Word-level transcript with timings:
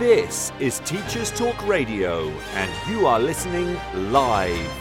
This 0.00 0.50
is 0.58 0.80
Teachers 0.86 1.30
Talk 1.30 1.66
Radio, 1.66 2.30
and 2.54 2.90
you 2.90 3.06
are 3.06 3.20
listening 3.20 3.78
live. 4.10 4.72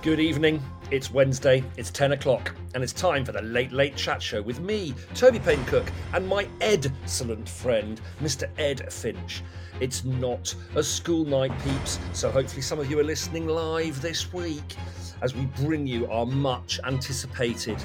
Good 0.00 0.18
evening. 0.18 0.62
It's 0.90 1.08
Wednesday, 1.08 1.62
it's 1.76 1.92
10 1.92 2.12
o'clock, 2.12 2.52
and 2.74 2.82
it's 2.82 2.92
time 2.92 3.24
for 3.24 3.30
the 3.30 3.42
Late 3.42 3.70
Late 3.70 3.94
Chat 3.94 4.20
Show 4.20 4.42
with 4.42 4.58
me, 4.58 4.92
Toby 5.14 5.38
Payne 5.38 5.64
Cook, 5.66 5.88
and 6.14 6.26
my 6.26 6.48
excellent 6.60 7.48
friend, 7.48 8.00
Mr. 8.20 8.48
Ed 8.58 8.92
Finch. 8.92 9.44
It's 9.78 10.04
not 10.04 10.52
a 10.74 10.82
school 10.82 11.24
night, 11.24 11.52
peeps, 11.62 12.00
so 12.12 12.28
hopefully 12.28 12.62
some 12.62 12.80
of 12.80 12.90
you 12.90 12.98
are 12.98 13.04
listening 13.04 13.46
live 13.46 14.02
this 14.02 14.32
week 14.32 14.74
as 15.22 15.32
we 15.32 15.46
bring 15.62 15.86
you 15.86 16.10
our 16.10 16.26
much 16.26 16.80
anticipated 16.84 17.76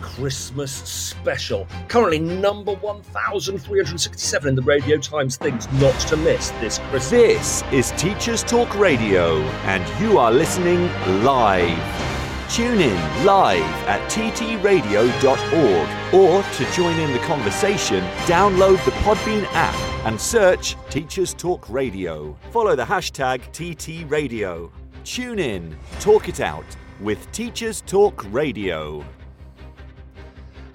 Christmas 0.00 0.70
special. 0.70 1.66
Currently 1.88 2.20
number 2.20 2.74
1367 2.74 4.48
in 4.48 4.54
the 4.54 4.62
Radio 4.62 4.98
Times 4.98 5.36
Things 5.36 5.66
Not 5.80 5.98
to 6.02 6.16
Miss 6.16 6.50
this 6.60 6.78
Christmas. 6.90 7.10
This 7.10 7.62
is 7.72 7.90
Teachers 8.00 8.44
Talk 8.44 8.72
Radio, 8.78 9.38
and 9.64 10.00
you 10.00 10.18
are 10.18 10.30
listening 10.30 10.84
live. 11.24 12.11
Tune 12.52 12.82
in 12.82 13.24
live 13.24 13.62
at 13.88 13.98
ttradio.org 14.10 15.88
or 16.12 16.42
to 16.42 16.72
join 16.72 17.00
in 17.00 17.10
the 17.14 17.18
conversation, 17.20 18.04
download 18.26 18.84
the 18.84 18.90
Podbean 18.90 19.44
app 19.54 19.74
and 20.04 20.20
search 20.20 20.76
Teachers 20.90 21.32
Talk 21.32 21.66
Radio. 21.70 22.36
Follow 22.50 22.76
the 22.76 22.84
hashtag 22.84 23.40
TTRadio. 23.52 24.70
Tune 25.02 25.38
in, 25.38 25.74
talk 25.98 26.28
it 26.28 26.40
out 26.40 26.66
with 27.00 27.32
Teachers 27.32 27.80
Talk 27.86 28.22
Radio. 28.30 29.02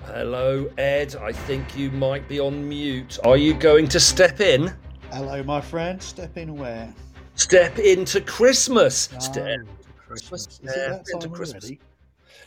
Hello, 0.06 0.68
Ed. 0.80 1.16
I 1.18 1.32
think 1.32 1.78
you 1.78 1.92
might 1.92 2.28
be 2.28 2.40
on 2.40 2.68
mute. 2.68 3.20
Are 3.24 3.38
you 3.38 3.54
going 3.54 3.88
to 3.90 4.00
step 4.00 4.42
in? 4.42 4.74
Hello, 5.12 5.44
my 5.44 5.62
friend. 5.62 6.02
Step 6.02 6.38
in 6.38 6.58
where? 6.58 6.92
Step 7.36 7.78
into 7.78 8.20
Christmas. 8.22 9.10
Oh, 9.14 9.20
Step 9.20 9.60
Christmas. 10.08 10.48
Is 10.64 10.74
it 10.74 10.92
into 11.14 11.28
time 11.28 11.36
Christmas. 11.36 11.66
already? 11.66 11.80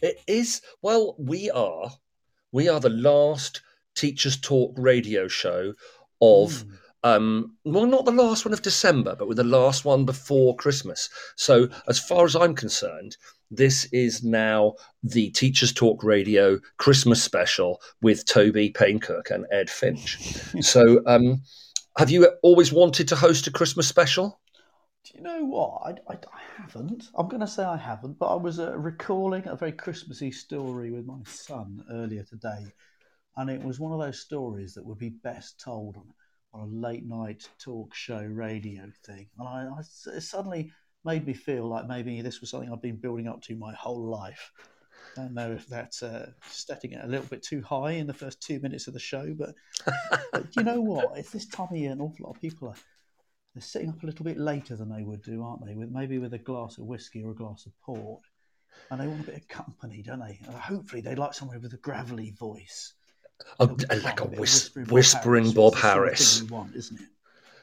It 0.03 0.21
is. 0.27 0.63
Well, 0.83 1.15
we 1.19 1.51
are. 1.51 1.91
We 2.53 2.69
are 2.69 2.81
the 2.81 2.91
last 2.91 3.61
Teachers 3.95 4.39
Talk 4.41 4.75
radio 4.77 5.29
show 5.29 5.75
of. 6.21 6.63
Hmm. 6.63 6.75
Um, 7.03 7.57
well, 7.65 7.87
not 7.87 8.05
the 8.05 8.13
last 8.13 8.45
one 8.45 8.53
of 8.53 8.61
December, 8.61 9.17
but 9.17 9.27
with 9.27 9.39
the 9.39 9.45
last 9.45 9.87
one 9.87 10.05
before 10.05 10.55
Christmas. 10.57 11.09
So, 11.35 11.71
as 11.89 11.99
far 11.99 12.27
as 12.27 12.37
I'm 12.37 12.55
concerned, 12.55 13.17
this 13.51 13.87
is 13.87 14.23
now 14.23 14.75
the 15.03 15.31
Teachers 15.31 15.73
Talk 15.73 16.05
Radio 16.05 16.59
Christmas 16.77 17.23
special 17.23 17.81
with 18.03 18.27
Toby 18.27 18.71
Paynecook 18.71 19.31
and 19.31 19.47
Ed 19.51 19.71
Finch. 19.71 20.19
so, 20.61 21.01
um, 21.07 21.41
have 21.97 22.11
you 22.11 22.31
always 22.43 22.71
wanted 22.71 23.09
to 23.09 23.17
host 23.17 23.47
a 23.47 23.51
Christmas 23.51 23.89
special? 23.89 24.39
Do 25.05 25.13
you 25.15 25.23
know 25.23 25.43
what? 25.47 26.03
I, 26.07 26.13
I 26.13 26.40
haven't. 26.61 27.09
I'm 27.15 27.29
going 27.29 27.41
to 27.41 27.47
say 27.47 27.65
I 27.65 27.77
haven't, 27.77 28.19
but 28.19 28.33
I 28.33 28.37
was 28.37 28.59
uh, 28.59 28.77
recalling 28.77 29.47
a 29.47 29.57
very 29.57 29.73
Christmassy 29.73 30.31
story 30.31 30.91
with 30.91 31.07
my 31.07 31.19
son 31.25 31.85
earlier 31.91 32.23
today. 32.23 32.67
And 33.37 33.49
it 33.49 33.63
was 33.63 33.79
one 33.81 33.93
of 33.93 34.01
those 34.01 34.21
stories 34.21 34.75
that 34.75 34.85
would 34.85 34.99
be 34.99 35.11
best 35.11 35.61
told 35.61 35.97
on, 35.97 36.13
on 36.53 36.69
a 36.69 36.87
late 36.87 37.07
night 37.07 37.49
talk 37.59 37.95
show 37.95 38.23
radio 38.23 38.91
thing. 39.05 39.29
And 39.39 39.49
I, 39.49 39.69
I 39.77 39.81
it 40.15 40.23
suddenly 40.23 40.73
made 41.05 41.27
me 41.27 41.33
feel 41.33 41.67
like 41.67 41.89
maybe 41.89 42.21
this 42.21 42.41
was 42.41 42.51
something 42.51 42.71
I've 42.71 42.83
been 42.83 42.97
building 42.97 43.29
up 43.29 43.43
to 43.43 43.57
my 43.57 43.73
whole 43.75 44.05
life. 44.05 44.53
I 45.17 45.23
don't 45.23 45.35
know 45.35 45.53
if 45.53 45.67
that's 45.67 46.03
uh, 46.03 46.31
setting 46.49 46.93
it 46.93 47.05
a 47.05 47.09
little 47.09 47.27
bit 47.27 47.43
too 47.43 47.63
high 47.63 47.93
in 47.93 48.07
the 48.07 48.15
first 48.15 48.41
two 48.41 48.61
minutes 48.61 48.87
of 48.87 48.95
the 48.95 49.01
show, 49.01 49.35
but, 49.37 49.55
but 50.33 50.55
you 50.57 50.63
know 50.63 50.81
what? 50.81 51.17
It's 51.17 51.31
this 51.31 51.47
time 51.47 51.69
of 51.71 51.77
year, 51.77 51.93
an 51.93 52.01
awful 52.01 52.27
lot 52.27 52.37
of 52.37 52.41
people 52.41 52.69
are 52.69 52.77
they're 53.55 53.63
sitting 53.63 53.89
up 53.89 54.03
a 54.03 54.07
little 54.07 54.25
bit 54.25 54.39
later 54.39 54.77
than 54.77 54.89
they 54.89 55.03
would 55.03 55.23
do, 55.23 55.43
aren't 55.43 55.65
they? 55.65 55.75
With 55.75 55.91
maybe 55.91 56.19
with 56.19 56.35
a 56.35 56.39
glass 56.39 56.79
of 56.79 56.85
whiskey 56.85 57.23
or 57.23 57.31
a 57.31 57.35
glass 57.35 57.67
of 57.67 57.73
port, 57.81 58.23
and 58.91 59.01
they 59.01 59.07
want 59.07 59.23
a 59.23 59.25
bit 59.25 59.37
of 59.37 59.49
company, 59.49 60.03
don't 60.03 60.21
they? 60.21 60.39
And 60.47 60.55
hopefully, 60.55 61.03
they'd 61.03 61.19
like 61.19 61.35
somebody 61.35 61.61
with 61.61 61.73
a 61.73 61.79
gravelly 61.79 62.31
voice. 62.31 62.95
Oh, 63.59 63.77
like 64.05 64.21
a 64.21 64.25
of 64.25 64.39
whis- 64.39 64.71
whispering 64.75 64.89
whispering 64.89 65.53
Bob 65.53 65.73
It's 65.73 65.83
the 65.83 65.89
sort 65.89 66.09
of 66.13 66.19
thing 66.19 66.31
Harris. 66.39 66.43
want, 66.51 66.77
isn't 66.77 67.01
it? 67.01 67.07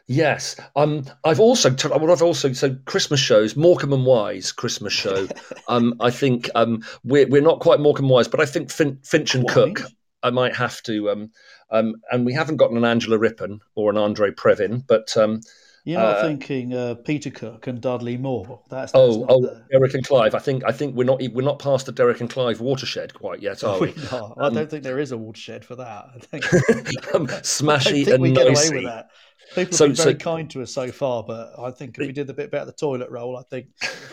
Yes, 0.10 0.56
um, 0.78 1.04
I've 1.26 1.42
also 1.42 1.70
t- 1.70 1.90
what 1.90 2.10
I've 2.10 2.22
also 2.22 2.54
so 2.54 2.76
Christmas 2.86 3.20
shows 3.20 3.58
Morecambe 3.58 3.94
and 3.94 4.06
Wise 4.06 4.54
Christmas 4.54 4.94
show. 4.94 5.28
um, 5.68 5.96
I 6.00 6.12
think 6.12 6.50
um, 6.56 6.82
we're 7.04 7.28
we're 7.28 7.42
not 7.42 7.60
quite 7.60 7.80
Morecambe 7.82 8.06
and 8.06 8.12
Wise, 8.12 8.28
but 8.30 8.40
I 8.40 8.46
think 8.46 8.72
fin- 8.72 9.00
Finch 9.04 9.36
and 9.36 9.48
Cook. 9.48 9.82
I 10.24 10.30
might 10.32 10.56
have 10.56 10.82
to, 10.84 11.12
um, 11.12 11.32
um, 11.70 11.96
and 12.12 12.26
we 12.26 12.34
haven't 12.34 12.58
gotten 12.58 12.76
an 12.76 12.86
Angela 12.86 13.20
Rippon 13.20 13.60
or 13.76 13.92
an 13.92 13.98
Andre 13.98 14.32
Previn, 14.32 14.84
but 14.88 15.16
um, 15.16 15.42
You're 15.88 16.02
not 16.02 16.18
Uh, 16.18 16.22
thinking 16.24 16.74
uh, 16.74 16.96
Peter 16.96 17.30
Cook 17.30 17.68
and 17.68 17.80
Dudley 17.80 18.18
Moore. 18.18 18.60
That's, 18.70 18.92
that's 18.92 18.96
oh 18.96 19.26
oh 19.30 19.42
the- 19.42 19.64
Derek 19.72 19.94
and 19.94 20.06
Clive. 20.06 20.36
I 20.36 20.40
think 20.40 20.64
I 20.66 20.74
think 20.74 20.96
we're 20.96 21.06
not 21.06 21.22
we're 21.32 21.46
not 21.46 21.60
past 21.60 21.86
the 21.86 21.94
Derek 21.94 22.20
and 22.20 22.30
Clive 22.30 22.60
watershed 22.60 23.14
quite 23.14 23.42
yet, 23.42 23.64
are 23.64 23.80
we? 23.80 23.94
Not. 24.12 24.38
I 24.38 24.50
don't 24.50 24.70
think 24.70 24.84
there 24.84 25.00
is 25.00 25.14
a 25.14 25.18
watershed 25.18 25.64
for 25.64 25.78
that. 25.78 26.08
I 26.14 26.20
think, 26.20 26.44
um, 27.16 27.24
I 27.24 27.36
don't 27.36 27.82
think 27.82 28.08
and 28.10 28.22
we 28.22 28.34
get 28.34 28.48
away 28.48 28.70
with 28.70 28.84
that. 28.84 29.12
People 29.56 29.78
have 29.78 29.88
been 29.88 29.96
very 29.96 30.12
so- 30.12 30.14
kind 30.16 30.50
to 30.52 30.62
us 30.62 30.74
so 30.74 30.92
far, 30.92 31.24
but 31.24 31.54
I 31.58 31.72
think 31.72 31.98
if 31.98 32.06
we 32.06 32.12
did 32.12 32.28
the 32.28 32.34
bit 32.34 32.48
about 32.48 32.66
the 32.66 32.74
toilet 32.74 33.10
roll, 33.10 33.38
I 33.38 33.44
think 33.44 33.68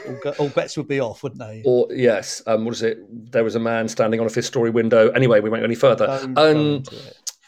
all, 0.06 0.17
go- 0.23 0.35
all 0.39 0.49
bets 0.51 0.77
would 0.77 0.87
be 0.87 1.01
off, 1.01 1.25
wouldn't 1.25 1.41
they? 1.41 1.62
Or 1.65 1.89
yes, 1.91 2.41
um, 2.47 2.65
what 2.65 2.75
is 2.75 2.83
it? 2.83 2.99
There 3.33 3.43
was 3.43 3.56
a 3.56 3.61
man 3.61 3.89
standing 3.89 4.21
on 4.21 4.27
a 4.27 4.31
fifth-story 4.31 4.71
window. 4.71 5.09
Anyway, 5.11 5.41
we 5.41 5.51
won't 5.51 5.62
go 5.62 5.65
any 5.65 5.75
further. 5.75 6.09
Um. 6.37 6.85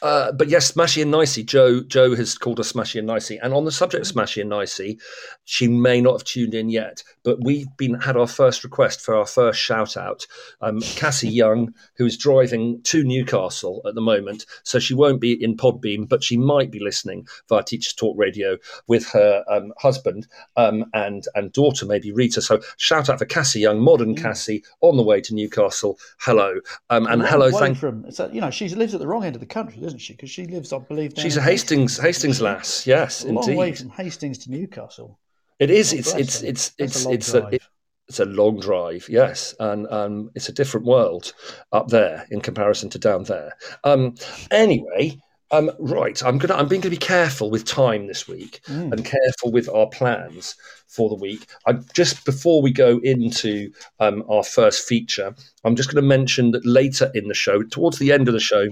Uh, 0.06 0.30
but 0.30 0.48
yes, 0.48 0.70
Smashy 0.70 1.02
and 1.02 1.10
Nicey. 1.10 1.42
Joe 1.42 1.80
Joe 1.80 2.14
has 2.14 2.38
called 2.38 2.60
us 2.60 2.72
Smashy 2.72 2.98
and 2.98 3.08
Nicey. 3.08 3.38
And 3.42 3.52
on 3.52 3.64
the 3.64 3.72
subject 3.72 4.06
of 4.06 4.14
Smashy 4.14 4.40
and 4.40 4.48
Nicey, 4.50 5.00
she 5.46 5.66
may 5.66 6.00
not 6.00 6.12
have 6.12 6.24
tuned 6.24 6.54
in 6.54 6.68
yet, 6.68 7.02
but 7.24 7.42
we've 7.42 7.66
been 7.76 7.94
had 7.94 8.16
our 8.16 8.28
first 8.28 8.62
request 8.62 9.00
for 9.00 9.16
our 9.16 9.26
first 9.26 9.58
shout 9.58 9.96
out. 9.96 10.24
Um, 10.60 10.80
Cassie 10.80 11.28
Young, 11.42 11.74
who 11.96 12.06
is 12.06 12.16
driving 12.16 12.80
to 12.84 13.02
Newcastle 13.02 13.82
at 13.84 13.96
the 13.96 14.00
moment, 14.00 14.46
so 14.62 14.78
she 14.78 14.94
won't 14.94 15.20
be 15.20 15.32
in 15.42 15.56
Podbean, 15.56 16.08
but 16.08 16.22
she 16.22 16.36
might 16.36 16.70
be 16.70 16.78
listening 16.78 17.26
via 17.48 17.64
Teachers 17.64 17.92
Talk 17.92 18.16
Radio 18.16 18.58
with 18.86 19.08
her 19.08 19.44
um, 19.50 19.72
husband 19.76 20.28
um, 20.56 20.84
and 20.94 21.24
and 21.34 21.52
daughter, 21.52 21.84
maybe 21.84 22.12
Rita. 22.12 22.40
So 22.40 22.60
shout 22.76 23.10
out 23.10 23.18
for 23.18 23.24
Cassie 23.24 23.58
Young, 23.58 23.80
modern 23.80 24.14
Cassie, 24.14 24.62
on 24.82 24.96
the 24.96 25.02
way 25.02 25.20
to 25.22 25.34
Newcastle. 25.34 25.98
Hello, 26.20 26.60
um, 26.90 27.08
and 27.08 27.22
hello, 27.22 27.50
thank 27.50 27.76
from. 27.76 28.04
A, 28.16 28.32
you 28.32 28.40
know, 28.40 28.50
she 28.50 28.68
lives 28.68 28.94
at 28.94 29.00
the 29.00 29.08
wrong 29.08 29.24
end 29.24 29.34
of 29.34 29.40
the 29.40 29.46
country, 29.46 29.82
doesn't 29.82 29.95
she? 30.00 30.12
Because 30.14 30.30
she 30.30 30.46
lives, 30.46 30.72
I 30.72 30.78
believe, 30.78 31.12
She's 31.16 31.36
a 31.36 31.40
in 31.40 31.44
Hastings 31.46 31.98
Hastings 31.98 32.40
lass. 32.40 32.86
Yes, 32.86 33.24
A 33.24 33.28
long 33.32 33.56
way 33.56 33.68
indeed. 33.68 33.78
from 33.80 33.90
Hastings 33.90 34.38
to 34.38 34.50
Newcastle. 34.50 35.18
It 35.58 35.70
is. 35.70 35.92
Oh, 35.92 35.96
It's 35.96 36.14
it's 36.14 36.42
it's 36.42 36.72
it's 36.78 37.04
a 37.04 37.08
long 37.08 37.14
it's 37.14 37.34
a 37.34 37.40
drive. 37.40 37.52
it- 37.54 37.62
it's 38.08 38.20
a 38.20 38.24
long 38.24 38.60
drive. 38.60 39.08
Yes, 39.08 39.52
and 39.58 39.88
um, 39.88 40.30
it's 40.36 40.48
a 40.48 40.52
different 40.52 40.86
world 40.86 41.32
up 41.72 41.88
there 41.88 42.24
in 42.30 42.40
comparison 42.40 42.88
to 42.90 43.00
down 43.00 43.24
there. 43.24 43.52
Um, 43.82 44.14
anyway, 44.52 45.18
um, 45.50 45.70
right. 45.80 46.22
I'm 46.22 46.38
gonna 46.38 46.54
I'm 46.54 46.68
being 46.68 46.80
gonna 46.80 46.90
be 46.90 46.96
careful 46.98 47.50
with 47.50 47.64
time 47.64 48.06
this 48.06 48.28
week 48.28 48.60
Mm. 48.68 48.92
and 48.92 49.04
careful 49.04 49.50
with 49.50 49.68
our 49.68 49.88
plans 49.88 50.54
for 50.86 51.08
the 51.08 51.16
week. 51.16 51.46
I 51.66 51.72
just 51.94 52.24
before 52.24 52.62
we 52.62 52.70
go 52.70 52.98
into 53.02 53.72
um, 53.98 54.22
our 54.30 54.44
first 54.44 54.86
feature, 54.86 55.34
I'm 55.64 55.74
just 55.74 55.88
going 55.92 56.00
to 56.02 56.08
mention 56.08 56.52
that 56.52 56.64
later 56.64 57.10
in 57.14 57.26
the 57.26 57.34
show, 57.34 57.62
towards 57.64 57.98
the 57.98 58.12
end 58.12 58.28
of 58.28 58.34
the 58.34 58.40
show, 58.40 58.68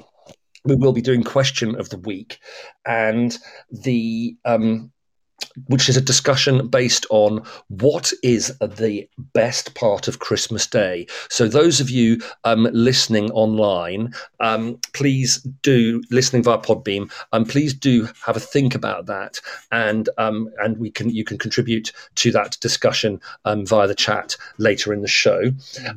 we 0.64 0.74
will 0.74 0.92
be 0.92 1.02
doing 1.02 1.22
question 1.22 1.74
of 1.76 1.90
the 1.90 1.98
week, 1.98 2.40
and 2.86 3.38
the 3.70 4.36
um, 4.44 4.92
which 5.66 5.88
is 5.88 5.96
a 5.96 6.00
discussion 6.00 6.66
based 6.68 7.06
on 7.10 7.44
what 7.68 8.12
is 8.22 8.56
the 8.58 9.08
best 9.32 9.74
part 9.74 10.08
of 10.08 10.18
Christmas 10.18 10.66
Day. 10.66 11.06
So, 11.28 11.46
those 11.46 11.80
of 11.80 11.90
you 11.90 12.20
um, 12.44 12.68
listening 12.72 13.30
online, 13.32 14.12
um, 14.40 14.78
please 14.92 15.38
do 15.62 16.02
listening 16.10 16.42
via 16.42 16.58
Podbean, 16.58 17.10
um, 17.32 17.44
please 17.44 17.74
do 17.74 18.08
have 18.24 18.36
a 18.36 18.40
think 18.40 18.74
about 18.74 19.06
that, 19.06 19.40
and 19.70 20.08
um, 20.18 20.48
and 20.58 20.78
we 20.78 20.90
can 20.90 21.10
you 21.10 21.24
can 21.24 21.38
contribute 21.38 21.92
to 22.16 22.30
that 22.32 22.56
discussion 22.60 23.20
um, 23.44 23.66
via 23.66 23.86
the 23.86 23.94
chat 23.94 24.36
later 24.58 24.92
in 24.92 25.02
the 25.02 25.08
show. 25.08 25.50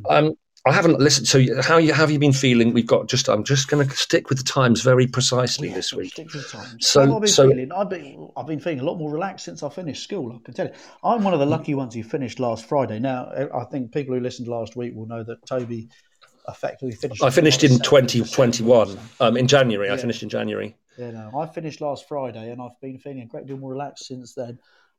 Um, 0.10 0.36
I 0.68 0.74
haven't 0.74 1.00
listened. 1.00 1.28
So, 1.28 1.42
how 1.62 1.78
you 1.78 1.94
have 1.94 2.12
you 2.12 2.20
been 2.20 2.34
feeling? 2.34 2.74
We've 2.74 2.86
got 2.86 3.08
just. 3.08 3.28
I'm 3.30 3.44
just 3.44 3.68
going 3.70 3.88
to 3.88 3.96
stick 3.96 4.30
with 4.30 4.38
the 4.38 4.44
times 4.44 4.82
very 4.82 5.08
precisely 5.08 5.70
Yeah, 5.70 5.76
this 5.76 5.94
week. 5.94 6.12
stick 6.14 6.30
to 6.30 6.38
the 6.40 6.44
times. 6.48 6.88
So- 6.88 7.00
How 7.02 7.06
have 7.08 7.16
I 7.16 7.20
been 7.20 7.28
so- 7.28 7.50
feeling? 7.50 7.72
I've 7.72 7.90
been, 7.90 8.30
I've 8.36 8.48
been 8.48 8.60
feeling 8.60 8.80
a 8.82 8.84
lot 8.84 8.98
more 8.98 9.12
relaxed 9.12 9.46
since 9.46 9.64
I 9.64 9.70
finished 9.70 10.04
school. 10.04 10.34
I 10.36 10.40
can 10.44 10.54
tell 10.54 10.68
you. 10.68 10.74
I'm 11.04 11.24
one 11.24 11.34
of 11.34 11.40
the 11.40 11.46
lucky 11.46 11.74
ones 11.76 11.94
who 11.96 12.04
finished 12.04 12.40
last 12.40 12.66
Friday. 12.68 13.00
Now, 13.00 13.32
I 13.56 13.64
think 13.66 13.92
people 13.94 14.14
who 14.16 14.22
listened 14.22 14.48
last 14.48 14.76
week 14.76 14.94
will 14.96 15.08
know 15.08 15.24
that 15.24 15.46
Toby 15.46 15.90
effectively 16.50 16.96
finished. 16.96 17.24
I 17.24 17.30
finished 17.30 17.64
in 17.64 17.72
the 17.74 17.80
7th 17.80 18.02
of 18.04 18.08
December, 18.08 18.56
2021 18.56 18.88
so- 18.88 19.00
um, 19.26 19.38
in 19.38 19.48
January. 19.48 19.90
I 19.92 19.98
finished 19.98 20.24
in 20.24 20.30
January. 20.30 20.76
Yeah, 20.98 21.12
no, 21.12 21.40
I 21.40 21.46
finished 21.46 21.80
last 21.82 22.08
Friday, 22.08 22.52
and 22.52 22.62
I've 22.62 22.80
been 22.82 22.98
feeling 22.98 23.22
a 23.22 23.26
great 23.26 23.46
deal 23.46 23.58
more 23.58 23.72
relaxed 23.72 24.06
since 24.08 24.34
then. 24.34 24.58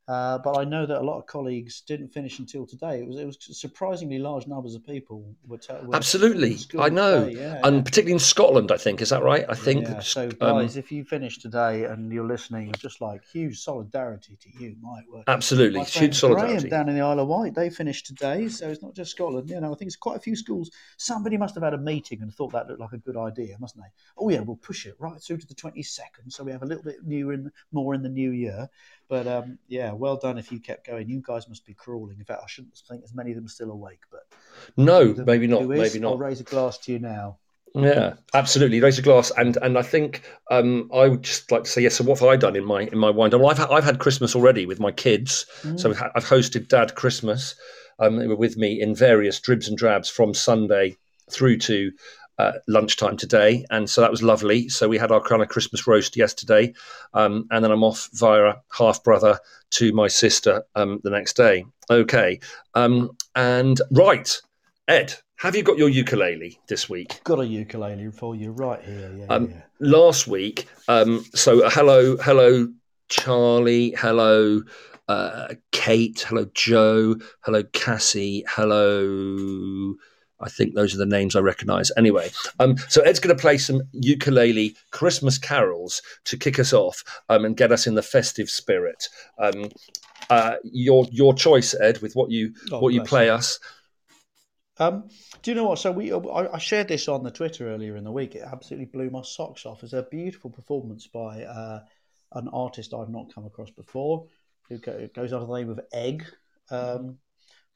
Uh, 0.09 0.39
but 0.39 0.57
I 0.57 0.63
know 0.63 0.87
that 0.87 0.99
a 0.99 1.05
lot 1.05 1.19
of 1.19 1.27
colleagues 1.27 1.81
didn't 1.81 2.07
finish 2.07 2.39
until 2.39 2.65
today. 2.65 2.99
It 2.99 3.07
was 3.07 3.19
it 3.19 3.25
was 3.27 3.37
surprisingly 3.51 4.17
large 4.17 4.47
numbers 4.47 4.73
of 4.73 4.83
people 4.83 5.35
were, 5.47 5.59
t- 5.59 5.71
were 5.83 5.95
Absolutely, 5.95 6.57
I 6.79 6.89
know, 6.89 7.27
yeah, 7.27 7.61
and 7.63 7.75
yeah. 7.75 7.81
particularly 7.83 8.13
in 8.13 8.19
Scotland, 8.19 8.71
I 8.71 8.77
think 8.77 9.03
is 9.03 9.09
that 9.09 9.21
right? 9.21 9.45
I 9.47 9.53
think. 9.53 9.87
Yeah, 9.87 9.99
so 9.99 10.23
um, 10.41 10.61
guys, 10.61 10.77
if 10.77 10.91
you 10.91 11.03
finish 11.03 11.37
today 11.37 11.83
and 11.83 12.11
you're 12.11 12.25
listening, 12.25 12.73
just 12.79 13.01
like 13.01 13.23
huge 13.23 13.59
solidarity 13.59 14.35
to 14.41 14.49
you, 14.57 14.75
my 14.81 15.01
word. 15.13 15.25
absolutely, 15.27 15.83
huge 15.83 16.15
solidarity. 16.15 16.69
Graham 16.69 16.85
down 16.85 16.89
in 16.89 16.95
the 16.95 17.01
Isle 17.01 17.19
of 17.19 17.27
Wight, 17.27 17.53
they 17.53 17.69
finished 17.69 18.07
today, 18.07 18.49
so 18.49 18.67
it's 18.67 18.81
not 18.81 18.95
just 18.95 19.11
Scotland. 19.11 19.47
You 19.51 19.61
know, 19.61 19.71
I 19.71 19.75
think 19.75 19.89
it's 19.89 19.95
quite 19.95 20.17
a 20.17 20.21
few 20.21 20.35
schools. 20.35 20.71
Somebody 20.97 21.37
must 21.37 21.53
have 21.53 21.63
had 21.63 21.75
a 21.75 21.77
meeting 21.77 22.23
and 22.23 22.33
thought 22.33 22.51
that 22.53 22.67
looked 22.67 22.79
like 22.81 22.93
a 22.93 22.97
good 22.97 23.15
idea, 23.15 23.57
mustn't 23.59 23.83
they? 23.83 23.91
Oh 24.17 24.29
yeah, 24.29 24.39
we'll 24.39 24.55
push 24.55 24.87
it 24.87 24.95
right 24.97 25.21
through 25.21 25.37
to 25.37 25.45
the 25.45 25.53
twenty 25.53 25.83
second, 25.83 26.31
so 26.31 26.43
we 26.43 26.51
have 26.51 26.63
a 26.63 26.65
little 26.65 26.83
bit 26.83 27.05
new 27.05 27.29
in 27.29 27.51
more 27.71 27.93
in 27.93 28.01
the 28.01 28.09
new 28.09 28.31
year. 28.31 28.67
But 29.09 29.27
um, 29.27 29.57
yeah, 29.67 29.91
well 29.91 30.17
done 30.17 30.37
if 30.37 30.51
you 30.51 30.59
kept 30.59 30.85
going. 30.85 31.09
You 31.09 31.21
guys 31.25 31.49
must 31.49 31.65
be 31.65 31.73
crawling. 31.73 32.19
In 32.19 32.25
fact, 32.25 32.41
I 32.43 32.47
shouldn't 32.47 32.79
think 32.87 33.03
as 33.03 33.13
many 33.15 33.31
of 33.31 33.35
them 33.35 33.45
are 33.45 33.49
still 33.49 33.71
awake, 33.71 34.01
but 34.11 34.21
No, 34.77 35.11
the- 35.13 35.25
maybe 35.25 35.47
not. 35.47 35.63
is, 35.63 35.67
Maybe 35.93 36.05
I'll 36.05 36.17
raise 36.17 36.39
a 36.39 36.43
glass 36.43 36.77
to 36.79 36.91
you 36.93 36.99
now. 36.99 37.39
Yeah, 37.75 38.13
absolutely. 38.33 38.81
Raise 38.81 38.97
a 38.97 39.03
glass, 39.03 39.31
and 39.37 39.55
and 39.57 39.77
I 39.77 39.83
think 39.83 40.23
um, 40.49 40.89
I 40.93 41.07
would 41.07 41.21
just 41.23 41.51
like 41.51 41.63
to 41.65 41.69
say 41.69 41.81
yes. 41.83 41.95
So 41.95 42.03
what 42.03 42.19
have 42.19 42.27
I 42.29 42.35
done 42.35 42.55
in 42.55 42.65
my 42.65 42.81
in 42.83 42.97
my 42.97 43.11
wind 43.11 43.31
down? 43.31 43.41
Well, 43.41 43.51
I've 43.51 43.59
had, 43.59 43.69
I've 43.69 43.83
had 43.83 43.99
Christmas 43.99 44.35
already 44.35 44.65
with 44.65 44.79
my 44.79 44.91
kids. 44.91 45.45
So 45.77 45.91
I've, 45.91 45.97
ha- 45.97 46.11
I've 46.15 46.25
hosted 46.25 46.67
Dad 46.67 46.95
Christmas. 46.95 47.55
Um, 47.99 48.15
they 48.17 48.25
were 48.27 48.35
with 48.35 48.57
me 48.57 48.81
in 48.81 48.95
various 48.95 49.39
dribs 49.39 49.67
and 49.67 49.77
drabs 49.77 50.09
from 50.09 50.33
Sunday 50.33 50.97
through 51.29 51.57
to 51.57 51.91
uh, 52.39 52.53
lunchtime 52.67 53.17
today, 53.17 53.65
and 53.69 53.89
so 53.89 54.01
that 54.01 54.09
was 54.09 54.23
lovely. 54.23 54.67
So 54.69 54.87
we 54.87 54.97
had 54.97 55.11
our 55.11 55.21
kind 55.21 55.41
of 55.43 55.49
Christmas 55.49 55.85
roast 55.85 56.15
yesterday, 56.17 56.73
um, 57.13 57.45
and 57.51 57.63
then 57.63 57.71
I'm 57.71 57.83
off 57.83 58.09
via 58.13 58.53
half 58.75 59.03
brother 59.03 59.37
to 59.71 59.91
my 59.93 60.07
sister 60.07 60.63
um, 60.75 60.99
the 61.03 61.09
next 61.11 61.35
day. 61.35 61.65
Okay, 61.91 62.39
um, 62.73 63.11
and 63.35 63.79
right, 63.91 64.41
Ed, 64.87 65.13
have 65.35 65.55
you 65.55 65.63
got 65.63 65.77
your 65.77 65.89
ukulele 65.89 66.59
this 66.67 66.89
week? 66.89 67.21
Got 67.23 67.39
a 67.39 67.45
ukulele 67.45 68.09
for 68.11 68.35
you 68.35 68.51
right 68.51 68.81
here. 68.83 69.13
Yeah, 69.17 69.25
Um, 69.29 69.49
yeah. 69.49 69.61
last 69.79 70.27
week. 70.27 70.67
Um, 70.87 71.23
so 71.35 71.69
hello, 71.69 72.17
hello, 72.17 72.69
Charlie. 73.09 73.91
Hello, 73.97 74.61
uh, 75.07 75.55
Kate. 75.71 76.25
Hello, 76.27 76.45
Joe. 76.53 77.15
Hello, 77.41 77.63
Cassie. 77.73 78.43
Hello. 78.47 79.95
I 80.41 80.49
think 80.49 80.73
those 80.73 80.93
are 80.93 80.97
the 80.97 81.05
names 81.05 81.35
I 81.35 81.39
recognise. 81.39 81.91
Anyway, 81.97 82.29
um, 82.59 82.77
so 82.87 83.01
Ed's 83.01 83.19
going 83.19 83.35
to 83.35 83.41
play 83.41 83.57
some 83.57 83.81
ukulele 83.91 84.75
Christmas 84.91 85.37
carols 85.37 86.01
to 86.25 86.37
kick 86.37 86.59
us 86.59 86.73
off 86.73 87.03
um, 87.29 87.45
and 87.45 87.57
get 87.57 87.71
us 87.71 87.87
in 87.87 87.95
the 87.95 88.01
festive 88.01 88.49
spirit. 88.49 89.09
Um, 89.37 89.69
uh, 90.29 90.55
your 90.63 91.05
your 91.11 91.33
choice, 91.33 91.73
Ed, 91.79 92.01
with 92.01 92.13
what 92.13 92.29
you 92.29 92.53
Oh, 92.71 92.79
what 92.79 92.93
you 92.93 93.03
play 93.03 93.25
you. 93.25 93.33
us. 93.33 93.59
Um, 94.77 95.09
do 95.41 95.51
you 95.51 95.55
know 95.55 95.65
what? 95.65 95.79
So 95.79 95.91
we, 95.91 96.13
I, 96.13 96.53
I 96.53 96.57
shared 96.57 96.87
this 96.87 97.09
on 97.09 97.23
the 97.23 97.31
Twitter 97.31 97.69
earlier 97.69 97.97
in 97.97 98.05
the 98.05 98.11
week. 98.11 98.35
It 98.35 98.43
absolutely 98.49 98.85
blew 98.85 99.09
my 99.09 99.21
socks 99.23 99.65
off. 99.65 99.83
It's 99.83 99.91
a 99.93 100.03
beautiful 100.03 100.49
performance 100.49 101.05
by 101.07 101.43
uh, 101.43 101.81
an 102.33 102.47
artist 102.49 102.93
I've 102.93 103.09
not 103.09 103.33
come 103.33 103.45
across 103.45 103.71
before, 103.71 104.27
who 104.69 104.77
goes 104.77 105.33
under 105.33 105.45
the 105.45 105.57
name 105.57 105.69
of 105.69 105.81
Egg. 105.91 106.25
Um, 106.71 107.17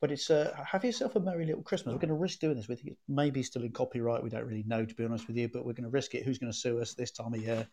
but 0.03 0.11
it's 0.11 0.29
uh, 0.29 0.53
have 0.69 0.83
yourself 0.83 1.15
a 1.15 1.19
merry 1.21 1.45
little 1.45 1.61
Christmas. 1.61 1.94
We're 1.94 2.00
going 2.00 2.09
to 2.09 2.15
risk 2.15 2.39
doing 2.39 2.57
this. 2.57 2.67
We 2.67 2.75
think 2.75 2.89
it 2.89 2.97
may 3.07 3.29
be 3.29 3.41
still 3.41 3.63
in 3.63 3.71
copyright. 3.71 4.21
We 4.21 4.29
don't 4.29 4.44
really 4.44 4.65
know, 4.67 4.83
to 4.83 4.95
be 4.95 5.05
honest 5.05 5.27
with 5.27 5.38
you, 5.38 5.47
but 5.47 5.65
we're 5.65 5.71
going 5.71 5.85
to 5.85 5.89
risk 5.89 6.13
it. 6.13 6.25
Who's 6.25 6.38
going 6.38 6.51
to 6.51 6.57
sue 6.57 6.81
us 6.81 6.94
this 6.94 7.11
time 7.11 7.33
of 7.33 7.41
year? 7.41 7.65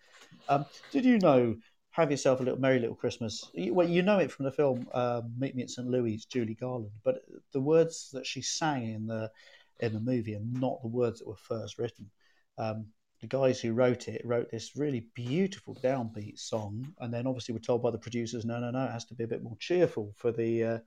Um, 0.48 0.64
did 0.92 1.04
you 1.04 1.18
know? 1.18 1.56
Have 1.90 2.12
yourself 2.12 2.38
a 2.38 2.44
little 2.44 2.60
merry 2.60 2.78
little 2.78 2.94
Christmas. 2.94 3.50
You- 3.52 3.74
Well, 3.74 3.88
you 3.88 4.02
know 4.02 4.20
it 4.20 4.30
from 4.30 4.44
the 4.44 4.52
film 4.52 4.86
um, 4.94 5.32
Meet 5.40 5.56
Me 5.56 5.64
at 5.64 5.70
St. 5.70 5.88
Louis, 5.88 6.24
Judy 6.24 6.54
Garland, 6.54 6.92
but 7.02 7.24
the 7.52 7.60
words 7.60 8.10
that 8.12 8.24
she 8.24 8.42
sang 8.42 8.88
in 8.92 9.08
the 9.08 9.28
in 9.80 9.92
the 9.92 9.98
movie 9.98 10.36
are 10.36 10.46
not 10.52 10.80
the 10.82 10.88
words 10.88 11.18
that 11.18 11.26
were 11.26 11.34
first 11.34 11.80
written. 11.80 12.08
Um, 12.58 12.86
the 13.20 13.26
guys 13.26 13.60
who 13.60 13.72
wrote 13.72 14.06
it 14.06 14.22
wrote 14.24 14.52
this 14.52 14.76
really 14.76 15.04
beautiful 15.14 15.74
downbeat 15.82 16.38
song, 16.38 16.94
and 17.00 17.12
then 17.12 17.26
obviously 17.26 17.54
were 17.54 17.58
told 17.58 17.82
by 17.82 17.90
the 17.90 17.98
producers, 17.98 18.44
no, 18.44 18.60
no, 18.60 18.70
no, 18.70 18.84
it 18.84 18.92
has 18.92 19.06
to 19.06 19.14
be 19.16 19.24
a 19.24 19.32
bit 19.34 19.42
more 19.42 19.56
cheerful 19.58 20.12
for 20.16 20.30
the 20.30 20.62
uh, 20.62 20.78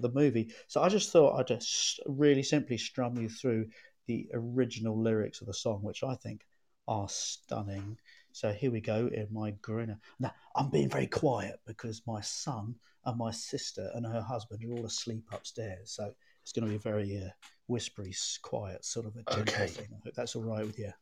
the 0.00 0.10
movie. 0.12 0.52
So 0.66 0.82
I 0.82 0.88
just 0.88 1.10
thought 1.12 1.38
I'd 1.38 1.46
just 1.46 2.00
really 2.06 2.42
simply 2.42 2.78
strum 2.78 3.16
you 3.16 3.28
through 3.28 3.66
the 4.06 4.28
original 4.34 5.00
lyrics 5.00 5.40
of 5.40 5.46
the 5.46 5.54
song, 5.54 5.82
which 5.82 6.02
I 6.02 6.14
think 6.14 6.46
are 6.86 7.08
stunning. 7.08 7.96
So 8.32 8.52
here 8.52 8.70
we 8.70 8.80
go 8.80 9.08
in 9.12 9.28
my 9.30 9.52
grinner. 9.62 9.98
Now 10.18 10.32
I'm 10.56 10.70
being 10.70 10.88
very 10.88 11.06
quiet 11.06 11.60
because 11.66 12.02
my 12.06 12.20
son 12.20 12.74
and 13.06 13.18
my 13.18 13.30
sister 13.30 13.90
and 13.94 14.06
her 14.06 14.20
husband 14.20 14.64
are 14.64 14.72
all 14.72 14.86
asleep 14.86 15.24
upstairs. 15.32 15.92
So 15.92 16.12
it's 16.42 16.52
going 16.52 16.64
to 16.64 16.70
be 16.70 16.76
a 16.76 16.78
very 16.78 17.16
uh, 17.24 17.30
whispery, 17.66 18.14
quiet 18.42 18.84
sort 18.84 19.06
of 19.06 19.16
a 19.16 19.22
gentle 19.34 19.54
Okay. 19.54 19.66
thing. 19.68 19.88
I 19.92 20.00
hope 20.04 20.14
that's 20.14 20.36
all 20.36 20.42
right 20.42 20.66
with 20.66 20.78
you. 20.78 20.92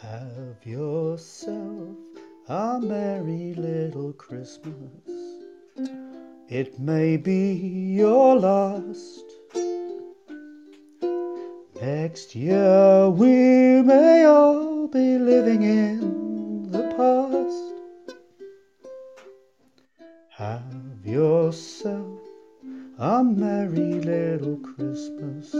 Have 0.00 0.64
yourself 0.64 1.96
a 2.48 2.80
merry 2.80 3.54
little 3.54 4.12
Christmas. 4.14 4.74
It 6.48 6.78
may 6.78 7.16
be 7.16 7.52
your 7.96 8.36
last. 8.36 9.24
Next 11.80 12.34
year 12.34 13.08
we 13.08 13.82
may 13.82 14.24
all 14.24 14.88
be 14.88 15.18
living 15.18 15.62
in 15.62 16.70
the 16.70 16.82
past. 16.96 18.16
Have 20.30 21.04
yourself 21.04 22.20
a 22.98 23.22
merry 23.22 24.00
little 24.00 24.56
Christmas. 24.56 25.50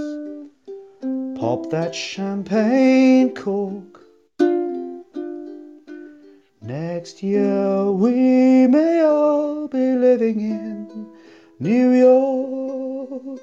Pop 1.39 1.71
that 1.71 1.95
champagne 1.95 3.35
cork. 3.35 4.00
Next 6.71 7.21
year 7.21 7.91
we 7.91 8.69
may 8.69 9.03
all 9.03 9.67
be 9.67 9.97
living 9.97 10.41
in 10.41 11.11
New 11.59 11.91
York. 11.91 13.41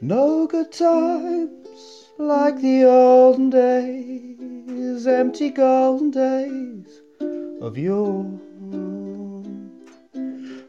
No 0.00 0.48
good 0.48 0.72
times 0.72 2.08
like 2.18 2.60
the 2.60 2.86
olden 2.86 3.50
days, 3.50 5.06
empty 5.06 5.50
golden 5.50 6.10
days 6.10 7.00
of 7.60 7.78
yore. 7.78 8.26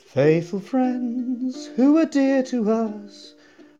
Faithful 0.06 0.60
friends 0.60 1.66
who 1.76 1.94
were 1.94 2.06
dear 2.06 2.44
to 2.44 2.70
us 2.70 3.34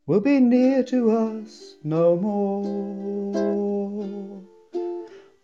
will 0.08 0.22
be 0.22 0.40
near 0.40 0.82
to 0.86 1.12
us 1.12 1.76
no 1.84 2.16
more. 2.16 3.58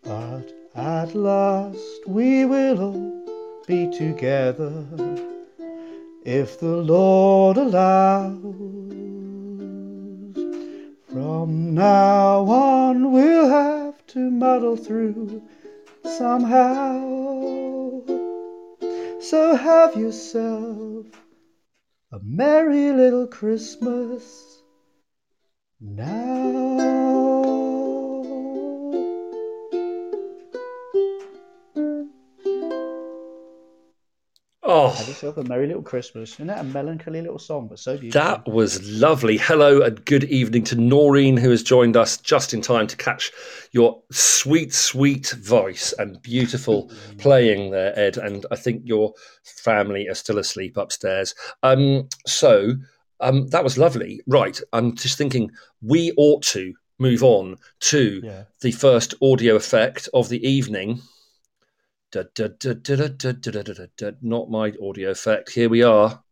But 0.04 0.52
at 0.74 1.14
last 1.14 2.06
we 2.06 2.44
will 2.44 2.78
all 2.78 3.62
be 3.66 3.90
together 3.90 4.84
if 6.24 6.60
the 6.60 6.76
Lord 6.76 7.56
allows. 7.56 8.42
From 11.10 11.74
now 11.74 12.44
on 12.44 13.12
we'll 13.12 13.48
have 13.48 14.06
to 14.08 14.30
muddle 14.30 14.76
through 14.76 15.42
somehow. 16.04 18.02
So 19.20 19.56
have 19.56 19.96
yourself 19.96 21.06
a 22.12 22.18
merry 22.22 22.92
little 22.92 23.26
Christmas 23.26 24.60
now. 25.80 27.43
Have 34.90 35.04
Oh, 35.04 35.08
yourself 35.08 35.36
a 35.38 35.44
merry 35.44 35.66
little 35.66 35.82
Christmas. 35.82 36.32
Isn't 36.34 36.48
that 36.48 36.60
a 36.60 36.64
melancholy 36.64 37.22
little 37.22 37.38
song, 37.38 37.68
but 37.68 37.78
so 37.78 37.96
beautiful? 37.96 38.20
That 38.20 38.46
was 38.46 38.86
lovely. 38.90 39.36
Hello 39.38 39.80
and 39.82 40.04
good 40.04 40.24
evening 40.24 40.64
to 40.64 40.76
Noreen, 40.76 41.36
who 41.36 41.50
has 41.50 41.62
joined 41.62 41.96
us 41.96 42.16
just 42.18 42.52
in 42.52 42.60
time 42.60 42.86
to 42.88 42.96
catch 42.96 43.32
your 43.72 44.02
sweet, 44.12 44.74
sweet 44.74 45.30
voice 45.40 45.92
and 45.98 46.20
beautiful 46.22 46.90
playing 47.18 47.70
there, 47.70 47.98
Ed. 47.98 48.16
And 48.18 48.44
I 48.50 48.56
think 48.56 48.82
your 48.84 49.14
family 49.44 50.06
are 50.08 50.14
still 50.14 50.38
asleep 50.38 50.76
upstairs. 50.76 51.34
Um, 51.62 52.08
so 52.26 52.74
um, 53.20 53.46
that 53.48 53.64
was 53.64 53.78
lovely. 53.78 54.20
Right. 54.26 54.60
I'm 54.72 54.94
just 54.96 55.16
thinking 55.18 55.50
we 55.82 56.12
ought 56.16 56.42
to 56.44 56.74
move 56.98 57.22
on 57.22 57.56
to 57.80 58.20
Yeah. 58.22 58.44
the 58.60 58.70
first 58.72 59.14
audio 59.22 59.56
effect 59.56 60.08
of 60.14 60.28
the 60.28 60.46
evening. 60.46 61.00
Not 64.22 64.50
my 64.50 64.72
audio 64.82 65.10
effect. 65.10 65.50
Here 65.50 65.68
we 65.68 65.82
are. 65.82 66.22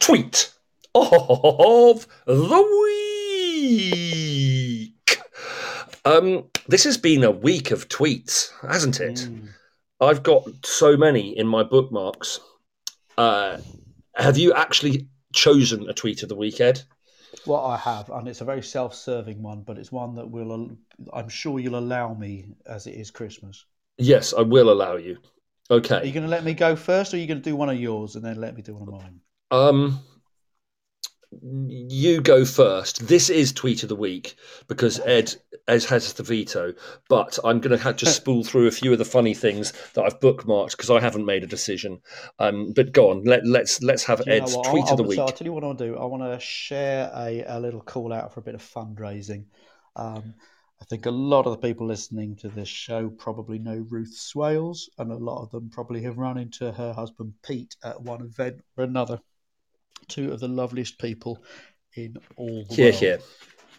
Tweet. 0.00 0.52
of 0.94 2.06
the 2.26 2.62
week. 3.72 5.20
Um, 6.04 6.44
this 6.68 6.84
has 6.84 6.96
been 6.96 7.24
a 7.24 7.30
week 7.30 7.70
of 7.70 7.88
tweets, 7.88 8.50
hasn't 8.62 9.00
it? 9.00 9.16
Mm. 9.16 9.48
I've 10.00 10.22
got 10.22 10.48
so 10.64 10.96
many 10.96 11.36
in 11.36 11.46
my 11.46 11.62
bookmarks. 11.62 12.40
Uh, 13.18 13.58
have 14.14 14.38
you 14.38 14.52
actually 14.52 15.08
chosen 15.34 15.88
a 15.88 15.92
tweet 15.92 16.22
of 16.22 16.28
the 16.28 16.36
week, 16.36 16.60
Ed? 16.60 16.82
Well, 17.44 17.64
I 17.64 17.76
have, 17.76 18.08
and 18.10 18.26
it's 18.28 18.40
a 18.40 18.44
very 18.44 18.62
self-serving 18.62 19.42
one, 19.42 19.62
but 19.62 19.78
it's 19.78 19.92
one 19.92 20.14
that 20.14 20.30
will, 20.30 20.70
I'm 21.12 21.28
sure 21.28 21.60
you'll 21.60 21.78
allow 21.78 22.14
me 22.14 22.54
as 22.66 22.86
it 22.86 22.94
is 22.94 23.10
Christmas. 23.10 23.64
Yes, 23.98 24.32
I 24.32 24.42
will 24.42 24.70
allow 24.70 24.96
you. 24.96 25.18
Okay. 25.70 25.98
Are 25.98 26.04
you 26.04 26.12
going 26.12 26.24
to 26.24 26.30
let 26.30 26.44
me 26.44 26.54
go 26.54 26.76
first, 26.76 27.12
or 27.12 27.16
are 27.16 27.20
you 27.20 27.26
going 27.26 27.42
to 27.42 27.50
do 27.50 27.56
one 27.56 27.68
of 27.68 27.78
yours 27.78 28.16
and 28.16 28.24
then 28.24 28.40
let 28.40 28.54
me 28.54 28.62
do 28.62 28.74
one 28.74 28.88
of 28.88 28.94
mine? 29.02 29.20
Um, 29.50 30.00
you 31.42 32.20
go 32.20 32.44
first. 32.44 33.06
This 33.08 33.30
is 33.30 33.52
tweet 33.52 33.82
of 33.82 33.88
the 33.88 33.96
week 33.96 34.36
because 34.68 35.00
Ed 35.00 35.34
Ed 35.68 35.84
has 35.84 36.12
the 36.12 36.22
veto, 36.22 36.72
but 37.08 37.38
I'm 37.44 37.60
going 37.60 37.76
to 37.76 37.82
have 37.82 37.96
to 37.96 38.06
spool 38.18 38.44
through 38.44 38.68
a 38.68 38.70
few 38.70 38.92
of 38.92 38.98
the 38.98 39.04
funny 39.04 39.34
things 39.34 39.72
that 39.94 40.04
I've 40.04 40.20
bookmarked 40.20 40.72
because 40.72 40.90
I 40.90 41.00
haven't 41.00 41.26
made 41.26 41.42
a 41.42 41.46
decision. 41.46 42.00
Um, 42.38 42.72
but 42.72 42.92
go 42.92 43.10
on, 43.10 43.24
let, 43.24 43.44
let's 43.44 43.82
let's 43.82 44.04
have 44.04 44.22
Ed's 44.26 44.56
tweet 44.68 44.84
I'll, 44.84 44.92
of 44.92 44.96
the 44.96 45.02
week. 45.02 45.16
So 45.16 45.22
I'll 45.22 45.28
tell 45.28 45.46
you 45.46 45.52
what 45.52 45.64
I 45.64 45.66
want 45.66 45.78
to 45.78 45.86
do. 45.86 45.96
I 45.96 46.04
want 46.04 46.22
to 46.22 46.38
share 46.38 47.10
a, 47.14 47.44
a 47.46 47.60
little 47.60 47.80
call 47.80 48.12
out 48.12 48.32
for 48.32 48.40
a 48.40 48.44
bit 48.44 48.54
of 48.54 48.62
fundraising. 48.62 49.46
Um, 49.96 50.34
I 50.80 50.84
think 50.84 51.06
a 51.06 51.10
lot 51.10 51.46
of 51.46 51.52
the 51.52 51.68
people 51.68 51.86
listening 51.86 52.36
to 52.36 52.48
this 52.48 52.68
show 52.68 53.08
probably 53.08 53.58
know 53.58 53.86
Ruth 53.88 54.14
Swailes, 54.14 54.90
and 54.98 55.10
a 55.10 55.16
lot 55.16 55.42
of 55.42 55.50
them 55.50 55.70
probably 55.70 56.02
have 56.02 56.18
run 56.18 56.38
into 56.38 56.70
her 56.70 56.92
husband 56.92 57.32
Pete 57.42 57.76
at 57.82 58.00
one 58.00 58.20
event 58.20 58.60
or 58.76 58.84
another 58.84 59.20
two 60.08 60.32
of 60.32 60.40
the 60.40 60.48
loveliest 60.48 60.98
people 60.98 61.42
in 61.94 62.16
all 62.36 62.64
the 62.68 62.74
world. 62.76 63.14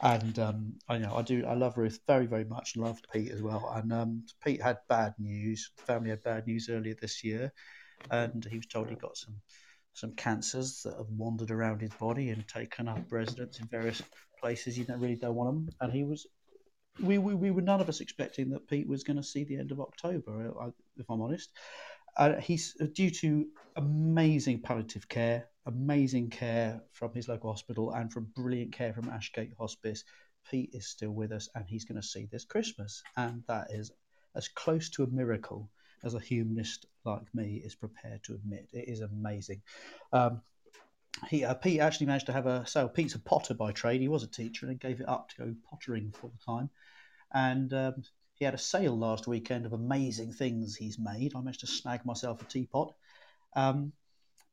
And 0.01 0.37
um, 0.39 0.73
I 0.87 0.99
know 0.99 1.15
I 1.15 1.23
do. 1.23 1.45
I 1.45 1.55
love 1.55 1.77
Ruth 1.77 1.99
very, 2.07 2.27
very 2.27 2.45
much. 2.45 2.75
Love 2.77 2.99
Pete 3.11 3.31
as 3.31 3.41
well. 3.41 3.71
And 3.75 3.91
um, 3.91 4.25
Pete 4.43 4.61
had 4.61 4.77
bad 4.87 5.15
news. 5.17 5.71
Family 5.87 6.11
had 6.11 6.23
bad 6.23 6.45
news 6.45 6.69
earlier 6.69 6.95
this 6.99 7.23
year, 7.23 7.51
and 8.11 8.45
he 8.45 8.57
was 8.57 8.67
told 8.67 8.89
he 8.89 8.95
got 8.95 9.17
some 9.17 9.35
some 9.93 10.13
cancers 10.13 10.83
that 10.83 10.95
have 10.95 11.09
wandered 11.09 11.49
around 11.49 11.81
his 11.81 11.93
body 11.99 12.29
and 12.29 12.47
taken 12.47 12.87
up 12.87 13.11
residence 13.11 13.59
in 13.59 13.67
various 13.67 14.03
places. 14.39 14.77
You 14.77 14.85
don't 14.85 14.99
really 14.99 15.15
don't 15.15 15.33
want 15.35 15.65
them. 15.65 15.75
And 15.81 15.91
he 15.91 16.03
was. 16.03 16.27
We, 16.99 17.19
we, 17.19 17.35
we 17.35 17.51
were 17.51 17.61
none 17.61 17.79
of 17.79 17.89
us 17.89 18.01
expecting 18.01 18.49
that 18.51 18.67
Pete 18.67 18.87
was 18.87 19.03
going 19.03 19.17
to 19.17 19.23
see 19.23 19.43
the 19.43 19.57
end 19.57 19.71
of 19.71 19.79
October, 19.79 20.51
if 20.97 21.05
I'm 21.09 21.21
honest. 21.21 21.51
Uh, 22.17 22.35
he's 22.35 22.73
due 22.93 23.11
to 23.11 23.47
amazing 23.75 24.59
palliative 24.61 25.07
care, 25.07 25.47
amazing 25.67 26.29
care 26.29 26.81
from 26.91 27.13
his 27.13 27.27
local 27.27 27.51
hospital, 27.51 27.91
and 27.91 28.11
from 28.11 28.31
brilliant 28.35 28.73
care 28.73 28.93
from 28.93 29.05
Ashgate 29.05 29.55
Hospice. 29.57 30.03
Pete 30.49 30.71
is 30.73 30.87
still 30.87 31.11
with 31.11 31.31
us, 31.31 31.47
and 31.53 31.65
he's 31.67 31.85
going 31.85 32.01
to 32.01 32.07
see 32.07 32.27
this 32.31 32.45
Christmas, 32.45 33.03
and 33.15 33.43
that 33.47 33.67
is 33.69 33.91
as 34.35 34.47
close 34.47 34.89
to 34.89 35.03
a 35.03 35.07
miracle 35.07 35.69
as 36.03 36.13
a 36.13 36.19
humanist 36.19 36.85
like 37.05 37.33
me 37.33 37.61
is 37.63 37.75
prepared 37.75 38.23
to 38.23 38.33
admit. 38.33 38.67
It 38.71 38.87
is 38.87 39.01
amazing. 39.01 39.61
Um, 40.11 40.41
he 41.29 41.43
uh, 41.43 41.55
Pete 41.55 41.79
actually 41.79 42.07
managed 42.07 42.27
to 42.27 42.33
have 42.33 42.45
a 42.45 42.65
so 42.67 42.87
Pete's 42.87 43.15
a 43.15 43.19
potter 43.19 43.53
by 43.53 43.71
trade. 43.71 44.01
He 44.01 44.07
was 44.07 44.23
a 44.23 44.27
teacher 44.27 44.67
and 44.67 44.79
gave 44.79 45.01
it 45.01 45.09
up 45.09 45.29
to 45.29 45.37
go 45.37 45.55
pottering 45.69 46.11
full 46.11 46.33
time, 46.45 46.69
and 47.33 47.73
um, 47.73 48.03
he 48.37 48.45
had 48.45 48.53
a 48.53 48.59
sale 48.59 48.97
last 48.97 49.27
weekend 49.27 49.65
of 49.65 49.73
amazing 49.73 50.31
things 50.31 50.75
he's 50.75 50.99
made. 50.99 51.33
I 51.35 51.39
managed 51.39 51.61
to 51.61 51.67
snag 51.67 52.05
myself 52.05 52.41
a 52.41 52.45
teapot. 52.45 52.93
Um, 53.55 53.93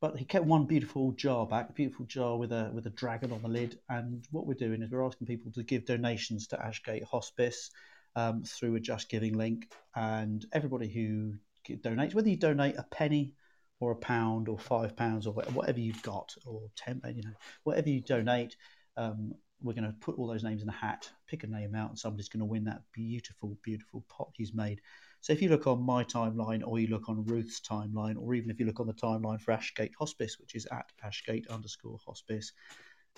but 0.00 0.18
he 0.18 0.24
kept 0.24 0.44
one 0.44 0.66
beautiful 0.66 1.12
jar 1.12 1.46
back, 1.46 1.70
a 1.70 1.72
beautiful 1.72 2.04
jar 2.06 2.36
with 2.36 2.52
a 2.52 2.70
with 2.74 2.86
a 2.86 2.90
dragon 2.90 3.32
on 3.32 3.42
the 3.42 3.48
lid. 3.48 3.78
And 3.88 4.26
what 4.30 4.46
we're 4.46 4.54
doing 4.54 4.82
is 4.82 4.90
we're 4.90 5.06
asking 5.06 5.26
people 5.26 5.52
to 5.52 5.62
give 5.62 5.86
donations 5.86 6.46
to 6.48 6.56
Ashgate 6.56 7.04
Hospice 7.04 7.70
um, 8.16 8.42
through 8.44 8.76
a 8.76 8.80
Just 8.80 9.08
Giving 9.08 9.36
link. 9.36 9.70
And 9.94 10.44
everybody 10.52 10.88
who 10.88 11.34
donates, 11.66 12.14
whether 12.14 12.28
you 12.28 12.36
donate 12.36 12.76
a 12.76 12.82
penny 12.82 13.32
or 13.80 13.92
a 13.92 13.96
pound 13.96 14.48
or 14.48 14.58
five 14.58 14.96
pounds 14.96 15.26
or 15.26 15.32
whatever 15.32 15.80
you've 15.80 16.02
got, 16.02 16.34
or 16.46 16.62
ten, 16.76 17.00
you 17.14 17.22
know, 17.22 17.34
whatever 17.64 17.88
you 17.88 18.00
donate, 18.00 18.56
um, 18.96 19.34
we're 19.64 19.72
going 19.72 19.90
to 19.90 19.96
put 19.98 20.18
all 20.18 20.26
those 20.26 20.44
names 20.44 20.62
in 20.62 20.68
a 20.68 20.72
hat, 20.72 21.10
pick 21.26 21.42
a 21.42 21.46
name 21.46 21.74
out, 21.74 21.88
and 21.88 21.98
somebody's 21.98 22.28
going 22.28 22.40
to 22.40 22.44
win 22.44 22.64
that 22.64 22.82
beautiful, 22.92 23.56
beautiful 23.62 24.04
pot 24.08 24.28
he's 24.34 24.52
made. 24.52 24.80
So 25.22 25.32
if 25.32 25.40
you 25.40 25.48
look 25.48 25.66
on 25.66 25.82
my 25.82 26.04
timeline, 26.04 26.62
or 26.64 26.78
you 26.78 26.88
look 26.88 27.08
on 27.08 27.24
Ruth's 27.24 27.60
timeline, 27.60 28.16
or 28.20 28.34
even 28.34 28.50
if 28.50 28.60
you 28.60 28.66
look 28.66 28.78
on 28.78 28.86
the 28.86 28.92
timeline 28.92 29.40
for 29.40 29.54
Ashgate 29.54 29.94
Hospice, 29.98 30.38
which 30.38 30.54
is 30.54 30.66
at 30.70 30.92
Ashgate 31.02 31.48
underscore 31.48 31.98
Hospice, 32.06 32.52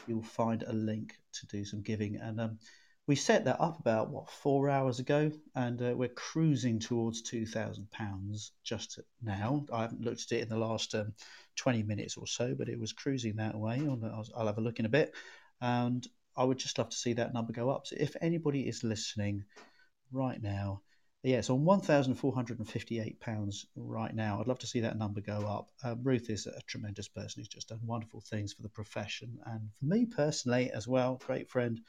you'll 0.07 0.23
find 0.23 0.63
a 0.63 0.73
link 0.73 1.15
to 1.33 1.47
do 1.47 1.65
some 1.65 1.83
giving. 1.83 2.17
And 2.17 2.41
um, 2.41 2.59
we 3.09 3.17
set 3.17 3.45
that 3.47 3.61
up 3.61 3.81
about 3.81 4.11
what 4.11 4.31
four 4.31 4.71
hours 4.71 5.01
ago, 5.01 5.33
and 5.57 5.83
uh, 5.83 5.95
we're 5.97 6.09
cruising 6.09 6.79
towards 6.79 7.23
two 7.23 7.45
thousand 7.45 7.91
pounds 7.91 8.53
just 8.63 9.01
now. 9.21 9.65
I 9.73 9.83
haven't 9.83 10.05
looked 10.05 10.31
at 10.31 10.39
it 10.39 10.43
in 10.43 10.49
the 10.49 10.59
last 10.59 10.95
um, 10.95 11.13
twenty 11.57 11.83
minutes 11.83 12.17
or 12.17 12.27
so, 12.27 12.55
but 12.57 12.69
it 12.69 12.79
was 12.79 12.93
cruising 12.93 13.37
that 13.37 13.57
way. 13.57 13.81
I'll, 14.37 14.47
have 14.47 14.59
a 14.59 14.61
look 14.61 14.79
in 14.79 14.87
a 14.87 14.91
bit. 14.91 15.13
And 15.61 16.07
I 16.37 16.45
would 16.45 16.59
just 16.59 16.79
love 16.79 16.91
to 16.91 16.97
see 16.97 17.15
that 17.15 17.33
number 17.33 17.53
go 17.53 17.71
up. 17.71 17.87
So 17.87 17.97
if 17.99 18.17
anybody 18.21 18.69
is 18.69 18.85
listening 18.85 19.45
right 20.13 20.43
now, 20.43 20.83
yeah, 21.23 21.39
it's 21.39 21.51
on 21.51 21.65
one 21.65 21.81
thousand 21.81 22.15
four 22.15 22.33
hundred 22.33 22.59
and 22.59 22.69
fifty-eight 22.69 23.19
pounds 23.19 23.67
right 23.75 24.15
now. 24.15 24.39
I'd 24.39 24.47
love 24.47 24.61
to 24.61 24.67
see 24.67 24.81
that 24.81 24.97
number 24.97 25.21
go 25.21 25.39
up. 25.39 25.71
Uh, 25.83 25.97
Ruth 26.01 26.31
is 26.31 26.47
a 26.47 26.61
tremendous 26.69 27.09
person 27.09 27.41
who's 27.41 27.49
just 27.49 27.71
done 27.71 27.81
wonderful 27.85 28.21
things 28.21 28.53
for 28.53 28.63
the 28.63 28.69
profession 28.69 29.39
and 29.47 29.63
for 29.79 29.87
me 29.87 30.07
personally 30.07 30.71
as 30.71 30.87
well. 30.87 31.21
Great 31.27 31.51
friend, 31.51 31.81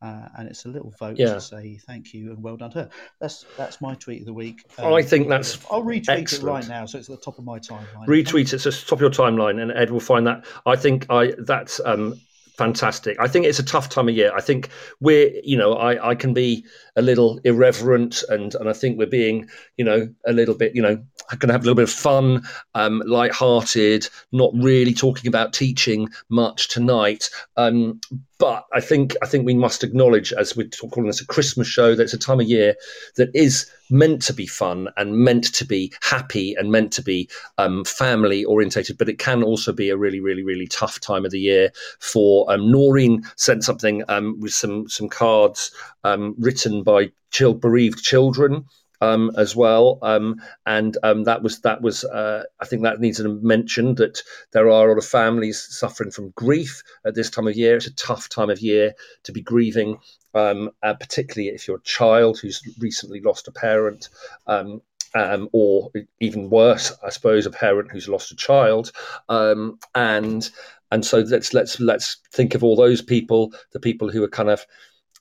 uh, 0.00 0.26
and 0.36 0.48
it's 0.48 0.64
a 0.64 0.68
little 0.68 0.92
vote 0.98 1.16
yeah. 1.16 1.34
to 1.34 1.40
say 1.40 1.78
thank 1.86 2.12
you 2.12 2.32
and 2.32 2.42
well 2.42 2.56
done 2.56 2.72
to 2.72 2.78
her. 2.78 2.90
That's 3.20 3.44
that's 3.56 3.80
my 3.80 3.94
tweet 3.94 4.22
of 4.22 4.26
the 4.26 4.34
week. 4.34 4.64
Um, 4.78 4.94
I 4.94 5.02
think 5.02 5.28
that's. 5.28 5.64
I'll 5.70 5.84
retweet 5.84 6.08
excellent. 6.08 6.42
it 6.42 6.50
right 6.50 6.68
now, 6.68 6.86
so 6.86 6.98
it's 6.98 7.08
at 7.08 7.20
the 7.20 7.24
top 7.24 7.38
of 7.38 7.44
my 7.44 7.60
timeline. 7.60 8.08
Retweet 8.08 8.52
it, 8.52 8.58
so 8.58 8.68
it's 8.68 8.82
the 8.82 8.88
top 8.88 8.98
of 8.98 9.00
your 9.00 9.10
timeline, 9.10 9.62
and 9.62 9.70
Ed 9.70 9.90
will 9.90 10.00
find 10.00 10.26
that. 10.26 10.44
I 10.66 10.74
think 10.74 11.06
I 11.08 11.34
that's 11.38 11.80
um, 11.84 12.20
fantastic. 12.56 13.16
I 13.20 13.28
think 13.28 13.46
it's 13.46 13.58
a 13.58 13.64
tough 13.64 13.88
time 13.88 14.08
of 14.08 14.14
year. 14.14 14.32
I 14.34 14.40
think 14.40 14.68
we're, 15.00 15.32
you 15.42 15.56
know, 15.56 15.74
I, 15.74 16.10
I 16.10 16.14
can 16.14 16.34
be 16.34 16.64
a 16.96 17.02
little 17.02 17.40
irreverent 17.44 18.22
and, 18.28 18.54
and 18.54 18.68
I 18.68 18.72
think 18.72 18.98
we're 18.98 19.06
being, 19.06 19.48
you 19.76 19.84
know, 19.84 20.12
a 20.26 20.32
little 20.32 20.54
bit, 20.54 20.74
you 20.74 20.82
know, 20.82 21.02
going 21.38 21.48
to 21.48 21.52
have 21.52 21.62
a 21.62 21.64
little 21.64 21.74
bit 21.74 21.84
of 21.84 21.90
fun, 21.90 22.42
um, 22.74 23.02
light-hearted, 23.06 24.08
not 24.32 24.52
really 24.54 24.92
talking 24.92 25.28
about 25.28 25.52
teaching 25.52 26.08
much 26.28 26.68
tonight. 26.68 27.30
Um, 27.56 28.00
but 28.42 28.66
I 28.72 28.80
think 28.80 29.14
I 29.22 29.26
think 29.26 29.46
we 29.46 29.54
must 29.54 29.84
acknowledge, 29.84 30.32
as 30.32 30.56
we're 30.56 30.66
calling 30.90 31.06
this 31.06 31.20
a 31.20 31.26
Christmas 31.26 31.68
show, 31.68 31.94
that 31.94 32.02
it's 32.02 32.12
a 32.12 32.18
time 32.18 32.40
of 32.40 32.48
year 32.48 32.74
that 33.14 33.30
is 33.36 33.70
meant 33.88 34.20
to 34.22 34.32
be 34.32 34.48
fun 34.48 34.88
and 34.96 35.16
meant 35.16 35.54
to 35.54 35.64
be 35.64 35.92
happy 36.02 36.56
and 36.56 36.72
meant 36.72 36.92
to 36.94 37.02
be 37.02 37.30
um, 37.58 37.84
family 37.84 38.44
orientated. 38.44 38.98
But 38.98 39.08
it 39.08 39.20
can 39.20 39.44
also 39.44 39.72
be 39.72 39.90
a 39.90 39.96
really, 39.96 40.18
really, 40.18 40.42
really 40.42 40.66
tough 40.66 40.98
time 40.98 41.24
of 41.24 41.30
the 41.30 41.38
year. 41.38 41.70
For 42.00 42.52
um, 42.52 42.68
Noreen 42.68 43.22
sent 43.36 43.62
something 43.62 44.02
um, 44.08 44.40
with 44.40 44.52
some 44.52 44.88
some 44.88 45.08
cards 45.08 45.70
um, 46.02 46.34
written 46.36 46.82
by 46.82 47.12
bereaved 47.60 48.02
children 48.02 48.64
um, 49.02 49.32
as 49.36 49.56
well. 49.56 49.98
Um, 50.00 50.40
and 50.64 50.96
um, 51.02 51.24
that 51.24 51.42
was 51.42 51.60
that 51.60 51.82
was 51.82 52.04
uh, 52.04 52.44
I 52.60 52.64
think 52.64 52.82
that 52.82 53.00
needs 53.00 53.18
to 53.18 53.40
mention 53.42 53.96
that 53.96 54.22
there 54.52 54.70
are 54.70 54.86
a 54.86 54.88
lot 54.90 54.98
of 54.98 55.04
families 55.04 55.60
suffering 55.60 56.12
from 56.12 56.30
grief 56.30 56.82
at 57.04 57.16
this 57.16 57.28
time 57.28 57.48
of 57.48 57.56
year. 57.56 57.76
It's 57.76 57.88
a 57.88 57.94
tough 57.94 58.28
time 58.28 58.48
of 58.48 58.60
year 58.60 58.94
to 59.24 59.32
be 59.32 59.42
grieving, 59.42 59.98
um, 60.34 60.70
uh, 60.84 60.94
particularly 60.94 61.48
if 61.48 61.66
you're 61.66 61.78
a 61.78 61.82
child 61.82 62.38
who's 62.38 62.62
recently 62.78 63.20
lost 63.20 63.48
a 63.48 63.52
parent. 63.52 64.08
Um, 64.46 64.80
um, 65.14 65.50
or 65.52 65.90
even 66.20 66.48
worse, 66.48 66.90
I 67.04 67.10
suppose, 67.10 67.44
a 67.44 67.50
parent 67.50 67.90
who's 67.92 68.08
lost 68.08 68.32
a 68.32 68.36
child, 68.36 68.92
and 69.28 70.50
and 70.90 71.04
so 71.04 71.18
let's 71.18 71.52
let's 71.52 71.78
let's 71.80 72.16
think 72.32 72.54
of 72.54 72.64
all 72.64 72.76
those 72.76 73.02
people, 73.02 73.52
the 73.72 73.80
people 73.80 74.08
who 74.08 74.24
are 74.24 74.28
kind 74.28 74.48
of 74.48 74.64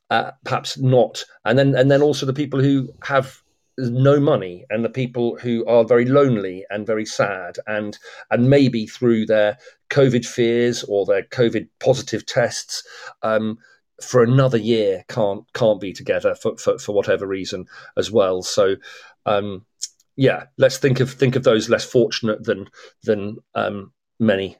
uh, 0.10 0.32
perhaps 0.46 0.78
not, 0.78 1.26
and 1.44 1.60
then 1.60 1.76
and 1.76 1.92
then 1.92 2.02
also 2.02 2.26
the 2.26 2.32
people 2.32 2.62
who 2.62 2.88
have 3.04 3.41
no 3.90 4.20
money 4.20 4.66
and 4.70 4.84
the 4.86 4.90
people 4.90 5.38
who 5.38 5.66
are 5.66 5.84
very 5.84 6.06
lonely 6.06 6.66
and 6.70 6.86
very 6.86 7.06
sad 7.06 7.58
and 7.68 7.98
and 8.30 8.50
maybe 8.50 8.86
through 8.86 9.26
their 9.26 9.58
covid 9.90 10.26
fears 10.26 10.84
or 10.84 11.06
their 11.06 11.24
covid 11.24 11.68
positive 11.80 12.26
tests 12.26 12.84
um, 13.24 13.58
for 14.02 14.24
another 14.24 14.58
year 14.58 15.04
can't 15.08 15.44
can't 15.54 15.80
be 15.80 15.94
together 15.94 16.36
for, 16.36 16.58
for, 16.58 16.78
for 16.80 16.94
whatever 16.94 17.28
reason 17.28 17.66
as 17.98 18.12
well. 18.12 18.42
So 18.42 18.76
um, 19.26 19.66
yeah 20.16 20.46
let's 20.58 20.78
think 20.78 21.00
of 21.00 21.12
think 21.12 21.36
of 21.36 21.44
those 21.44 21.70
less 21.70 21.86
fortunate 21.86 22.44
than 22.44 22.70
than 23.04 23.38
um, 23.56 23.92
many 24.20 24.58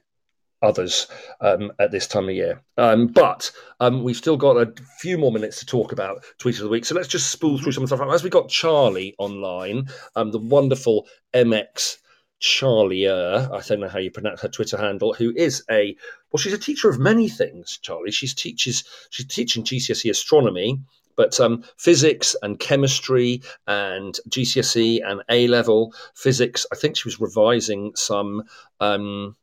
others 0.62 1.06
um, 1.40 1.72
at 1.78 1.90
this 1.90 2.06
time 2.06 2.28
of 2.28 2.34
year. 2.34 2.62
Um, 2.78 3.08
but 3.08 3.50
um, 3.80 4.02
we've 4.02 4.16
still 4.16 4.36
got 4.36 4.56
a 4.56 4.72
few 4.98 5.18
more 5.18 5.32
minutes 5.32 5.58
to 5.60 5.66
talk 5.66 5.92
about 5.92 6.24
Tweet 6.38 6.56
of 6.56 6.62
the 6.62 6.68
Week. 6.68 6.84
So 6.84 6.94
let's 6.94 7.08
just 7.08 7.30
spool 7.30 7.58
through 7.58 7.72
some 7.72 7.86
stuff. 7.86 8.00
As 8.00 8.22
we 8.22 8.30
got 8.30 8.48
Charlie 8.48 9.14
online, 9.18 9.88
um, 10.16 10.30
the 10.30 10.38
wonderful 10.38 11.06
MX 11.34 11.98
Charlie 12.42 13.08
I 13.08 13.60
don't 13.68 13.78
know 13.78 13.88
how 13.88 14.00
you 14.00 14.10
pronounce 14.10 14.40
her 14.40 14.48
Twitter 14.48 14.76
handle, 14.76 15.14
who 15.14 15.32
is 15.36 15.62
a 15.70 15.96
well, 16.32 16.40
she's 16.40 16.52
a 16.52 16.58
teacher 16.58 16.90
of 16.90 16.98
many 16.98 17.28
things. 17.28 17.78
Charlie, 17.82 18.10
she's 18.10 18.34
teaches 18.34 18.82
she's 19.10 19.26
teaching 19.26 19.62
GCSE 19.62 20.10
astronomy, 20.10 20.80
but 21.16 21.38
um, 21.38 21.62
physics 21.76 22.34
and 22.42 22.58
chemistry 22.58 23.42
and 23.68 24.18
GCSE 24.28 25.08
and 25.08 25.22
A 25.28 25.46
level 25.46 25.94
physics. 26.16 26.66
I 26.72 26.74
think 26.74 26.96
she 26.96 27.06
was 27.06 27.20
revising 27.20 27.92
some. 27.94 28.42
Um, 28.80 29.36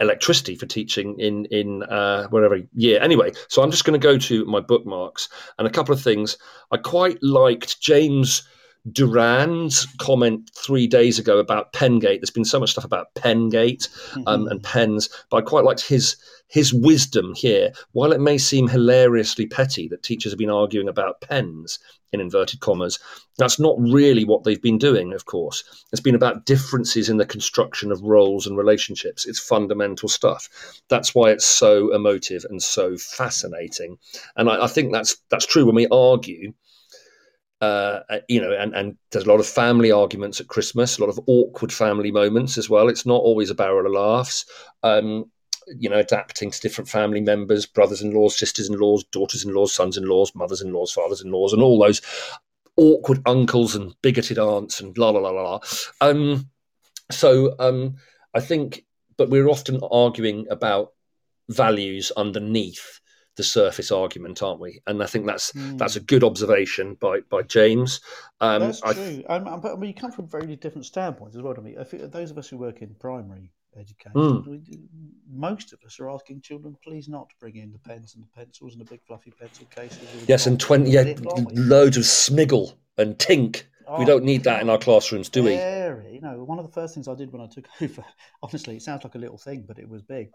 electricity 0.00 0.54
for 0.54 0.66
teaching 0.66 1.18
in 1.18 1.44
in 1.46 1.82
uh, 1.84 2.26
whatever 2.28 2.60
year. 2.74 3.00
Anyway, 3.00 3.32
so 3.48 3.62
I'm 3.62 3.70
just 3.70 3.84
going 3.84 3.98
to 4.00 4.04
go 4.04 4.18
to 4.18 4.44
my 4.46 4.60
bookmarks 4.60 5.28
and 5.58 5.66
a 5.66 5.70
couple 5.70 5.94
of 5.94 6.02
things. 6.02 6.36
I 6.72 6.78
quite 6.78 7.22
liked 7.22 7.80
James 7.80 8.42
Durran's 8.90 9.86
comment 9.98 10.50
three 10.56 10.86
days 10.86 11.18
ago 11.18 11.38
about 11.38 11.72
Pengate. 11.72 12.20
There's 12.20 12.30
been 12.30 12.44
so 12.44 12.58
much 12.58 12.70
stuff 12.70 12.84
about 12.84 13.14
Pengate 13.14 13.88
um, 14.26 14.42
mm-hmm. 14.42 14.48
and 14.48 14.62
pens, 14.62 15.08
but 15.30 15.38
I 15.38 15.40
quite 15.42 15.64
liked 15.64 15.86
his 15.86 16.16
his 16.48 16.72
wisdom 16.74 17.34
here. 17.34 17.72
While 17.92 18.12
it 18.12 18.20
may 18.20 18.38
seem 18.38 18.68
hilariously 18.68 19.46
petty 19.46 19.86
that 19.88 20.02
teachers 20.02 20.32
have 20.32 20.38
been 20.38 20.50
arguing 20.50 20.88
about 20.88 21.20
pens 21.20 21.78
in 22.12 22.20
inverted 22.20 22.60
commas, 22.60 22.98
that's 23.38 23.58
not 23.58 23.76
really 23.78 24.24
what 24.24 24.44
they've 24.44 24.62
been 24.62 24.78
doing. 24.78 25.12
Of 25.12 25.26
course, 25.26 25.64
it's 25.92 26.00
been 26.00 26.14
about 26.14 26.46
differences 26.46 27.08
in 27.08 27.16
the 27.16 27.26
construction 27.26 27.92
of 27.92 28.02
roles 28.02 28.46
and 28.46 28.56
relationships. 28.56 29.26
It's 29.26 29.38
fundamental 29.38 30.08
stuff. 30.08 30.48
That's 30.88 31.14
why 31.14 31.30
it's 31.30 31.44
so 31.44 31.94
emotive 31.94 32.44
and 32.48 32.62
so 32.62 32.96
fascinating. 32.96 33.98
And 34.36 34.48
I, 34.48 34.64
I 34.64 34.66
think 34.66 34.92
that's 34.92 35.16
that's 35.30 35.46
true 35.46 35.66
when 35.66 35.74
we 35.74 35.86
argue 35.88 36.52
uh, 37.60 38.00
you 38.28 38.40
know, 38.40 38.52
and, 38.52 38.74
and 38.74 38.96
there's 39.10 39.26
a 39.26 39.28
lot 39.28 39.40
of 39.40 39.46
family 39.46 39.92
arguments 39.92 40.40
at 40.40 40.48
Christmas, 40.48 40.96
a 40.96 41.00
lot 41.02 41.10
of 41.10 41.20
awkward 41.26 41.72
family 41.72 42.10
moments 42.10 42.56
as 42.56 42.70
well. 42.70 42.88
It's 42.88 43.04
not 43.04 43.20
always 43.20 43.50
a 43.50 43.54
barrel 43.54 43.86
of 43.86 43.92
laughs. 43.92 44.46
Um, 44.82 45.30
you 45.78 45.88
know, 45.88 45.98
adapting 45.98 46.50
to 46.50 46.60
different 46.60 46.88
family 46.88 47.20
members, 47.20 47.66
brothers-in-laws, 47.66 48.38
sisters-in-laws, 48.38 49.04
daughters-in-laws, 49.04 49.74
sons-in-laws, 49.74 50.34
mothers-in-laws, 50.34 50.92
fathers-in-laws, 50.92 51.52
and 51.52 51.62
all 51.62 51.78
those 51.78 52.00
awkward 52.76 53.20
uncles 53.26 53.74
and 53.74 53.94
bigoted 54.02 54.38
aunts 54.38 54.80
and 54.80 54.96
la 54.96 55.10
la 55.10 55.20
la 55.20 55.30
la. 55.30 55.60
Um, 56.00 56.48
so 57.10 57.54
um, 57.58 57.96
I 58.34 58.40
think, 58.40 58.84
but 59.16 59.30
we're 59.30 59.48
often 59.48 59.80
arguing 59.90 60.46
about 60.50 60.92
values 61.48 62.12
underneath 62.16 63.00
the 63.36 63.42
surface 63.42 63.90
argument, 63.90 64.42
aren't 64.42 64.60
we? 64.60 64.80
And 64.86 65.02
I 65.02 65.06
think 65.06 65.26
that's 65.26 65.52
mm. 65.52 65.78
that's 65.78 65.96
a 65.96 66.00
good 66.00 66.24
observation 66.24 66.94
by 66.94 67.20
by 67.28 67.42
James. 67.42 68.00
Um, 68.40 68.60
that's 68.60 68.80
true. 68.80 69.24
I, 69.28 69.36
um, 69.36 69.60
but 69.60 69.72
I 69.72 69.76
mean, 69.76 69.88
you 69.88 69.94
come 69.94 70.12
from 70.12 70.28
very 70.28 70.56
different 70.56 70.86
standpoints 70.86 71.36
as 71.36 71.42
well. 71.42 71.54
I 71.56 71.60
mean, 71.60 71.76
those 72.10 72.30
of 72.30 72.38
us 72.38 72.48
who 72.48 72.58
work 72.58 72.82
in 72.82 72.94
primary 72.94 73.50
education, 73.76 74.12
mm. 74.14 74.46
we, 74.46 74.60
most 75.32 75.72
of 75.72 75.78
us 75.84 75.98
are 76.00 76.10
asking 76.10 76.40
children, 76.40 76.76
please 76.82 77.08
not 77.08 77.30
bring 77.38 77.56
in 77.56 77.72
the 77.72 77.78
pens 77.78 78.14
and 78.14 78.24
the 78.24 78.28
pencils 78.28 78.74
and 78.74 78.80
the 78.80 78.90
big 78.90 79.00
fluffy 79.06 79.32
pencil 79.32 79.66
cases. 79.66 80.24
Yes, 80.26 80.46
and 80.46 80.58
twenty, 80.58 80.90
yeah, 80.90 81.14
loads 81.52 81.96
of 81.96 82.04
smiggle 82.04 82.74
and 82.98 83.16
tink. 83.18 83.64
Oh, 83.86 83.98
we 83.98 84.04
don't 84.04 84.24
need 84.24 84.44
that 84.44 84.62
in 84.62 84.70
our 84.70 84.78
classrooms, 84.78 85.28
do 85.28 85.42
we? 85.42 85.54
You 85.54 86.20
know, 86.20 86.44
one 86.44 86.58
of 86.58 86.66
the 86.66 86.72
first 86.72 86.94
things 86.94 87.08
I 87.08 87.14
did 87.14 87.32
when 87.32 87.40
I 87.42 87.46
took 87.46 87.66
over, 87.82 88.04
honestly, 88.42 88.76
it 88.76 88.82
sounds 88.82 89.04
like 89.04 89.14
a 89.14 89.18
little 89.18 89.38
thing, 89.38 89.64
but 89.66 89.78
it 89.78 89.88
was 89.88 90.02
big 90.02 90.30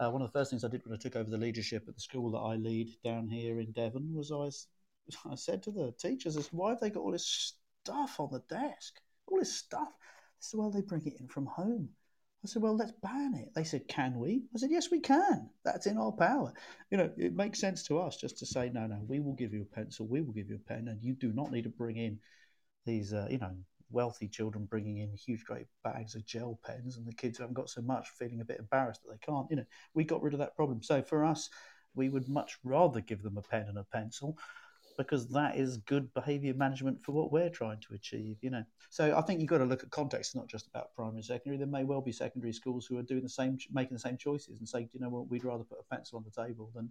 uh, 0.00 0.10
one 0.10 0.22
of 0.22 0.28
the 0.28 0.38
first 0.38 0.50
things 0.50 0.64
I 0.64 0.68
did 0.68 0.84
when 0.84 0.94
I 0.94 0.98
took 0.98 1.16
over 1.16 1.28
the 1.28 1.36
leadership 1.36 1.84
at 1.88 1.94
the 1.94 2.00
school 2.00 2.30
that 2.32 2.38
I 2.38 2.54
lead 2.54 2.90
down 3.02 3.28
here 3.28 3.60
in 3.60 3.72
Devon 3.72 4.14
was 4.14 4.30
I, 4.30 4.50
I 5.30 5.34
said 5.34 5.62
to 5.64 5.70
the 5.70 5.92
teachers, 5.98 6.36
"Why 6.52 6.70
have 6.70 6.80
they 6.80 6.90
got 6.90 7.00
all 7.00 7.12
this 7.12 7.54
stuff 7.82 8.20
on 8.20 8.30
the 8.32 8.42
desk? 8.48 9.00
All 9.26 9.38
this 9.38 9.56
stuff." 9.56 9.88
They 9.88 10.40
said, 10.40 10.58
"Well, 10.58 10.70
they 10.70 10.82
bring 10.82 11.06
it 11.06 11.20
in 11.20 11.28
from 11.28 11.46
home." 11.46 11.88
I 12.44 12.46
said, 12.46 12.62
"Well, 12.62 12.76
let's 12.76 12.92
ban 12.92 13.34
it." 13.34 13.52
They 13.54 13.64
said, 13.64 13.88
"Can 13.88 14.18
we?" 14.18 14.44
I 14.54 14.58
said, 14.58 14.70
"Yes, 14.70 14.90
we 14.90 15.00
can. 15.00 15.50
That's 15.64 15.86
in 15.86 15.98
our 15.98 16.12
power." 16.12 16.52
You 16.90 16.98
know, 16.98 17.12
it 17.16 17.34
makes 17.34 17.58
sense 17.58 17.82
to 17.84 17.98
us 17.98 18.16
just 18.16 18.38
to 18.38 18.46
say, 18.46 18.70
"No, 18.70 18.86
no, 18.86 19.00
we 19.06 19.20
will 19.20 19.34
give 19.34 19.52
you 19.52 19.62
a 19.62 19.74
pencil, 19.74 20.06
we 20.06 20.20
will 20.20 20.32
give 20.32 20.48
you 20.48 20.56
a 20.56 20.68
pen, 20.68 20.88
and 20.88 21.02
you 21.02 21.14
do 21.14 21.32
not 21.32 21.50
need 21.50 21.64
to 21.64 21.70
bring 21.70 21.96
in 21.96 22.20
these, 22.84 23.12
uh, 23.12 23.26
you 23.30 23.38
know, 23.38 23.56
wealthy 23.90 24.28
children 24.28 24.66
bringing 24.66 24.98
in 24.98 25.12
huge, 25.16 25.44
great 25.44 25.66
bags 25.82 26.14
of 26.14 26.24
gel 26.26 26.58
pens, 26.64 26.96
and 26.96 27.06
the 27.06 27.12
kids 27.14 27.38
who 27.38 27.42
haven't 27.42 27.54
got 27.54 27.70
so 27.70 27.82
much 27.82 28.08
feeling 28.10 28.40
a 28.40 28.44
bit 28.44 28.60
embarrassed 28.60 29.02
that 29.02 29.10
they 29.12 29.18
can't. 29.18 29.50
You 29.50 29.56
know, 29.56 29.66
we 29.94 30.04
got 30.04 30.22
rid 30.22 30.34
of 30.34 30.40
that 30.40 30.56
problem. 30.56 30.82
So 30.82 31.02
for 31.02 31.24
us, 31.24 31.50
we 31.94 32.08
would 32.08 32.28
much 32.28 32.58
rather 32.62 33.00
give 33.00 33.22
them 33.22 33.38
a 33.38 33.42
pen 33.42 33.66
and 33.68 33.78
a 33.78 33.84
pencil 33.84 34.38
because 34.98 35.28
that 35.28 35.56
is 35.56 35.78
good 35.78 36.12
behavior 36.12 36.52
management 36.52 37.02
for 37.02 37.12
what 37.12 37.32
we're 37.32 37.48
trying 37.48 37.78
to 37.80 37.94
achieve 37.94 38.36
you 38.42 38.50
know 38.50 38.62
so 38.90 39.16
i 39.16 39.22
think 39.22 39.40
you've 39.40 39.48
got 39.48 39.58
to 39.58 39.64
look 39.64 39.82
at 39.82 39.90
context 39.90 40.36
not 40.36 40.46
just 40.46 40.66
about 40.66 40.94
primary 40.94 41.16
and 41.16 41.24
secondary 41.24 41.56
there 41.56 41.66
may 41.66 41.84
well 41.84 42.02
be 42.02 42.12
secondary 42.12 42.52
schools 42.52 42.84
who 42.84 42.98
are 42.98 43.02
doing 43.02 43.22
the 43.22 43.28
same 43.28 43.56
making 43.72 43.94
the 43.94 44.00
same 44.00 44.16
choices 44.18 44.58
and 44.58 44.68
say 44.68 44.86
you 44.92 45.00
know 45.00 45.08
what 45.08 45.30
we'd 45.30 45.44
rather 45.44 45.64
put 45.64 45.78
a 45.78 45.94
pencil 45.94 46.18
on 46.18 46.24
the 46.24 46.42
table 46.44 46.70
than 46.74 46.90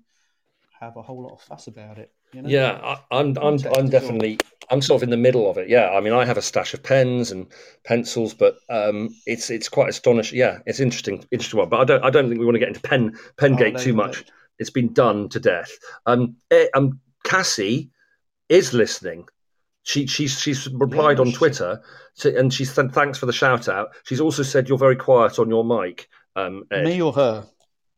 have 0.80 0.96
a 0.98 1.02
whole 1.02 1.24
lot 1.24 1.34
of 1.34 1.41
fuss 1.41 1.67
about 1.67 1.98
it. 1.98 2.12
You 2.34 2.41
know? 2.41 2.50
Yeah, 2.50 2.98
I, 3.12 3.20
am 3.20 3.38
I'm, 3.38 3.43
I'm, 3.43 3.60
I'm 3.78 3.89
definitely 3.89 4.38
I'm 4.70 4.82
sort 4.82 5.00
of 5.00 5.04
in 5.04 5.10
the 5.10 5.17
middle 5.17 5.50
of 5.50 5.58
it. 5.58 5.70
Yeah, 5.70 5.89
I 5.89 6.02
mean, 6.02 6.13
I 6.13 6.26
have 6.26 6.38
a 6.38 6.41
stash 6.41 6.74
of 6.74 6.84
pens 6.84 7.32
and 7.32 7.48
pencils, 7.84 8.34
but 8.34 8.58
um, 8.70 9.15
it's 9.26 9.50
it's 9.50 9.70
quite 9.70 9.89
astonishing. 9.89 10.38
Yeah, 10.38 10.60
it's 10.65 10.80
interesting, 10.80 11.26
interesting 11.32 11.60
one. 11.60 11.70
But 11.70 11.80
I 11.80 11.86
don't 11.86 12.04
I 12.04 12.10
don't 12.10 12.28
think 12.28 12.39
we 12.39 12.46
want 12.46 12.56
to 12.56 12.60
get 12.60 12.70
into 12.70 12.82
pen 12.82 13.17
Pengate 13.38 13.70
oh, 13.70 13.78
no, 13.78 13.80
too 13.80 13.93
much. 13.93 14.26
It's 14.60 14.70
been 14.70 14.93
done 14.93 15.30
to 15.30 15.39
death. 15.39 15.72
Um, 16.06 16.36
eh, 16.52 16.67
um, 16.74 17.00
Cassie 17.24 17.91
is 18.49 18.73
listening. 18.73 19.27
She 19.83 20.05
she's 20.05 20.39
she's 20.39 20.67
replied 20.67 21.17
yeah, 21.17 21.25
on 21.25 21.31
Twitter, 21.31 21.81
to, 22.17 22.38
and 22.38 22.53
she 22.53 22.65
said 22.65 22.91
thanks 22.91 23.17
for 23.17 23.25
the 23.25 23.33
shout 23.33 23.69
out. 23.69 23.89
She's 24.03 24.19
also 24.19 24.43
said 24.43 24.67
you're 24.67 24.77
very 24.77 24.97
quiet 24.97 25.39
on 25.39 25.49
your 25.49 25.63
mic. 25.63 26.10
Um, 26.36 26.65
Me 26.71 27.01
or 27.01 27.13
her? 27.13 27.45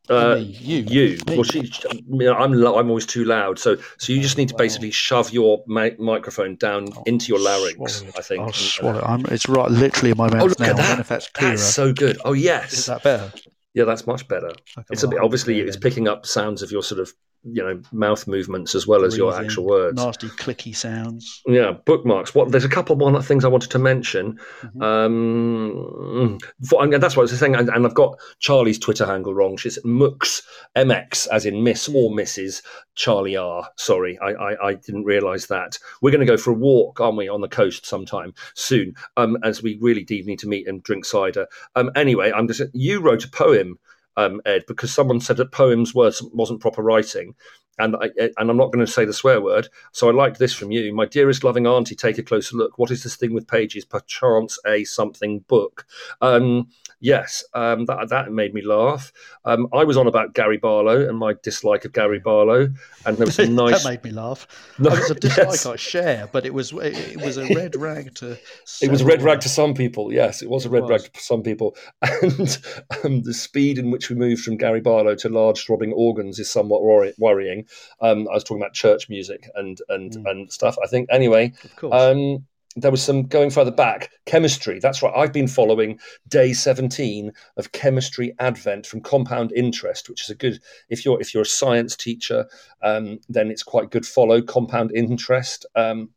Uh, 0.08 0.36
me, 0.36 0.42
you, 0.42 0.78
you. 0.78 1.18
Me. 1.28 1.36
Well, 1.36 1.44
she, 1.44 1.72
I'm, 2.12 2.66
I'm 2.66 2.90
always 2.90 3.06
too 3.06 3.26
loud. 3.26 3.60
So, 3.60 3.78
so 3.98 4.12
you 4.12 4.22
just 4.22 4.38
need 4.38 4.50
to 4.50 4.56
basically 4.56 4.90
shove 4.90 5.32
your 5.32 5.64
mi- 5.68 5.96
microphone 6.00 6.56
down 6.56 6.92
I'll 6.96 7.04
into 7.06 7.28
your 7.28 7.40
larynx. 7.40 8.04
I 8.18 8.22
think. 8.22 8.42
I'll 8.42 8.54
swallow 8.54 9.16
it. 9.16 9.32
it's 9.32 9.48
right, 9.48 9.70
literally 9.70 10.12
in 10.12 10.18
my 10.18 10.30
mouth 10.30 10.42
oh, 10.42 10.46
look 10.46 10.60
now. 10.60 10.70
At 10.72 10.78
that. 10.78 10.86
I 10.86 10.88
don't 10.88 10.98
know 10.98 11.02
if 11.02 11.08
that's 11.10 11.28
clearer. 11.30 11.52
That's 11.52 11.64
so 11.64 11.94
good. 11.94 12.18
Oh 12.26 12.34
yes. 12.34 12.74
Is 12.74 12.86
that 12.88 13.04
better? 13.04 13.32
Yeah, 13.76 13.84
that's 13.84 14.08
much 14.08 14.28
better. 14.28 14.52
It's 14.90 15.04
a 15.04 15.08
bit 15.08 15.20
obviously 15.20 15.60
it's 15.60 15.78
picking 15.78 16.08
up 16.08 16.26
sounds 16.26 16.64
of 16.64 16.72
your 16.72 16.82
sort 16.82 17.02
of 17.02 17.14
you 17.44 17.64
know 17.64 17.82
mouth 17.92 18.28
movements 18.28 18.76
as 18.76 18.86
well 18.86 19.06
as 19.06 19.16
your 19.16 19.34
actual 19.34 19.66
words. 19.66 19.96
nasty 19.96 20.28
clicky 20.28 20.76
sounds. 20.76 21.42
Yeah 21.48 21.72
bookmarks. 21.86 22.36
What 22.36 22.52
there's 22.52 22.66
a 22.66 22.70
couple 22.70 22.96
more 22.96 23.22
things 23.22 23.46
i 23.46 23.48
wanted 23.48 23.72
to 23.72 23.80
mention. 23.80 24.40
Mm-hmm. 24.62 24.82
um 24.82 26.38
for, 26.68 26.84
and 26.84 26.92
that's 26.94 27.16
what 27.16 27.22
i 27.22 27.32
was 27.32 27.40
saying 27.40 27.56
and, 27.56 27.70
and, 27.70 27.86
i've 27.86 27.94
got 27.94 28.18
charlie's 28.40 28.80
twitter 28.80 29.06
handle 29.06 29.34
wrong. 29.34 29.58
She's 29.58 29.80
mux 29.86 30.42
mx 30.76 31.28
as 31.28 31.46
in 31.46 31.64
miss 31.64 31.88
or 31.88 32.12
mrs 32.12 32.62
charlie 32.96 33.38
r. 33.38 33.70
Sorry 33.78 34.20
i 34.20 34.32
i, 34.32 34.70
I 34.70 34.74
didn't 34.74 35.06
realize 35.06 35.48
that. 35.48 35.78
We're 36.02 36.12
going 36.12 36.26
to 36.26 36.32
go 36.32 36.38
for 36.38 36.52
a 36.52 36.56
walk 36.56 37.00
aren't 37.00 37.18
we 37.18 37.30
on 37.30 37.42
the 37.42 37.48
coast 37.48 37.86
sometime 37.86 38.34
soon 38.54 38.96
um 39.18 39.38
as 39.44 39.64
we 39.64 39.78
really 39.82 40.04
do 40.04 40.22
need 40.24 40.40
to 40.40 40.48
meet 40.48 40.68
and 40.68 40.84
drink 40.84 41.06
cider. 41.06 41.48
Um 41.76 41.90
anyway 41.96 42.32
i'm 42.34 42.48
just 42.48 42.62
you 42.74 43.00
wrote 43.00 43.24
a 43.24 43.30
poem 43.30 43.80
um, 44.20 44.42
Ed, 44.46 44.64
because 44.68 44.94
someone 44.94 45.20
said 45.20 45.38
that 45.38 45.52
poems 45.52 45.96
was, 45.96 46.22
wasn't 46.34 46.62
proper 46.62 46.82
writing. 46.82 47.36
And, 47.80 47.96
I, 47.96 48.10
and 48.38 48.50
I'm 48.50 48.58
not 48.58 48.72
going 48.72 48.86
to 48.86 48.92
say 48.92 49.06
the 49.06 49.14
swear 49.14 49.42
word. 49.42 49.70
So 49.92 50.10
I 50.10 50.14
like 50.14 50.38
this 50.38 50.54
from 50.54 50.72
you. 50.72 50.94
My 50.94 51.06
dearest 51.06 51.44
loving 51.44 51.66
auntie, 51.66 51.96
take 51.96 52.18
a 52.18 52.24
closer 52.24 52.56
look. 52.56 52.78
What 52.78 52.92
is 52.92 53.04
this 53.04 53.16
thing 53.16 53.34
with 53.34 53.48
pages? 53.48 53.86
Perchance 53.86 54.60
a 54.66 54.84
something 54.84 55.40
book. 55.48 55.86
Um, 56.22 56.70
yes, 57.00 57.44
um, 57.54 57.86
that 57.86 58.10
that 58.10 58.32
made 58.32 58.54
me 58.54 58.62
laugh. 58.62 59.12
Um, 59.46 59.68
I 59.74 59.84
was 59.84 59.98
on 59.98 60.08
about 60.08 60.34
Gary 60.34 60.58
Barlow 60.58 61.08
and 61.08 61.18
my 61.18 61.34
dislike 61.42 61.86
of 61.86 61.94
Gary 61.94 62.20
Barlow, 62.20 62.70
and 63.06 63.18
there 63.18 63.26
was 63.26 63.36
some 63.36 63.56
nice. 63.56 63.84
that 63.84 63.90
made 63.90 64.04
me 64.04 64.12
laugh. 64.12 64.48
No, 64.78 64.92
it 64.92 65.00
was 65.00 65.12
a 65.12 65.16
dislike 65.20 65.48
yes. 65.48 65.66
I 65.66 65.76
share, 65.76 66.30
but 66.32 66.46
it 66.46 66.54
was 66.54 66.72
it, 66.74 66.98
it, 66.98 67.22
was 67.22 67.38
a 67.38 67.54
red 67.54 67.76
rag 67.76 68.16
to. 68.16 68.38
It 68.82 68.92
was 68.92 69.02
a 69.02 69.06
red 69.06 69.22
rag 69.22 69.42
to 69.42 69.50
some 69.50 69.74
people. 69.74 70.14
Yes, 70.14 70.42
it 70.42 70.50
was 70.50 70.66
a 70.66 70.70
red 70.70 70.84
was. 70.84 70.90
rag 70.90 71.14
to 71.14 71.22
some 71.22 71.44
people, 71.44 71.76
and 72.02 72.58
um, 73.04 73.22
the 73.24 73.34
speed 73.34 73.78
in 73.78 73.92
which 73.92 74.10
we 74.10 74.16
moved 74.16 74.44
from 74.44 74.58
Gary 74.58 74.82
Barlow 74.82 75.16
to 75.16 75.30
large 75.30 75.66
throbbing 75.66 75.94
organs 75.94 76.40
is 76.40 76.52
somewhat 76.52 76.84
worrying. 76.84 77.66
Um, 78.02 78.28
I 78.30 78.34
was 78.34 78.44
talking 78.44 78.62
about 78.62 78.74
church 78.74 79.10
music 79.10 79.50
and 79.56 79.80
and 79.90 80.12
mm. 80.14 80.30
and 80.30 80.52
stuff. 80.52 80.78
I 80.84 80.88
think 80.88 81.10
anyway. 81.12 81.54
Of 81.64 81.76
course. 81.76 81.94
Um, 81.94 82.46
there 82.76 82.92
was 82.92 83.04
some 83.04 83.24
going 83.24 83.50
further 83.50 83.72
back 83.72 84.12
chemistry 84.26 84.80
that's 84.80 85.02
right 85.02 85.14
i've 85.16 85.34
been 85.34 85.48
following 85.48 86.00
day 86.28 86.54
17 86.54 87.32
of 87.58 87.72
chemistry 87.72 88.34
advent 88.40 88.86
from 88.86 89.02
compound 89.02 89.52
interest 89.54 90.08
which 90.08 90.22
is 90.22 90.30
a 90.30 90.36
good 90.36 90.62
if 90.88 91.04
you're 91.04 91.20
if 91.20 91.34
you're 91.34 91.44
a 91.44 91.48
science 91.48 91.96
teacher 91.96 92.48
um, 92.84 93.20
then 93.28 93.50
it's 93.50 93.64
quite 93.64 93.90
good 93.90 94.06
follow 94.06 94.40
compound 94.42 94.92
interest 94.94 95.66
um, 95.76 96.10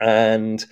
and 0.00 0.64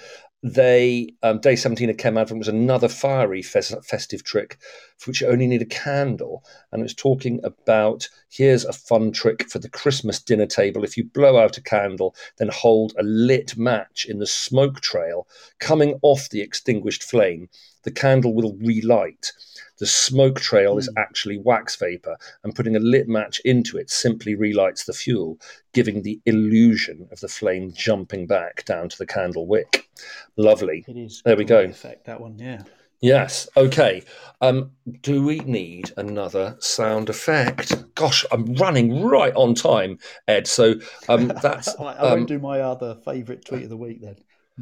they 0.42 1.08
um, 1.24 1.40
day 1.40 1.56
17 1.56 1.90
of 1.90 1.96
chem 1.96 2.16
advent 2.16 2.38
was 2.38 2.48
another 2.48 2.88
fiery 2.88 3.42
fes- 3.42 3.74
festive 3.84 4.22
trick 4.22 4.58
for 4.96 5.10
which 5.10 5.20
you 5.20 5.26
only 5.26 5.48
need 5.48 5.62
a 5.62 5.66
candle. 5.66 6.44
And 6.70 6.80
it 6.80 6.84
was 6.84 6.94
talking 6.94 7.40
about 7.42 8.08
here's 8.30 8.64
a 8.64 8.72
fun 8.72 9.10
trick 9.10 9.48
for 9.50 9.58
the 9.58 9.68
christmas 9.68 10.20
dinner 10.20 10.46
table. 10.46 10.84
If 10.84 10.96
you 10.96 11.04
blow 11.04 11.38
out 11.38 11.58
a 11.58 11.62
candle 11.62 12.14
then 12.36 12.50
hold 12.52 12.94
a 12.98 13.02
lit 13.02 13.56
match 13.56 14.06
in 14.08 14.20
the 14.20 14.26
smoke 14.26 14.80
trail 14.80 15.26
coming 15.58 15.98
off 16.02 16.28
the 16.28 16.40
extinguished 16.40 17.02
flame 17.02 17.48
the 17.88 17.94
candle 17.94 18.34
will 18.34 18.54
relight. 18.60 19.32
The 19.78 19.86
smoke 19.86 20.40
trail 20.40 20.74
mm. 20.74 20.80
is 20.80 20.88
hmm. 20.88 20.98
actually 20.98 21.38
wax 21.38 21.74
vapor, 21.76 22.18
and 22.44 22.54
putting 22.54 22.76
a 22.76 22.80
lit 22.80 23.08
match 23.08 23.40
into 23.46 23.78
it 23.78 23.88
simply 23.88 24.34
relights 24.34 24.84
the 24.84 24.92
fuel, 24.92 25.38
giving 25.72 26.02
the 26.02 26.20
illusion 26.26 27.08
of 27.10 27.20
the 27.20 27.28
flame 27.28 27.72
jumping 27.74 28.26
back 28.26 28.66
down 28.66 28.90
to 28.90 28.98
the 28.98 29.06
candle 29.06 29.46
wick. 29.46 29.88
Lovely. 30.36 30.84
It 30.86 30.98
is. 30.98 31.22
There 31.24 31.36
we 31.36 31.46
go. 31.46 31.60
Effect 31.60 32.04
that 32.04 32.20
one, 32.20 32.38
yeah. 32.38 32.64
Yes. 33.00 33.48
Okay. 33.56 34.02
Um, 34.42 34.72
do 35.00 35.24
we 35.24 35.38
need 35.38 35.92
another 35.96 36.56
sound 36.58 37.08
effect? 37.08 37.94
Gosh, 37.94 38.26
I'm 38.30 38.52
running 38.56 39.02
right 39.02 39.34
on 39.34 39.54
time, 39.54 39.98
Ed. 40.26 40.46
So 40.46 40.74
um, 41.08 41.28
that's. 41.42 41.68
I, 41.78 41.94
I 41.94 42.02
won't 42.02 42.20
um, 42.20 42.26
do 42.26 42.38
my 42.38 42.60
other 42.60 42.96
favourite 43.02 43.46
tweet 43.46 43.62
of 43.62 43.70
the 43.70 43.78
week 43.78 44.02
then. 44.02 44.16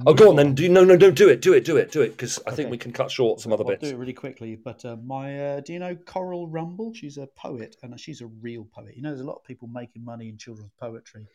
Oh, 0.05 0.13
go 0.13 0.29
on 0.31 0.37
then. 0.37 0.55
Do 0.55 0.69
no, 0.69 0.85
no, 0.85 0.97
don't 0.97 1.17
do 1.17 1.29
it. 1.29 1.41
Do 1.41 1.55
it. 1.55 1.65
Do 1.65 1.77
it. 1.77 1.91
Do 1.91 2.03
it. 2.03 2.11
Because 2.11 2.39
I 2.47 2.51
okay. 2.51 2.57
think 2.57 2.71
we 2.71 2.79
can 2.79 2.93
cut 2.93 3.11
short 3.11 3.41
some 3.41 3.53
other 3.53 3.65
I'll 3.65 3.71
bits. 3.71 3.83
do 3.83 3.95
it 3.95 3.99
really 3.99 4.13
quickly. 4.13 4.57
But 4.57 4.85
uh, 4.85 4.97
my, 4.97 5.55
uh, 5.55 5.61
do 5.61 5.73
you 5.73 5.79
know 5.79 5.95
Coral 5.95 6.47
Rumble? 6.49 6.93
She's 6.93 7.17
a 7.17 7.27
poet, 7.27 7.77
and 7.83 7.99
she's 7.99 8.21
a 8.21 8.27
real 8.27 8.65
poet. 8.65 8.97
You 8.97 9.03
know, 9.03 9.11
there's 9.11 9.23
a 9.23 9.27
lot 9.27 9.37
of 9.37 9.45
people 9.45 9.69
making 9.69 10.05
money 10.05 10.29
in 10.29 10.37
children's 10.37 10.73
poetry, 10.79 11.27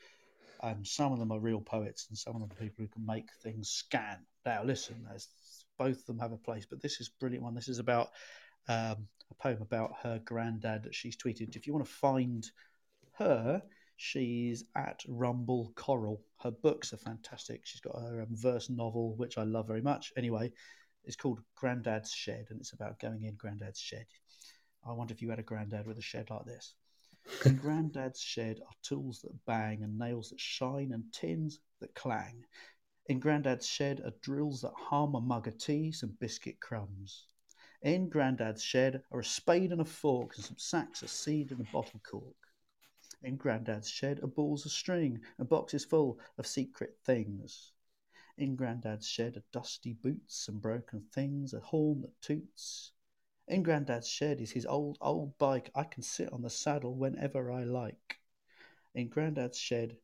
and 0.62 0.86
some 0.86 1.12
of 1.12 1.20
them 1.20 1.32
are 1.32 1.40
real 1.40 1.62
poets, 1.62 2.08
and 2.10 2.18
some 2.18 2.36
of 2.36 2.42
them 2.42 2.52
are 2.52 2.62
people 2.62 2.84
who 2.84 2.88
can 2.88 3.06
make 3.06 3.32
things 3.42 3.70
scan. 3.70 4.18
Now, 4.46 4.64
listen, 4.64 5.08
both 5.78 6.00
of 6.00 6.06
them 6.06 6.20
have 6.20 6.32
a 6.32 6.38
place, 6.38 6.68
but 6.70 6.82
this 6.82 7.00
is 7.02 7.08
a 7.08 7.20
brilliant 7.20 7.44
one. 7.44 7.56
This 7.56 7.70
is 7.70 7.80
about 7.80 8.10
um, 8.68 9.08
a 9.30 9.34
poem 9.40 9.62
about 9.62 9.94
her 10.04 10.22
granddad 10.24 10.84
that 10.84 10.94
she's 10.94 11.18
tweeted. 11.18 11.56
If 11.56 11.66
you 11.66 11.74
want 11.74 11.86
to 11.86 11.92
find 11.92 12.50
her, 13.14 13.64
she's 14.02 14.64
at 14.76 15.04
Rumble 15.08 15.72
Coral. 15.76 16.24
Her 16.40 16.50
books 16.50 16.92
are 16.92 16.98
fantastic. 16.98 17.62
She's 17.66 17.82
got 17.82 18.02
her 18.02 18.24
um, 18.24 18.30
verse 18.32 18.68
novel, 18.68 19.14
which 19.16 19.38
I 19.38 19.44
love 19.44 19.68
very 19.68 19.84
much. 19.84 20.12
Anyway, 20.18 20.52
it's 21.04 21.16
called 21.16 21.40
Granddad's 21.56 22.12
Shed, 22.12 22.48
and 22.50 22.60
it's 22.60 22.74
about 22.74 23.00
going 23.00 23.26
in 23.26 23.36
Granddad's 23.36 23.80
shed. 23.80 24.08
I 24.84 24.94
wonder 24.94 25.14
if 25.14 25.22
you 25.22 25.30
had 25.30 25.38
a 25.38 25.44
granddad 25.44 25.86
with 25.86 26.00
a 26.00 26.02
shed 26.02 26.32
like 26.32 26.46
this. 26.46 26.74
In 27.46 27.58
Granddad's 27.58 28.20
shed 28.20 28.60
are 28.66 28.74
tools 28.82 29.22
that 29.22 29.46
bang 29.46 29.84
and 29.84 30.00
nails 30.00 30.32
that 30.32 30.40
shine 30.40 30.94
and 30.94 31.04
tins 31.14 31.60
that 31.80 31.94
clang. 31.94 32.44
In 33.06 33.20
Grandad's 33.20 33.68
shed 33.68 34.02
are 34.02 34.14
drills 34.24 34.62
that 34.62 34.74
harm 34.76 35.14
a 35.14 35.22
mug 35.22 35.48
of 35.48 35.60
tea, 35.60 35.92
some 35.92 36.18
biscuit 36.20 36.60
crumbs. 36.60 37.28
In 37.84 38.10
Grandad's 38.10 38.64
shed 38.64 39.04
are 39.12 39.20
a 39.20 39.24
spade 39.24 39.72
and 39.72 39.82
a 39.82 39.86
fork 39.86 40.36
and 40.36 40.44
some 40.44 40.58
sacks 40.58 41.04
of 41.04 41.12
seed 41.12 41.52
and 41.52 41.62
a 41.62 41.72
bottle 41.72 42.02
cork. 42.04 42.51
In 43.24 43.38
Grandad's 43.38 43.90
shed 43.90 44.24
are 44.24 44.28
balls 44.28 44.66
of 44.66 44.72
string 44.72 45.22
and 45.38 45.48
boxes 45.48 45.86
full 45.86 46.20
of 46.38 46.48
secret 46.48 46.98
things. 47.04 47.72
In 48.38 48.56
Grandad's 48.56 49.08
shed 49.08 49.38
are 49.38 49.44
dusty 49.52 49.94
boots, 49.94 50.36
some 50.36 50.60
broken 50.60 51.02
things, 51.12 51.54
a 51.54 51.60
horn 51.60 52.02
that 52.02 52.20
toots. 52.22 52.94
In 53.48 53.62
Grandad's 53.62 54.08
shed 54.08 54.42
is 54.42 54.52
his 54.52 54.66
old, 54.66 54.98
old 55.02 55.38
bike. 55.38 55.70
I 55.76 55.84
can 55.84 56.02
sit 56.02 56.32
on 56.34 56.42
the 56.42 56.50
saddle 56.50 56.96
whenever 56.96 57.52
I 57.52 57.64
like. 57.64 58.20
In 58.96 59.08
Grandad's 59.08 59.58
shed 59.58 59.98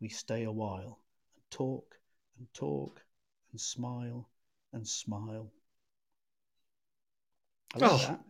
we 0.00 0.08
stay 0.08 0.44
a 0.44 0.52
while 0.52 1.00
and 1.34 1.50
talk 1.50 1.98
and 2.38 2.52
talk 2.54 3.04
and 3.50 3.60
smile 3.60 4.28
and 4.72 4.86
smile. 4.86 5.50
I 7.74 7.78
oh. 7.82 7.98
that. 7.98 8.24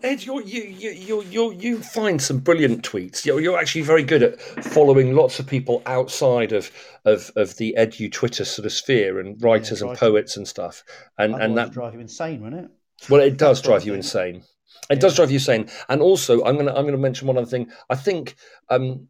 Ed, 0.00 0.24
you 0.24 0.40
you 0.44 0.62
you 0.62 1.22
you 1.22 1.52
you 1.54 1.82
find 1.82 2.22
some 2.22 2.38
brilliant 2.38 2.88
tweets. 2.88 3.24
You're, 3.24 3.40
you're 3.40 3.58
actually 3.58 3.82
very 3.82 4.04
good 4.04 4.22
at 4.22 4.40
following 4.64 5.14
lots 5.14 5.40
of 5.40 5.46
people 5.46 5.82
outside 5.86 6.52
of 6.52 6.70
of, 7.04 7.32
of 7.34 7.56
the 7.56 7.74
edu 7.76 8.10
Twitter 8.10 8.44
sort 8.44 8.66
of 8.66 8.72
sphere 8.72 9.18
and 9.18 9.42
writers 9.42 9.80
yeah, 9.80 9.88
and 9.88 9.98
poets 9.98 10.36
and 10.36 10.46
stuff. 10.46 10.84
And 11.18 11.34
Otherwise 11.34 11.48
and 11.48 11.58
that 11.58 11.72
drive 11.72 11.94
you 11.94 12.00
insane, 12.00 12.42
wouldn't 12.42 12.66
it? 12.66 12.70
Well, 13.10 13.20
it 13.20 13.36
does 13.38 13.60
drive 13.60 13.84
you 13.84 13.94
insane. 13.94 14.44
It 14.88 14.94
yeah. 14.94 14.94
does 14.96 15.16
drive 15.16 15.32
you 15.32 15.36
insane. 15.36 15.68
And 15.88 16.00
also, 16.00 16.44
I'm 16.44 16.56
gonna 16.56 16.74
I'm 16.74 16.84
gonna 16.84 16.96
mention 16.96 17.26
one 17.26 17.36
other 17.36 17.46
thing. 17.46 17.68
I 17.90 17.96
think 17.96 18.36
um, 18.68 19.08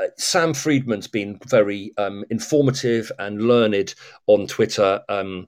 uh, 0.00 0.06
Sam 0.16 0.52
Freedman's 0.52 1.06
been 1.06 1.38
very 1.46 1.92
um, 1.96 2.24
informative 2.28 3.12
and 3.20 3.42
learned 3.42 3.94
on 4.26 4.48
Twitter 4.48 5.00
um, 5.08 5.46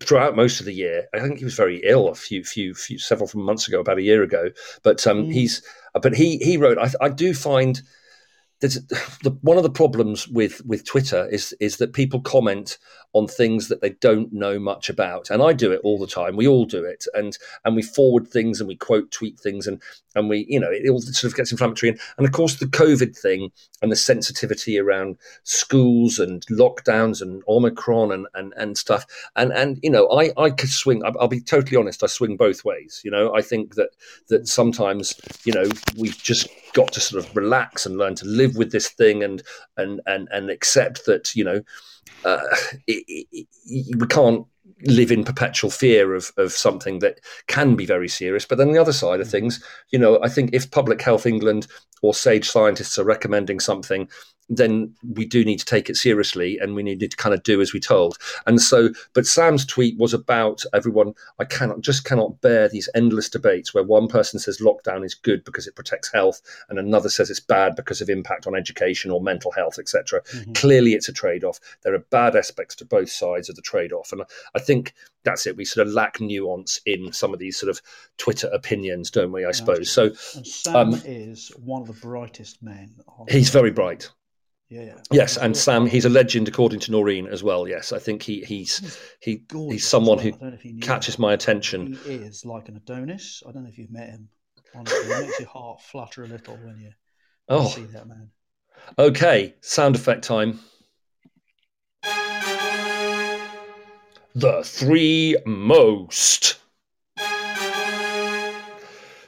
throughout 0.00 0.36
most 0.36 0.60
of 0.60 0.66
the 0.66 0.74
year. 0.74 1.06
I 1.14 1.20
think 1.20 1.38
he 1.38 1.44
was 1.44 1.54
very 1.54 1.80
ill 1.84 2.08
a 2.08 2.14
few, 2.14 2.44
few, 2.44 2.74
few 2.74 2.98
several 2.98 3.28
months 3.34 3.68
ago, 3.68 3.80
about 3.80 3.98
a 3.98 4.02
year 4.02 4.22
ago. 4.22 4.50
But 4.82 5.06
um, 5.06 5.24
mm. 5.24 5.32
he's, 5.32 5.62
but 6.00 6.14
he 6.14 6.38
he 6.38 6.56
wrote. 6.56 6.78
I, 6.78 6.90
I 7.00 7.08
do 7.08 7.34
find 7.34 7.80
there's 8.64 8.82
the, 9.22 9.36
one 9.42 9.58
of 9.58 9.62
the 9.62 9.68
problems 9.70 10.26
with 10.26 10.64
with 10.64 10.86
Twitter 10.86 11.28
is 11.30 11.54
is 11.60 11.76
that 11.76 11.92
people 11.92 12.20
comment 12.20 12.78
on 13.12 13.28
things 13.28 13.68
that 13.68 13.82
they 13.82 13.90
don't 13.90 14.32
know 14.32 14.58
much 14.58 14.88
about, 14.88 15.28
and 15.28 15.42
I 15.42 15.52
do 15.52 15.70
it 15.70 15.82
all 15.84 15.98
the 15.98 16.06
time. 16.06 16.34
We 16.34 16.48
all 16.48 16.64
do 16.64 16.82
it, 16.82 17.04
and 17.12 17.36
and 17.66 17.76
we 17.76 17.82
forward 17.82 18.26
things 18.26 18.60
and 18.60 18.68
we 18.68 18.74
quote 18.76 19.10
tweet 19.10 19.38
things, 19.38 19.66
and 19.66 19.82
and 20.14 20.30
we 20.30 20.46
you 20.48 20.58
know 20.58 20.70
it 20.70 20.88
all 20.88 21.02
sort 21.02 21.30
of 21.30 21.36
gets 21.36 21.52
inflammatory, 21.52 21.90
and, 21.90 22.00
and 22.16 22.26
of 22.26 22.32
course 22.32 22.56
the 22.56 22.64
COVID 22.64 23.14
thing 23.16 23.50
and 23.82 23.92
the 23.92 23.96
sensitivity 23.96 24.78
around 24.78 25.18
schools 25.42 26.18
and 26.18 26.46
lockdowns 26.46 27.20
and 27.20 27.42
Omicron 27.46 28.12
and 28.12 28.26
and, 28.32 28.54
and 28.56 28.78
stuff, 28.78 29.04
and 29.36 29.52
and 29.52 29.78
you 29.82 29.90
know 29.90 30.10
I 30.10 30.32
I 30.38 30.48
could 30.48 30.70
swing. 30.70 31.02
I'll 31.04 31.28
be 31.28 31.42
totally 31.42 31.76
honest, 31.76 32.02
I 32.02 32.06
swing 32.06 32.38
both 32.38 32.64
ways. 32.64 33.02
You 33.04 33.10
know, 33.10 33.34
I 33.34 33.42
think 33.42 33.74
that 33.74 33.90
that 34.28 34.48
sometimes 34.48 35.14
you 35.44 35.52
know 35.52 35.66
we've 35.98 36.16
just 36.16 36.48
got 36.72 36.92
to 36.92 37.00
sort 37.00 37.24
of 37.24 37.36
relax 37.36 37.86
and 37.86 37.96
learn 37.96 38.14
to 38.16 38.26
live 38.26 38.53
with 38.56 38.72
this 38.72 38.88
thing 38.88 39.22
and 39.22 39.42
and 39.76 40.00
and 40.06 40.28
and 40.30 40.50
accept 40.50 41.06
that 41.06 41.34
you 41.34 41.44
know 41.44 41.60
uh, 42.24 42.40
it, 42.86 43.26
it, 43.32 43.46
we 43.96 44.06
can't 44.06 44.46
live 44.86 45.10
in 45.10 45.24
perpetual 45.24 45.70
fear 45.70 46.14
of, 46.14 46.32
of 46.36 46.52
something 46.52 46.98
that 46.98 47.20
can 47.46 47.74
be 47.74 47.86
very 47.86 48.08
serious. 48.08 48.44
But 48.44 48.58
then 48.58 48.72
the 48.72 48.80
other 48.80 48.92
side 48.92 49.20
of 49.20 49.28
mm. 49.28 49.30
things, 49.30 49.64
you 49.90 49.98
know, 49.98 50.18
I 50.22 50.28
think 50.28 50.50
if 50.52 50.70
Public 50.70 51.00
Health 51.00 51.26
England 51.26 51.66
or 52.02 52.14
sage 52.14 52.48
scientists 52.48 52.98
are 52.98 53.04
recommending 53.04 53.60
something 53.60 54.08
then 54.48 54.94
we 55.14 55.24
do 55.24 55.44
need 55.44 55.58
to 55.58 55.64
take 55.64 55.88
it 55.88 55.96
seriously 55.96 56.58
and 56.58 56.74
we 56.74 56.82
need 56.82 57.00
to 57.00 57.16
kind 57.16 57.34
of 57.34 57.42
do 57.42 57.60
as 57.60 57.72
we 57.72 57.80
told. 57.80 58.18
And 58.46 58.60
so, 58.60 58.90
but 59.14 59.26
Sam's 59.26 59.64
tweet 59.64 59.98
was 59.98 60.12
about 60.12 60.64
everyone. 60.72 61.14
I 61.38 61.44
cannot 61.44 61.80
just 61.80 62.04
cannot 62.04 62.40
bear 62.40 62.68
these 62.68 62.88
endless 62.94 63.28
debates 63.28 63.72
where 63.72 63.84
one 63.84 64.08
person 64.08 64.38
says 64.38 64.60
lockdown 64.60 65.04
is 65.04 65.14
good 65.14 65.44
because 65.44 65.66
it 65.66 65.76
protects 65.76 66.12
health 66.12 66.42
and 66.68 66.78
another 66.78 67.08
says 67.08 67.30
it's 67.30 67.40
bad 67.40 67.76
because 67.76 68.00
of 68.00 68.08
impact 68.10 68.46
on 68.46 68.54
education 68.54 69.10
or 69.10 69.20
mental 69.20 69.50
health, 69.52 69.78
etc. 69.78 70.22
Mm-hmm. 70.22 70.52
Clearly, 70.52 70.92
it's 70.92 71.08
a 71.08 71.12
trade 71.12 71.44
off. 71.44 71.58
There 71.82 71.94
are 71.94 72.04
bad 72.10 72.36
aspects 72.36 72.74
to 72.76 72.84
both 72.84 73.10
sides 73.10 73.48
of 73.48 73.56
the 73.56 73.62
trade 73.62 73.92
off. 73.92 74.12
And 74.12 74.22
I 74.54 74.58
think 74.58 74.94
that's 75.24 75.46
it. 75.46 75.56
We 75.56 75.64
sort 75.64 75.86
of 75.86 75.92
lack 75.92 76.20
nuance 76.20 76.80
in 76.86 77.12
some 77.12 77.32
of 77.32 77.38
these 77.38 77.58
sort 77.58 77.70
of 77.70 77.80
Twitter 78.18 78.48
opinions, 78.52 79.10
don't 79.10 79.32
we? 79.32 79.44
I 79.44 79.52
suppose. 79.52 79.90
So, 79.90 80.12
Sam 80.12 80.76
um, 80.76 81.02
is 81.04 81.48
one 81.56 81.82
of 81.82 81.88
the 81.88 81.94
brightest 81.94 82.62
men. 82.62 82.90
He's 83.28 83.50
very 83.50 83.70
bright. 83.70 84.10
Yeah. 84.82 84.94
Yes, 85.12 85.36
and 85.36 85.56
Sam, 85.56 85.86
he's 85.86 86.04
a 86.04 86.08
legend 86.08 86.48
according 86.48 86.80
to 86.80 86.90
Noreen 86.90 87.28
as 87.28 87.44
well. 87.44 87.68
Yes, 87.68 87.92
I 87.92 88.00
think 88.00 88.22
he 88.22 88.40
he's 88.40 88.98
he 89.20 89.44
he's, 89.52 89.72
he's 89.72 89.86
someone 89.86 90.18
who 90.18 90.32
catches 90.80 91.16
my 91.16 91.32
attention. 91.32 91.96
He 92.04 92.14
is 92.14 92.44
like 92.44 92.68
an 92.68 92.76
Adonis. 92.76 93.40
I 93.48 93.52
don't 93.52 93.62
know 93.62 93.68
if 93.68 93.78
you've 93.78 93.92
met 93.92 94.10
him. 94.10 94.28
Honestly, 94.74 94.98
it 94.98 95.20
makes 95.20 95.38
your 95.38 95.48
heart 95.48 95.80
flutter 95.80 96.24
a 96.24 96.26
little 96.26 96.56
when 96.56 96.80
you 96.80 96.90
oh. 97.48 97.68
see 97.68 97.84
that 97.84 98.08
man. 98.08 98.30
Okay, 98.98 99.54
sound 99.60 99.94
effect 99.94 100.24
time. 100.24 100.58
The 104.34 104.62
three 104.64 105.36
most. 105.46 106.56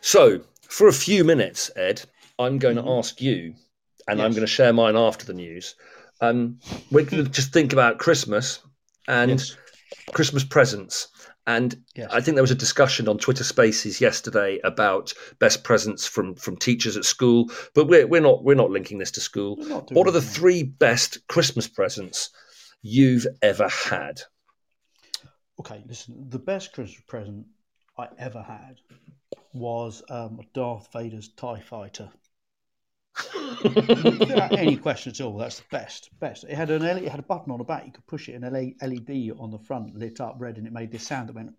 So, 0.01 0.41
for 0.63 0.89
a 0.89 0.93
few 0.93 1.23
minutes, 1.23 1.71
Ed, 1.77 2.03
I'm 2.37 2.59
going 2.59 2.79
mm-hmm. 2.79 2.87
to 2.87 2.93
ask 2.95 3.21
you 3.21 3.55
and 4.09 4.19
yes. 4.19 4.25
I'm 4.25 4.33
going 4.33 4.43
to 4.43 4.47
share 4.47 4.73
mine 4.73 4.97
after 4.97 5.27
the 5.27 5.35
news. 5.35 5.75
Um, 6.21 6.59
we're 6.91 7.05
going 7.05 7.25
to 7.25 7.31
just 7.31 7.53
think 7.53 7.73
about 7.73 7.99
Christmas 7.99 8.61
and 9.09 9.33
yes. 9.33 9.57
Christmas 10.13 10.45
presents. 10.45 11.09
And 11.47 11.77
yes. 11.95 12.11
I 12.13 12.21
think 12.21 12.35
there 12.35 12.43
was 12.43 12.51
a 12.51 12.57
discussion 12.57 13.09
on 13.09 13.19
Twitter 13.19 13.45
Spaces 13.45 14.01
yesterday 14.01 14.59
about 14.65 15.13
best 15.39 15.63
presents 15.63 16.05
from 16.05 16.35
from 16.35 16.57
teachers 16.57 16.97
at 16.97 17.05
school, 17.05 17.51
but 17.73 17.87
we're 17.87 18.07
we're 18.07 18.21
not 18.21 18.43
we're 18.43 18.57
not 18.57 18.71
linking 18.71 18.99
this 18.99 19.13
to 19.13 19.21
school. 19.21 19.57
What 19.91 20.09
are 20.09 20.13
the 20.13 20.21
three 20.21 20.65
best 20.65 21.25
Christmas 21.29 21.69
presents 21.69 22.31
you've 22.83 23.27
ever 23.43 23.69
had? 23.69 24.23
Okay, 25.61 25.85
listen. 25.87 26.27
The 26.29 26.39
best 26.41 26.73
Christmas 26.73 27.01
present 27.07 27.47
I 27.97 28.09
ever 28.19 28.43
had 28.43 28.81
was 29.53 30.03
um, 30.11 30.41
Darth 30.53 30.89
Vader's 30.93 31.29
Tie 31.29 31.61
Fighter 31.61 32.11
any 34.53 34.77
question 34.77 35.11
at 35.11 35.21
all, 35.21 35.37
that's 35.37 35.61
the 35.61 35.65
best. 35.71 36.11
Best. 36.21 36.45
It 36.45 36.55
had 36.55 36.71
an 36.71 36.83
LED, 36.83 37.05
it 37.05 37.09
had 37.09 37.21
a 37.21 37.25
button 37.25 37.53
on 37.53 37.59
the 37.59 37.65
back. 37.65 37.87
You 37.87 37.93
could 37.93 38.07
push 38.07 38.29
it, 38.29 38.35
and 38.35 38.45
LED 38.45 39.33
on 39.39 39.51
the 39.51 39.59
front 39.59 39.97
lit 39.97 40.21
up 40.21 40.37
red, 40.39 40.59
and 40.59 40.67
it 40.67 40.73
made 40.73 40.91
this 40.91 41.07
sound 41.07 41.29
that 41.29 41.35
went. 41.35 41.53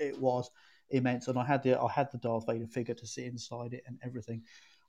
It 0.00 0.18
was 0.20 0.50
immense, 0.90 1.28
and 1.28 1.38
I 1.38 1.44
had 1.44 1.62
the 1.62 1.78
I 1.80 1.90
had 1.90 2.10
the 2.10 2.18
Darth 2.18 2.46
Vader 2.46 2.66
figure 2.66 2.94
to 2.94 3.06
sit 3.06 3.26
inside 3.26 3.72
it 3.72 3.84
and 3.86 3.98
everything. 4.02 4.42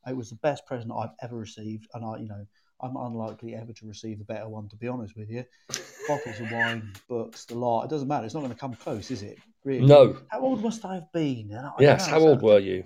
It 0.08 0.16
was 0.16 0.30
the 0.30 0.36
best 0.36 0.66
present 0.66 0.92
I've 0.96 1.14
ever 1.22 1.36
received, 1.36 1.88
and 1.94 2.06
I, 2.06 2.18
you 2.18 2.28
know, 2.28 2.46
I'm 2.82 2.96
unlikely 2.96 3.56
ever 3.56 3.74
to 3.74 3.88
receive 3.88 4.22
a 4.22 4.24
better 4.24 4.48
one, 4.48 4.68
to 4.70 4.76
be 4.76 4.88
honest 4.88 5.16
with 5.16 5.30
you. 5.32 5.46
Bottles 6.08 6.40
of 6.40 6.52
wine, 6.52 6.94
books, 7.08 7.46
the 7.46 7.56
lot. 7.56 7.86
It 7.86 7.90
doesn't 7.90 8.08
matter. 8.08 8.26
It's 8.26 8.36
not 8.36 8.42
going 8.42 8.54
to 8.54 8.60
come 8.60 8.76
close, 8.76 9.10
is 9.10 9.24
it? 9.24 9.40
Really? 9.64 9.88
No. 9.88 10.18
How 10.28 10.42
old 10.42 10.62
must 10.62 10.86
I 10.86 10.96
have 10.96 11.12
been? 11.12 11.50
Yes. 11.80 12.06
How 12.06 12.20
old 12.20 12.44
were 12.44 12.60
you? 12.60 12.84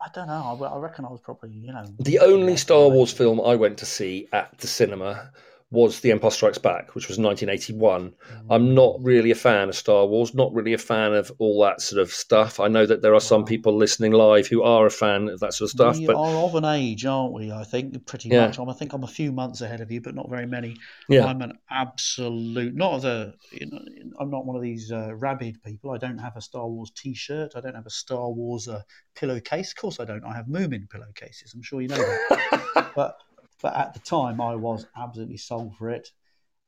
I 0.00 0.08
don't 0.14 0.26
know. 0.26 0.58
I, 0.60 0.66
I 0.66 0.78
reckon 0.78 1.04
I 1.04 1.10
was 1.10 1.20
probably, 1.20 1.50
you 1.50 1.72
know. 1.72 1.86
The 1.98 2.18
only 2.18 2.56
Star. 2.56 2.88
Wars 2.88 3.12
film 3.12 3.40
I 3.40 3.54
went 3.54 3.78
to 3.78 3.86
see 3.86 4.28
at 4.32 4.58
the 4.58 4.66
cinema 4.66 5.30
was 5.74 6.00
The 6.00 6.10
Empire 6.12 6.30
Strikes 6.30 6.56
Back, 6.58 6.94
which 6.94 7.08
was 7.08 7.18
1981. 7.18 8.14
I'm 8.48 8.74
not 8.74 8.96
really 9.02 9.30
a 9.30 9.34
fan 9.34 9.68
of 9.68 9.74
Star 9.76 10.06
Wars, 10.06 10.34
not 10.34 10.54
really 10.54 10.72
a 10.72 10.78
fan 10.78 11.12
of 11.12 11.30
all 11.38 11.60
that 11.64 11.82
sort 11.82 12.00
of 12.00 12.10
stuff. 12.10 12.60
I 12.60 12.68
know 12.68 12.86
that 12.86 13.02
there 13.02 13.14
are 13.14 13.20
some 13.20 13.44
people 13.44 13.76
listening 13.76 14.12
live 14.12 14.46
who 14.46 14.62
are 14.62 14.86
a 14.86 14.90
fan 14.90 15.28
of 15.28 15.40
that 15.40 15.52
sort 15.52 15.66
of 15.68 15.72
stuff, 15.72 15.98
we 15.98 16.06
but 16.06 16.16
are 16.16 16.36
of 16.46 16.54
an 16.54 16.64
age, 16.64 17.04
aren't 17.04 17.34
we? 17.34 17.52
I 17.52 17.64
think 17.64 18.06
pretty 18.06 18.30
Yeah. 18.30 18.46
much. 18.46 18.58
I'm, 18.58 18.70
I 18.70 18.72
think 18.72 18.92
I'm 18.94 19.04
a 19.04 19.08
few 19.08 19.32
months 19.32 19.60
ahead 19.60 19.80
of 19.80 19.90
you, 19.90 20.00
but 20.00 20.14
not 20.14 20.30
very 20.30 20.46
many. 20.46 20.76
yeah, 21.08 21.26
I'm 21.26 21.42
an 21.42 21.58
absolute 21.70 22.74
not 22.74 23.02
the. 23.02 23.34
You 23.52 23.66
know, 23.70 23.80
I'm 24.20 24.30
not 24.30 24.46
one 24.46 24.56
of 24.56 24.62
these 24.62 24.90
uh, 24.92 25.14
rabid 25.14 25.62
people. 25.62 25.90
I 25.90 25.98
don't 25.98 26.18
have 26.18 26.36
a 26.36 26.40
Star 26.40 26.66
Wars 26.68 26.90
T-shirt. 26.94 27.52
I 27.56 27.60
don't 27.60 27.74
have 27.74 27.86
a 27.86 27.90
Star 27.90 28.30
Wars 28.30 28.68
uh, 28.68 28.82
pillowcase. 29.14 29.70
Of 29.72 29.76
course, 29.76 30.00
I 30.00 30.04
don't. 30.04 30.24
I 30.24 30.34
have 30.34 30.46
Moomin 30.46 30.88
pillowcases. 30.88 31.52
I'm 31.54 31.62
sure 31.62 31.80
you 31.80 31.88
know 31.88 31.96
that. 31.96 32.92
but 32.96 33.16
but 33.62 33.74
at 33.76 33.94
the 33.94 34.00
time, 34.00 34.40
I 34.40 34.54
was 34.56 34.86
absolutely 34.96 35.36
sold 35.38 35.76
for 35.76 35.90
it. 35.90 36.08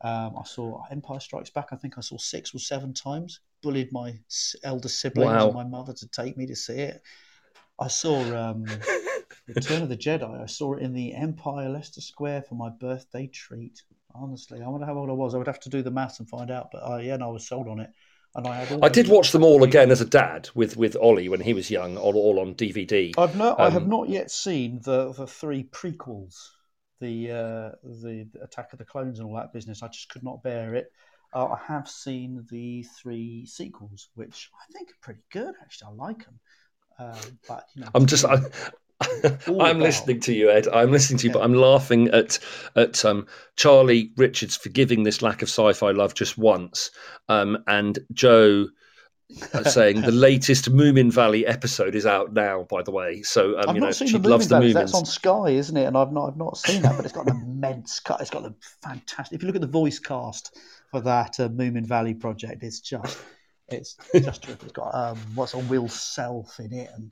Um, 0.03 0.35
I 0.39 0.45
saw 0.45 0.83
Empire 0.91 1.21
Strikes 1.21 1.51
Back. 1.51 1.69
I 1.73 1.77
think 1.77 1.99
I 1.99 2.01
saw 2.03 2.19
six 2.19 2.55
or 2.55 2.59
seven 2.59 2.93
times. 2.95 3.41
Bullied 3.63 3.93
my 3.93 4.15
elder 4.63 4.89
siblings 4.89 5.33
Wow. 5.33 5.47
and 5.47 5.55
my 5.55 5.65
mother 5.65 5.95
to 5.95 6.09
take 6.09 6.37
me 6.37 6.47
to 6.47 6.57
see 6.57 6.75
it. 6.75 7.01
I 7.81 7.89
saw 7.89 8.19
um, 8.37 8.65
Return 9.47 9.83
of 9.83 9.89
the 9.89 9.97
Jedi. 9.97 10.43
I 10.43 10.47
saw 10.47 10.75
it 10.75 10.83
in 10.83 10.93
the 10.93 11.15
Empire 11.15 11.69
Leicester 11.69 12.01
Square 12.01 12.43
for 12.49 12.55
my 12.55 12.69
birthday 12.71 13.27
treat. 13.27 13.83
Honestly, 14.15 14.63
I 14.63 14.69
wonder 14.69 14.87
how 14.87 14.97
old 14.97 15.11
I 15.11 15.15
was. 15.15 15.35
I 15.35 15.39
would 15.39 15.47
have 15.47 15.61
to 15.61 15.69
do 15.69 15.83
the 15.83 15.91
maths 15.91 16.21
and 16.21 16.29
find 16.29 16.51
out. 16.51 16.69
But 16.73 16.79
uh, 16.91 16.97
yeah, 16.99 17.17
no, 17.17 17.29
I 17.29 17.33
was 17.33 17.47
sold 17.47 17.69
on 17.69 17.81
it, 17.81 17.91
and 18.35 18.47
I 18.47 18.57
had. 18.65 18.83
I 18.83 18.89
did 18.89 19.09
watch 19.09 19.33
them 19.33 19.45
all 19.45 19.63
again 19.63 19.91
as 19.91 20.01
a 20.01 20.07
dad 20.07 20.49
with 20.55 20.77
with 20.77 20.97
Ollie 20.97 21.29
when 21.29 21.41
he 21.41 21.53
was 21.55 21.71
young, 21.71 21.97
all, 21.99 22.17
all 22.17 22.41
on 22.41 22.55
DVD. 22.55 23.13
I've 23.19 23.37
not. 23.37 23.61
I 23.61 23.69
have 23.71 23.83
Um, 23.85 23.89
not 23.91 24.09
yet 24.09 24.31
seen 24.31 24.81
the 24.83 25.13
the 25.13 25.27
three 25.27 25.65
prequels, 25.65 26.35
the 27.01 27.31
uh, 27.31 27.71
the 27.83 28.27
Attack 28.43 28.73
of 28.73 28.79
the 28.79 28.85
Clones 28.85 29.19
and 29.19 29.29
all 29.29 29.37
that 29.37 29.53
business. 29.53 29.83
I 29.83 29.89
just 29.89 30.09
could 30.09 30.23
not 30.23 30.43
bear 30.43 30.75
it. 30.75 30.87
Uh, 31.35 31.47
I 31.47 31.59
have 31.67 31.89
seen 31.89 32.47
the 32.51 32.83
three 33.01 33.47
sequels, 33.47 34.09
which 34.15 34.51
I 34.55 34.73
think 34.73 34.91
are 34.91 35.01
pretty 35.03 35.23
good. 35.31 35.55
Actually, 35.61 35.89
I 35.93 35.95
like 36.07 36.25
them. 36.25 36.41
Um, 36.99 37.39
but 37.49 37.65
you 37.75 37.83
know, 37.83 37.91
I'm 37.95 38.07
just. 38.07 38.25
I, 38.25 38.39
I'm 39.61 39.79
listening 39.81 40.21
to 40.21 40.33
you, 40.33 40.51
Ed. 40.51 40.69
I'm 40.69 40.91
listening 40.91 41.19
to 41.19 41.27
you, 41.27 41.31
Yeah. 41.31 41.35
but 41.35 41.45
I'm 41.45 41.55
laughing 41.55 42.09
at 42.09 42.39
at 42.77 43.05
um, 43.05 43.27
Charlie 43.57 44.13
Richards 44.17 44.57
forgiving 44.57 45.03
this 45.03 45.21
lack 45.21 45.43
of 45.43 45.49
sci-fi 45.49 45.91
love 45.91 46.15
just 46.15 46.39
once, 46.39 46.91
um, 47.29 47.59
and 47.67 47.99
Joe 48.15 48.67
saying 49.31 50.03
the 50.03 50.13
latest 50.13 50.73
Moomin 50.73 51.13
Valley 51.13 51.47
episode 51.47 51.95
is 51.95 52.07
out 52.07 52.33
now. 52.33 52.63
By 52.65 52.83
the 52.83 52.93
way, 52.93 53.23
so 53.23 53.59
um, 53.59 53.69
I've 53.69 53.75
you 53.75 53.81
know 53.81 53.87
not 53.87 53.97
seen 53.97 54.09
she 54.09 54.19
the 54.19 54.29
loves 54.29 54.47
Moomin 54.47 54.49
the. 54.49 54.57
Moomins. 54.57 54.75
That's 54.75 54.95
on 54.95 55.05
Sky, 55.05 55.51
isn't 55.51 55.77
it? 55.77 55.85
And 55.85 55.97
I've 55.97 56.13
not, 56.13 56.29
I've 56.29 56.37
not 56.37 56.57
seen 56.57 56.83
that, 56.83 56.97
but 56.97 57.05
it's 57.05 57.15
got 57.15 57.29
an 57.29 57.37
immense 57.43 58.01
cut. 58.01 58.21
It's 58.21 58.31
got 58.31 58.45
the 58.45 58.55
fantastic. 58.83 59.37
If 59.37 59.43
you 59.43 59.47
look 59.47 59.57
at 59.57 59.63
the 59.63 59.67
voice 59.67 59.99
cast 59.99 60.57
for 60.91 61.01
that 61.01 61.41
uh, 61.41 61.49
Moomin 61.49 61.87
Valley 61.87 62.15
project, 62.15 62.63
it's 62.63 62.81
just, 62.81 63.19
it's 63.69 63.97
just 64.15 64.43
terrific. 64.43 64.63
It's 64.63 64.73
got 64.73 64.95
um, 64.95 65.19
what's 65.35 65.55
on 65.55 65.69
Will 65.69 65.89
Self 65.89 66.61
in 66.61 66.73
it, 66.73 66.91
and, 66.95 67.11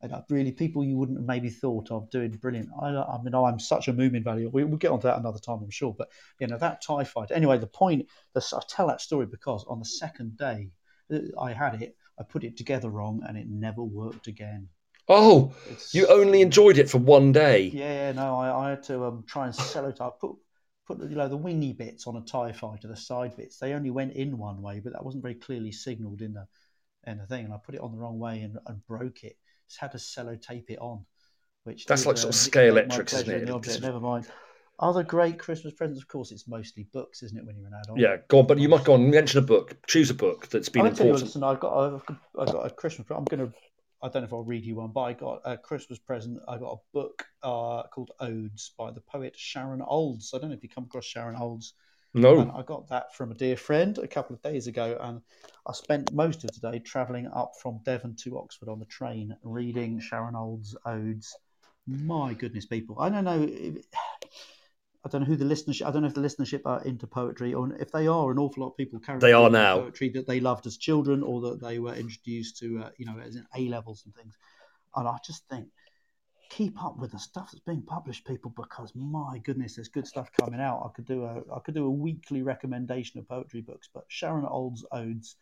and 0.00 0.12
uh, 0.12 0.22
really 0.30 0.52
people 0.52 0.84
you 0.84 0.96
wouldn't 0.96 1.18
have 1.18 1.26
maybe 1.26 1.50
thought 1.50 1.90
of 1.90 2.08
doing 2.10 2.30
brilliant. 2.30 2.68
I, 2.80 2.88
I 2.88 3.20
mean, 3.22 3.34
I'm 3.34 3.58
such 3.58 3.88
a 3.88 3.92
Moomin 3.92 4.22
Valley. 4.22 4.46
We, 4.46 4.62
we'll 4.62 4.78
get 4.78 4.92
onto 4.92 5.08
that 5.08 5.18
another 5.18 5.40
time, 5.40 5.58
I'm 5.62 5.70
sure. 5.70 5.94
But 5.96 6.08
you 6.38 6.46
know 6.46 6.58
that 6.58 6.82
Tie 6.82 7.04
fight. 7.04 7.32
Anyway, 7.32 7.58
the 7.58 7.66
point. 7.66 8.06
The, 8.34 8.46
I 8.54 8.60
tell 8.68 8.86
that 8.86 9.00
story 9.00 9.26
because 9.26 9.64
on 9.64 9.80
the 9.80 9.84
second 9.84 10.36
day 10.36 10.68
uh, 10.68 10.77
I 11.38 11.52
had 11.52 11.82
it, 11.82 11.96
I 12.18 12.24
put 12.24 12.44
it 12.44 12.56
together 12.56 12.90
wrong, 12.90 13.22
and 13.26 13.36
it 13.36 13.48
never 13.48 13.82
worked 13.82 14.26
again. 14.26 14.68
oh, 15.08 15.54
It's, 15.64 15.94
you 15.94 16.06
only 16.06 16.40
enjoyed 16.42 16.78
it 16.78 16.88
for 16.90 16.98
one 16.98 17.32
day. 17.32 17.68
yeah, 17.70 18.12
no, 18.12 18.36
I, 18.36 18.66
I 18.66 18.70
had 18.70 18.82
to 18.84 19.04
um, 19.04 19.24
try 19.26 19.46
and 19.46 19.54
sell 19.54 19.86
it. 19.86 20.00
I 20.00 20.10
put 20.20 20.36
put 20.86 21.00
you 21.02 21.16
know 21.16 21.28
the 21.28 21.36
wingy 21.36 21.72
bits 21.72 22.06
on 22.06 22.16
a 22.16 22.22
Tie 22.22 22.52
Fighter, 22.52 22.88
the 22.88 22.96
side 22.96 23.36
bits. 23.36 23.58
They 23.58 23.74
only 23.74 23.90
went 23.90 24.14
in 24.14 24.38
one 24.38 24.62
way, 24.62 24.80
but 24.80 24.92
that 24.92 25.04
wasn't 25.04 25.22
very 25.22 25.34
clearly 25.34 25.72
signalled 25.72 26.22
in 26.22 26.34
the 26.34 26.46
in 27.06 27.18
the 27.18 27.26
thing, 27.26 27.44
and 27.44 27.54
I 27.54 27.58
put 27.64 27.74
it 27.74 27.80
on 27.80 27.92
the 27.92 27.98
wrong 27.98 28.18
way 28.18 28.40
and, 28.40 28.58
and 28.66 28.86
broke 28.86 29.24
it. 29.24 29.36
Just 29.68 29.80
had 29.80 29.92
to 29.92 29.98
sellotape 29.98 30.70
it 30.70 30.78
on, 30.78 31.04
which 31.64 31.86
That's 31.86 32.04
did, 32.04 32.06
like 32.06 32.16
sort 32.18 32.30
of 32.34 32.36
uh, 32.36 32.38
scale 32.38 32.76
mitigate 32.76 32.86
my 32.86 33.00
electrics, 33.00 33.12
isn't 33.14 33.30
it? 33.30 33.82
Never 33.82 34.00
mind. 34.00 34.26
Other 34.80 35.02
great 35.02 35.38
Christmas 35.38 35.74
presents, 35.74 36.00
of 36.00 36.06
course, 36.06 36.30
it's 36.30 36.46
mostly 36.46 36.86
books, 36.92 37.22
isn't 37.24 37.36
it? 37.36 37.44
When 37.44 37.56
you're 37.56 37.66
an 37.66 37.74
adult. 37.82 37.98
Yeah, 37.98 38.18
go 38.28 38.40
on. 38.40 38.46
But 38.46 38.58
you 38.58 38.68
must 38.68 38.84
go 38.84 38.94
on. 38.94 39.10
Mention 39.10 39.38
a 39.38 39.42
book. 39.42 39.76
Choose 39.88 40.10
a 40.10 40.14
book 40.14 40.48
that's 40.48 40.68
been 40.68 40.82
I'll 40.82 40.86
you, 40.88 40.92
important. 40.92 41.22
listen, 41.22 41.42
I've 41.42 41.58
got 41.58 41.72
I've, 41.76 42.02
I've 42.38 42.52
got 42.52 42.66
a 42.66 42.70
Christmas. 42.70 43.06
Present. 43.06 43.28
I'm 43.30 43.38
gonna. 43.38 43.52
I 44.00 44.08
don't 44.08 44.22
know 44.22 44.26
if 44.26 44.32
I'll 44.32 44.44
read 44.44 44.64
you 44.64 44.76
one, 44.76 44.92
but 44.92 45.00
I 45.00 45.12
got 45.14 45.40
a 45.44 45.56
Christmas 45.56 45.98
present. 45.98 46.38
I 46.46 46.58
got 46.58 46.74
a 46.74 46.76
book 46.92 47.26
uh, 47.42 47.82
called 47.88 48.12
Odes 48.20 48.70
by 48.78 48.92
the 48.92 49.00
poet 49.00 49.34
Sharon 49.36 49.82
Olds. 49.82 50.32
I 50.32 50.38
don't 50.38 50.50
know 50.50 50.56
if 50.56 50.62
you 50.62 50.68
come 50.68 50.84
across 50.84 51.04
Sharon 51.04 51.34
Olds. 51.34 51.74
And 52.14 52.22
No. 52.22 52.54
I 52.56 52.62
got 52.62 52.88
that 52.88 53.14
from 53.14 53.32
a 53.32 53.34
dear 53.34 53.56
friend 53.56 53.98
a 53.98 54.06
couple 54.06 54.34
of 54.34 54.42
days 54.42 54.66
ago, 54.68 54.96
and 55.00 55.20
I 55.66 55.72
spent 55.72 56.12
most 56.12 56.44
of 56.44 56.52
today 56.52 56.78
travelling 56.78 57.26
up 57.26 57.52
from 57.60 57.80
Devon 57.84 58.14
to 58.22 58.38
Oxford 58.38 58.68
on 58.68 58.78
the 58.78 58.86
train, 58.86 59.36
reading 59.42 60.00
Sharon 60.00 60.36
Olds' 60.36 60.76
odes. 60.86 61.36
My 61.86 62.34
goodness, 62.34 62.66
people! 62.66 63.00
I 63.00 63.08
don't 63.08 63.24
know. 63.24 63.42
If, 63.42 63.84
I 65.08 65.10
don't 65.10 65.22
know 65.22 65.26
who 65.26 65.36
the 65.36 65.44
listenership. 65.46 65.86
I 65.86 65.90
don't 65.90 66.02
know 66.02 66.08
if 66.08 66.14
the 66.14 66.20
listenership 66.20 66.62
are 66.66 66.82
into 66.84 67.06
poetry, 67.06 67.54
or 67.54 67.72
if 67.80 67.90
they 67.90 68.06
are. 68.06 68.30
An 68.30 68.38
awful 68.38 68.62
lot 68.62 68.70
of 68.70 68.76
people 68.76 69.00
carry 69.00 69.18
They 69.20 69.32
are 69.32 69.48
now. 69.48 69.78
poetry 69.78 70.10
that 70.10 70.26
they 70.26 70.38
loved 70.38 70.66
as 70.66 70.76
children, 70.76 71.22
or 71.22 71.40
that 71.40 71.62
they 71.62 71.78
were 71.78 71.94
introduced 71.94 72.58
to, 72.58 72.80
uh, 72.84 72.90
you 72.98 73.06
know, 73.06 73.18
as 73.18 73.34
in 73.36 73.46
A 73.56 73.68
levels 73.68 74.02
and 74.04 74.14
things. 74.14 74.36
And 74.94 75.08
I 75.08 75.16
just 75.24 75.48
think 75.48 75.68
keep 76.50 76.82
up 76.82 76.98
with 76.98 77.12
the 77.12 77.18
stuff 77.18 77.50
that's 77.52 77.64
being 77.64 77.82
published, 77.82 78.26
people, 78.26 78.52
because 78.56 78.92
my 78.94 79.38
goodness, 79.44 79.76
there's 79.76 79.88
good 79.88 80.06
stuff 80.06 80.30
coming 80.38 80.60
out. 80.60 80.82
I 80.84 80.94
could 80.94 81.06
do 81.06 81.24
a 81.24 81.42
I 81.54 81.60
could 81.60 81.74
do 81.74 81.86
a 81.86 81.90
weekly 81.90 82.42
recommendation 82.42 83.18
of 83.18 83.28
poetry 83.28 83.62
books, 83.62 83.88
but 83.92 84.04
Sharon 84.08 84.44
Olds 84.44 84.84
Odes, 84.92 85.36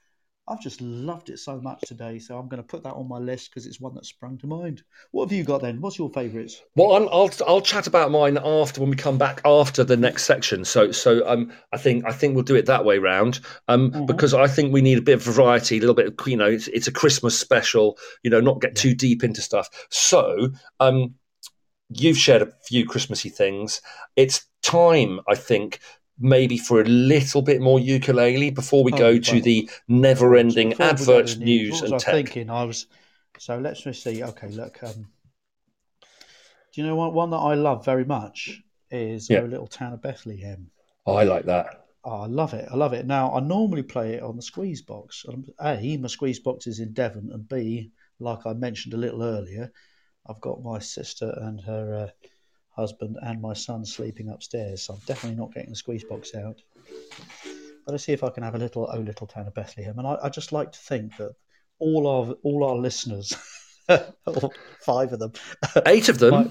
I've 0.49 0.61
just 0.63 0.81
loved 0.81 1.29
it 1.31 1.39
so 1.39 1.61
much 1.61 1.81
today, 1.83 2.19
so 2.19 2.39
I'm 2.39 2.49
going 2.49 2.63
to 2.63 2.67
put 2.67 2.85
that 2.85 2.95
on 2.95 3.09
my 3.09 3.19
list 3.19 3.51
because 3.51 3.67
it's 3.67 3.81
one 3.81 3.95
that 3.95 4.07
sprung 4.07 4.39
to 4.39 4.47
mind. 4.47 4.83
What 5.11 5.25
have 5.25 5.37
you 5.37 5.43
got 5.43 5.63
then? 5.63 5.81
What's 5.81 5.99
your 5.99 6.09
favourites? 6.11 6.63
Well, 6.77 6.93
I'm, 6.93 7.09
I'll 7.09 7.31
I'll 7.49 7.61
chat 7.61 7.87
about 7.87 8.11
mine 8.11 8.39
after 8.43 8.81
when 8.81 8.91
we 8.91 8.97
come 8.97 9.19
back 9.19 9.41
after 9.45 9.83
the 9.83 9.97
next 9.97 10.25
section. 10.25 10.65
So 10.65 10.93
so 10.93 11.27
um 11.29 11.53
I 11.73 11.79
think 11.79 12.05
I 12.07 12.13
think 12.13 12.35
we'll 12.35 12.45
do 12.45 12.55
it 12.55 12.67
that 12.67 12.85
way 12.85 12.99
round. 12.99 13.41
Um 13.67 13.91
Mhm. 13.91 14.07
because 14.07 14.35
I 14.35 14.47
think 14.47 14.73
we 14.73 14.83
need 14.83 14.99
a 14.99 15.03
bit 15.03 15.15
of 15.15 15.23
variety, 15.23 15.79
a 15.79 15.81
little 15.81 15.95
bit 15.95 16.07
of 16.07 16.29
you 16.29 16.37
know 16.37 16.47
it's, 16.47 16.69
it's 16.69 16.87
a 16.87 16.93
Christmas 16.93 17.39
special. 17.39 17.99
You 18.23 18.31
know, 18.31 18.41
not 18.41 18.61
get 18.61 18.77
too 18.77 18.95
deep 18.95 19.25
into 19.25 19.41
stuff. 19.41 19.69
So 19.91 20.51
um 20.79 21.15
you've 21.91 22.19
shared 22.19 22.43
a 22.43 22.53
few 22.67 22.87
Christmassy 22.87 23.29
things. 23.31 23.81
It's 24.17 24.45
time 24.63 25.21
I 25.29 25.35
think. 25.35 25.81
Maybe 26.19 26.57
for 26.57 26.81
a 26.81 26.85
little 26.85 27.43
bit 27.43 27.61
more 27.61 27.79
ukulele 27.79 28.51
before 28.51 28.83
we 28.83 28.93
Oh, 28.95 28.97
go 28.97 29.19
to 29.19 29.41
the 29.41 29.69
never-ending 29.89 30.71
Before 30.71 30.87
we 30.87 30.93
go 30.95 31.19
adverts, 31.19 31.37
news, 31.37 31.73
what 31.73 31.83
and 31.85 31.93
was 31.93 32.03
I 32.05 32.07
tech. 32.07 32.15
thinking? 32.15 32.51
I 32.51 32.65
was 32.65 32.87
so 33.39 33.59
let's 33.59 33.83
just 33.83 34.03
see. 34.03 34.23
Okay, 34.23 34.49
look. 34.49 34.83
Um, 34.83 35.09
do 36.73 36.81
you 36.81 36.87
know 36.87 36.97
what 36.97 37.13
one 37.13 37.31
that 37.31 37.37
I 37.37 37.55
love 37.55 37.85
very 37.85 38.05
much 38.05 38.63
is 38.91 39.29
Yeah. 39.29 39.41
"Oh 39.41 39.45
Little 39.45 39.67
Town 39.67 39.93
of 39.93 40.01
Bethlehem." 40.01 40.71
Oh, 41.07 41.15
I 41.15 41.25
like 41.25 41.45
that. 41.47 41.87
Oh, 42.05 42.21
I 42.23 42.27
love 42.27 42.55
it. 42.55 42.69
I 42.71 42.77
love 42.77 42.93
it. 42.95 43.05
Now, 43.05 43.33
I 43.35 43.41
normally 43.41 43.83
play 43.83 44.15
it 44.15 44.23
on 44.23 44.37
the 44.37 44.43
squeeze 44.43 44.81
box. 44.81 45.25
Um, 45.29 45.45
A, 45.61 45.97
my 45.99 46.09
squeeze 46.09 46.39
box 46.39 46.67
is 46.67 46.79
in 46.81 46.93
Devon, 46.93 47.31
and 47.33 47.47
B, 47.49 47.91
like 48.21 48.47
I 48.47 48.53
mentioned 48.55 48.95
a 48.95 48.99
little 48.99 49.23
earlier, 49.23 49.71
I've 50.27 50.41
got 50.41 50.63
my 50.63 50.79
sister 50.79 51.35
and 51.43 51.61
her 51.63 51.95
uh, 51.95 52.27
husband 52.77 53.17
and 53.23 53.41
my 53.41 53.55
son 53.55 53.85
sleeping 53.85 54.29
upstairs, 54.29 54.83
so 54.83 54.95
I'm 54.95 55.01
definitely 55.07 55.39
not 55.39 55.53
getting 55.55 55.71
the 55.71 55.77
squeeze 55.77 56.05
box 56.05 56.35
out. 56.35 56.61
But 57.85 57.93
let's 57.93 58.05
see 58.05 58.13
if 58.13 58.25
I 58.25 58.31
can 58.31 58.43
have 58.43 58.55
a 58.55 58.59
little 58.59 58.89
"Oh 58.93 58.99
Little 59.01 59.27
Town 59.27 59.47
of 59.47 59.55
Bethlehem," 59.55 59.99
and 59.99 60.07
I, 60.07 60.19
I 60.25 60.29
just 60.29 60.53
like 60.53 60.73
to 60.73 60.79
think 60.79 61.17
that 61.19 61.33
all 61.79 62.07
our 62.07 62.35
all 62.43 62.65
our 62.65 62.77
listeners, 62.77 63.33
or 63.89 64.51
five 64.85 65.13
of 65.13 65.19
them, 65.19 65.33
Eight 65.87 66.09
of 66.09 66.19
them. 66.19 66.33
Right. 66.35 66.51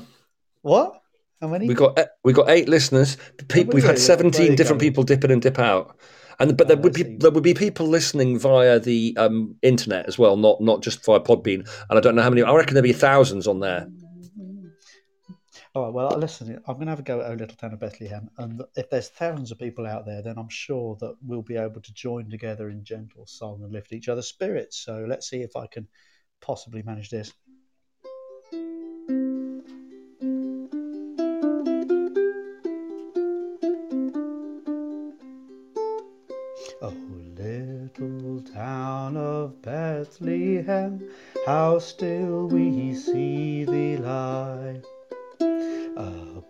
what? 0.62 1.02
How 1.42 1.48
many? 1.50 1.68
We 1.68 1.74
got 1.74 2.00
we 2.24 2.32
got 2.34 2.50
eight 2.50 2.70
listeners. 2.70 3.18
People, 3.50 3.74
we 3.74 3.82
we've 3.82 3.84
had 3.84 4.00
seventeen 4.00 4.56
different 4.56 4.82
go. 4.82 4.86
people 4.88 5.04
dip 5.04 5.24
in 5.26 5.32
and 5.32 5.42
dip 5.42 5.60
out, 5.60 6.00
and 6.40 6.56
but 6.58 6.70
there 6.70 6.78
Oh, 6.78 6.82
would 6.82 6.94
be 6.94 7.04
there 7.04 7.32
would 7.32 7.44
be 7.44 7.54
people 7.54 7.88
listening 7.88 8.40
via 8.40 8.80
the 8.80 9.14
um, 9.18 9.56
internet 9.62 10.06
as 10.08 10.18
well, 10.18 10.38
not 10.38 10.62
not 10.62 10.82
just 10.82 11.04
via 11.06 11.20
Podbean. 11.20 11.68
And 11.90 11.98
I 11.98 12.00
don't 12.00 12.16
know 12.16 12.22
how 12.22 12.30
many. 12.30 12.42
I 12.44 12.56
reckon 12.56 12.74
there'd 12.76 12.84
be 12.86 12.94
thousands 12.94 13.48
on 13.48 13.60
there. 13.60 13.88
All 15.76 15.84
right, 15.84 15.94
well, 15.94 16.18
listen, 16.18 16.58
I'm 16.66 16.76
going 16.76 16.86
to 16.86 16.92
have 16.92 17.00
a 17.00 17.04
go 17.04 17.20
at 17.20 17.32
O 17.32 17.34
Little 17.34 17.58
Town 17.58 17.74
of 17.74 17.82
Bethlehem. 17.82 18.30
And 18.38 18.62
if 18.78 18.90
there's 18.90 19.10
thousands 19.10 19.52
of 19.52 19.60
people 19.60 19.86
out 19.86 20.06
there, 20.06 20.22
then 20.22 20.38
I'm 20.38 20.48
sure 20.48 20.96
that 21.02 21.16
we'll 21.22 21.42
be 21.42 21.58
able 21.58 21.82
to 21.82 21.94
join 21.94 22.30
together 22.30 22.70
in 22.70 22.86
gentle 22.86 23.26
song 23.26 23.62
and 23.62 23.74
lift 23.74 23.92
each 23.92 24.08
other's 24.08 24.30
spirits. 24.30 24.78
So 24.78 25.06
let's 25.06 25.30
see 25.30 25.42
if 25.42 25.58
I 25.58 25.68
can 25.68 25.90
possibly 26.40 26.82
manage 26.82 27.10
this. 27.10 27.34
town 38.54 39.18
of 39.18 39.62
Bethlehem, 39.62 41.10
how 41.46 41.80
still 41.80 42.48
we 42.48 42.94
see 42.94 43.66
thee 43.66 43.98
lie. 43.98 44.82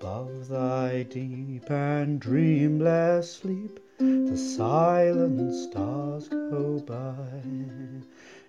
Above 0.06 0.50
thy 0.50 1.02
deep 1.02 1.72
and 1.72 2.20
dreamless 2.20 3.38
sleep, 3.38 3.80
the 3.98 4.38
silent 4.38 5.52
stars 5.52 6.28
go 6.28 6.80
by. 6.86 7.42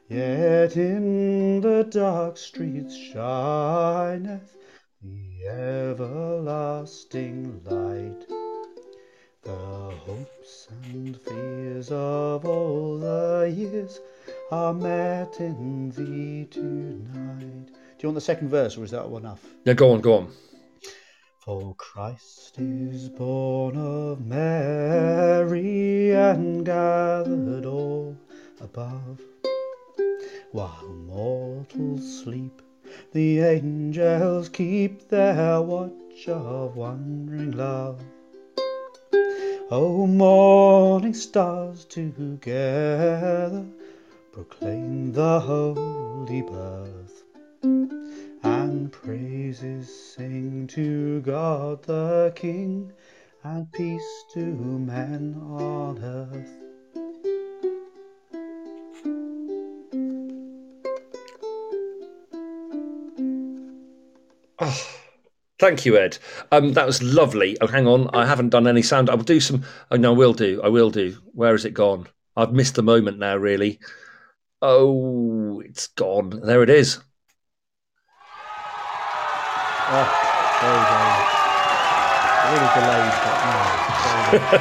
Yet 0.06 0.76
in 0.76 1.62
the 1.62 1.84
dark 1.84 2.36
streets 2.36 2.94
shineth 2.94 4.54
the 5.00 5.46
everlasting 5.48 6.38
light. 7.64 8.28
The 9.42 9.52
hopes 9.52 10.68
and 10.92 11.18
fears 11.18 11.90
of 11.90 12.44
all 12.44 12.98
the 12.98 13.50
years 13.50 13.98
are 14.50 14.74
met 14.74 15.40
in 15.40 15.90
thee 15.92 16.48
tonight. 16.50 17.68
Do 17.68 18.00
you 18.00 18.08
want 18.10 18.16
the 18.16 18.20
second 18.20 18.50
verse, 18.50 18.76
or 18.76 18.84
is 18.84 18.90
that 18.90 19.06
enough? 19.06 19.42
Yeah, 19.64 19.72
go 19.72 19.92
on, 19.92 20.02
go 20.02 20.18
on. 20.18 20.28
For 21.46 21.76
Christ 21.76 22.59
is 22.59 23.09
born 23.09 23.76
of 23.76 24.26
Mary 24.26 26.11
and 26.12 26.66
gathered 26.66 27.64
all 27.64 28.16
above. 28.61 29.20
While 30.50 30.88
mortals 31.06 32.24
sleep, 32.24 32.61
the 33.12 33.38
angels 33.38 34.48
keep 34.48 35.09
their 35.09 35.62
watch 35.62 36.26
of 36.26 36.74
wondering 36.74 37.52
love. 37.52 38.02
O 39.70 40.04
morning 40.09 41.14
stars 41.14 41.85
together 41.85 43.64
proclaim 44.32 45.12
the 45.12 45.38
holy 45.38 46.42
birth, 46.42 47.05
praises 48.88 50.14
sing 50.14 50.66
to 50.68 51.20
God 51.22 51.83
the 51.85 52.33
King, 52.35 52.92
and 53.42 53.70
peace 53.72 54.25
to 54.35 54.40
men 54.40 55.35
on 55.42 55.99
earth. 56.03 56.66
Oh, 64.59 64.88
thank 65.59 65.85
you, 65.85 65.96
Ed. 65.99 66.18
Um, 66.51 66.72
that 66.72 66.87
was 66.87 67.03
lovely. 67.03 67.57
Oh, 67.61 67.66
hang 67.66 67.87
on, 67.87 68.09
I 68.14 68.27
haven't 68.27 68.51
done 68.51 68.66
any 68.66 68.83
sound. 68.83 69.11
I 69.11 69.14
will 69.14 69.25
do 69.25 69.40
some. 69.40 69.64
Oh 69.90 69.96
no, 69.96 70.12
I 70.12 70.16
will 70.16 70.33
do. 70.33 70.61
I 70.62 70.68
will 70.68 70.90
do. 70.90 71.16
Where 71.33 71.53
has 71.53 71.64
it 71.64 71.75
gone? 71.75 72.07
I've 72.37 72.53
missed 72.53 72.75
the 72.75 72.83
moment 72.83 73.18
now. 73.18 73.37
Really. 73.37 73.79
Oh, 74.62 75.61
it's 75.61 75.88
gone. 75.88 76.40
There 76.42 76.62
it 76.62 76.70
is. 76.70 77.01
Oh, 79.88 80.09
there 80.62 80.72
we 80.75 80.83
go. 80.90 80.99
Really 82.51 82.70
delayed, 82.75 83.14
but 83.22 83.37
no. 83.46 84.59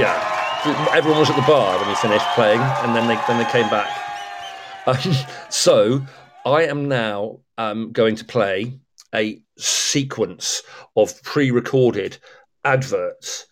yeah, 0.00 0.92
everyone 0.92 1.20
was 1.20 1.30
at 1.30 1.36
the 1.36 1.42
bar 1.42 1.78
when 1.78 1.88
he 1.88 1.94
finished 1.94 2.26
playing, 2.34 2.60
and 2.60 2.94
then 2.94 3.08
they 3.08 3.16
then 3.26 3.38
they 3.38 3.50
came 3.50 3.70
back. 3.70 3.88
Um, 4.86 4.98
so 5.48 6.04
I 6.44 6.64
am 6.64 6.88
now 6.88 7.40
um, 7.56 7.92
going 7.92 8.16
to 8.16 8.24
play 8.24 8.78
a 9.14 9.40
sequence 9.56 10.62
of 10.94 11.22
pre-recorded 11.22 12.18
adverts, 12.64 13.46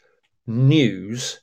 news, 0.47 1.40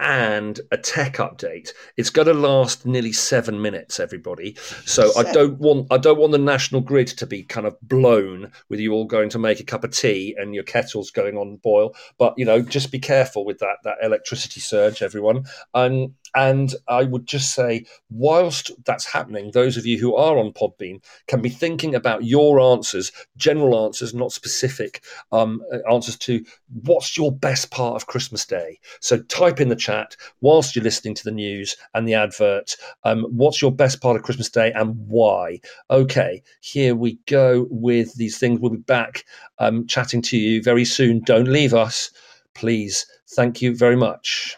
and 0.00 0.60
a 0.70 0.76
tech 0.76 1.14
update. 1.14 1.70
It's 1.96 2.10
going 2.10 2.28
to 2.28 2.34
last 2.34 2.86
nearly 2.86 3.12
seven 3.12 3.60
minutes, 3.60 3.98
everybody. 3.98 4.56
So 4.84 5.10
I 5.16 5.24
don't 5.32 5.58
want 5.58 5.88
I 5.90 5.98
don't 5.98 6.18
want 6.18 6.32
the 6.32 6.38
national 6.38 6.82
grid 6.82 7.08
to 7.08 7.26
be 7.26 7.42
kind 7.42 7.66
of 7.66 7.76
blown 7.82 8.52
with 8.68 8.80
you 8.80 8.92
all 8.92 9.04
going 9.04 9.28
to 9.30 9.38
make 9.38 9.60
a 9.60 9.64
cup 9.64 9.84
of 9.84 9.90
tea 9.90 10.36
and 10.38 10.54
your 10.54 10.64
kettles 10.64 11.10
going 11.10 11.36
on 11.36 11.56
boil. 11.56 11.94
But 12.18 12.34
you 12.36 12.44
know, 12.44 12.62
just 12.62 12.92
be 12.92 12.98
careful 12.98 13.44
with 13.44 13.58
that 13.58 13.78
that 13.84 13.98
electricity 14.02 14.60
surge, 14.60 15.02
everyone. 15.02 15.44
Um, 15.74 16.14
and 16.34 16.74
I 16.88 17.04
would 17.04 17.26
just 17.26 17.54
say, 17.54 17.86
whilst 18.10 18.70
that's 18.84 19.10
happening, 19.10 19.50
those 19.50 19.76
of 19.76 19.86
you 19.86 19.98
who 19.98 20.14
are 20.14 20.36
on 20.38 20.52
Podbean 20.52 21.02
can 21.26 21.40
be 21.40 21.48
thinking 21.48 21.94
about 21.94 22.24
your 22.24 22.60
answers, 22.60 23.10
general 23.36 23.84
answers, 23.84 24.14
not 24.14 24.32
specific 24.32 25.02
um, 25.32 25.62
answers 25.90 26.16
to 26.18 26.44
what's 26.84 27.16
your 27.16 27.32
best 27.32 27.70
part 27.70 27.96
of 27.96 28.06
Christmas 28.06 28.44
Day. 28.44 28.78
So 29.00 29.18
type 29.22 29.60
in 29.60 29.68
the 29.68 29.76
chat 29.76 30.16
whilst 30.40 30.76
you're 30.76 30.84
listening 30.84 31.14
to 31.14 31.24
the 31.24 31.30
news 31.30 31.76
and 31.94 32.06
the 32.06 32.14
advert, 32.14 32.76
um, 33.04 33.24
what's 33.30 33.62
your 33.62 33.72
best 33.72 34.00
part 34.00 34.16
of 34.16 34.22
Christmas 34.22 34.50
Day 34.50 34.72
and 34.72 34.94
why? 35.08 35.60
Okay, 35.90 36.42
here 36.60 36.94
we 36.94 37.18
go 37.26 37.66
with 37.70 38.14
these 38.16 38.38
things. 38.38 38.60
We'll 38.60 38.72
be 38.72 38.78
back 38.78 39.24
um, 39.58 39.86
chatting 39.86 40.20
to 40.22 40.36
you 40.36 40.62
very 40.62 40.84
soon. 40.84 41.20
Don't 41.20 41.48
leave 41.48 41.72
us, 41.72 42.10
please. 42.54 43.06
Thank 43.30 43.62
you 43.62 43.74
very 43.74 43.96
much. 43.96 44.57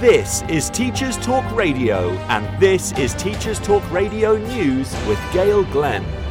This 0.00 0.42
is 0.50 0.68
Teachers 0.68 1.16
Talk 1.16 1.56
Radio, 1.56 2.10
and 2.28 2.60
this 2.60 2.92
is 2.98 3.14
Teachers 3.14 3.58
Talk 3.58 3.90
Radio 3.90 4.36
News 4.36 4.94
with 5.06 5.18
Gail 5.32 5.64
Glenn. 5.64 6.25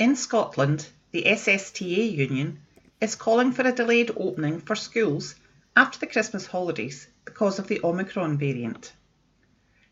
In 0.00 0.16
Scotland, 0.16 0.86
the 1.10 1.24
SSTA 1.24 2.16
union 2.16 2.62
is 3.02 3.14
calling 3.14 3.52
for 3.52 3.66
a 3.68 3.70
delayed 3.70 4.10
opening 4.16 4.62
for 4.62 4.74
schools 4.74 5.34
after 5.76 5.98
the 5.98 6.06
Christmas 6.06 6.46
holidays 6.46 7.06
because 7.26 7.58
of 7.58 7.66
the 7.66 7.82
Omicron 7.84 8.38
variant. 8.38 8.94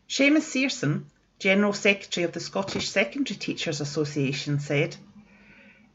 Seamus 0.07 0.47
Searson, 0.47 1.11
General 1.37 1.73
Secretary 1.73 2.23
of 2.23 2.31
the 2.31 2.39
Scottish 2.39 2.89
Secondary 2.89 3.37
Teachers 3.37 3.81
Association, 3.81 4.59
said, 4.59 4.97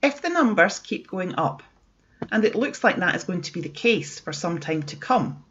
If 0.01 0.23
the 0.23 0.29
numbers 0.29 0.79
keep 0.79 1.09
going 1.09 1.35
up, 1.35 1.65
and 2.31 2.45
it 2.45 2.55
looks 2.55 2.85
like 2.85 2.99
that 2.99 3.17
is 3.17 3.25
going 3.25 3.43
to 3.43 3.53
be 3.53 3.63
the 3.63 3.69
case 3.69 4.21
for 4.21 4.33
some 4.33 4.61
time 4.61 4.85
to 4.85 4.97
come, 4.97 5.45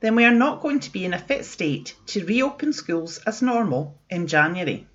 then 0.00 0.16
we 0.16 0.24
are 0.24 0.34
not 0.34 0.62
going 0.62 0.80
to 0.80 0.92
be 0.92 1.04
in 1.04 1.12
a 1.12 1.18
fit 1.18 1.44
state 1.44 1.94
to 2.06 2.24
reopen 2.24 2.72
schools 2.72 3.18
as 3.18 3.42
normal 3.42 3.98
in 4.08 4.28
January. 4.28 4.86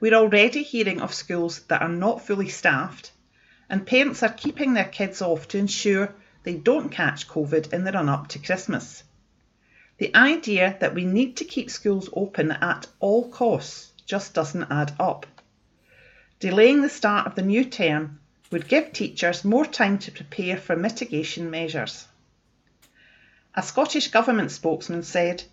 We're 0.00 0.14
already 0.14 0.62
hearing 0.62 1.00
of 1.00 1.14
schools 1.14 1.60
that 1.68 1.80
are 1.80 1.88
not 1.88 2.26
fully 2.26 2.48
staffed, 2.48 3.12
and 3.70 3.86
parents 3.86 4.22
are 4.22 4.32
keeping 4.32 4.74
their 4.74 4.84
kids 4.88 5.22
off 5.22 5.48
to 5.48 5.58
ensure 5.58 6.14
they 6.42 6.54
don't 6.54 6.90
catch 6.90 7.28
COVID 7.28 7.72
in 7.72 7.84
the 7.84 7.92
run 7.92 8.08
up 8.08 8.28
to 8.28 8.38
Christmas. 8.38 9.04
The 9.98 10.14
idea 10.14 10.76
that 10.80 10.94
we 10.94 11.04
need 11.04 11.36
to 11.36 11.44
keep 11.44 11.70
schools 11.70 12.10
open 12.12 12.50
at 12.50 12.88
all 12.98 13.28
costs 13.30 13.92
just 14.04 14.34
doesn't 14.34 14.70
add 14.70 14.92
up. 14.98 15.26
Delaying 16.40 16.82
the 16.82 16.90
start 16.90 17.28
of 17.28 17.36
the 17.36 17.42
new 17.42 17.64
term 17.64 18.18
would 18.50 18.68
give 18.68 18.92
teachers 18.92 19.44
more 19.44 19.64
time 19.64 19.98
to 19.98 20.12
prepare 20.12 20.56
for 20.56 20.74
mitigation 20.74 21.50
measures. 21.50 22.08
A 23.54 23.62
Scottish 23.62 24.08
Government 24.08 24.50
spokesman 24.50 25.04
said, 25.04 25.44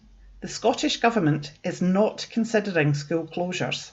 The 0.42 0.48
Scottish 0.48 0.98
Government 0.98 1.52
is 1.64 1.82
not 1.82 2.26
considering 2.32 2.96
school 2.96 3.28
closures. 3.28 3.92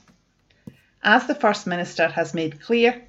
As 1.03 1.27
the 1.29 1.35
First 1.35 1.67
Minister 1.67 2.09
has 2.09 2.35
made 2.35 2.61
clear, 2.61 3.03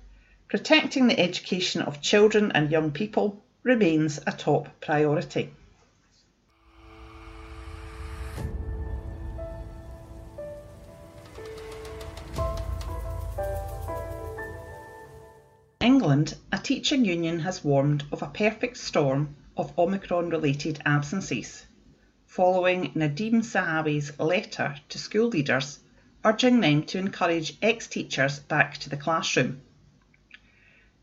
protecting 0.48 1.08
the 1.08 1.20
education 1.20 1.82
of 1.82 2.02
children 2.02 2.52
and 2.54 2.72
young 2.72 2.92
people 2.92 3.42
remains 3.64 4.20
a 4.28 4.32
top 4.32 4.70
priority. 4.80 5.52
England, 15.82 16.36
a 16.52 16.60
teaching 16.60 17.04
union 17.04 17.40
has 17.40 17.64
warned 17.64 18.04
of 18.12 18.22
a 18.22 18.28
perfect 18.28 18.78
storm 18.78 19.36
of 19.58 19.78
Omicron 19.80 20.30
related 20.30 20.80
absences, 20.86 21.66
following 22.28 22.94
Nadhim 22.94 23.42
Zahawi's 23.42 24.18
letter 24.20 24.76
to 24.90 25.00
school 25.00 25.30
leaders 25.30 25.80
urging 26.26 26.60
them 26.60 26.84
to 26.84 26.98
encourage 26.98 27.58
ex 27.62 27.88
teachers 27.88 28.40
back 28.40 28.78
to 28.78 28.90
the 28.90 28.98
classroom. 28.98 29.62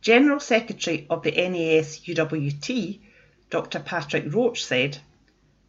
General 0.02 0.38
Secretary 0.38 1.06
of 1.08 1.22
the 1.22 1.32
NASUWT, 1.32 3.00
Dr 3.50 3.80
Patrick 3.80 4.32
Roach, 4.32 4.64
said, 4.64 4.98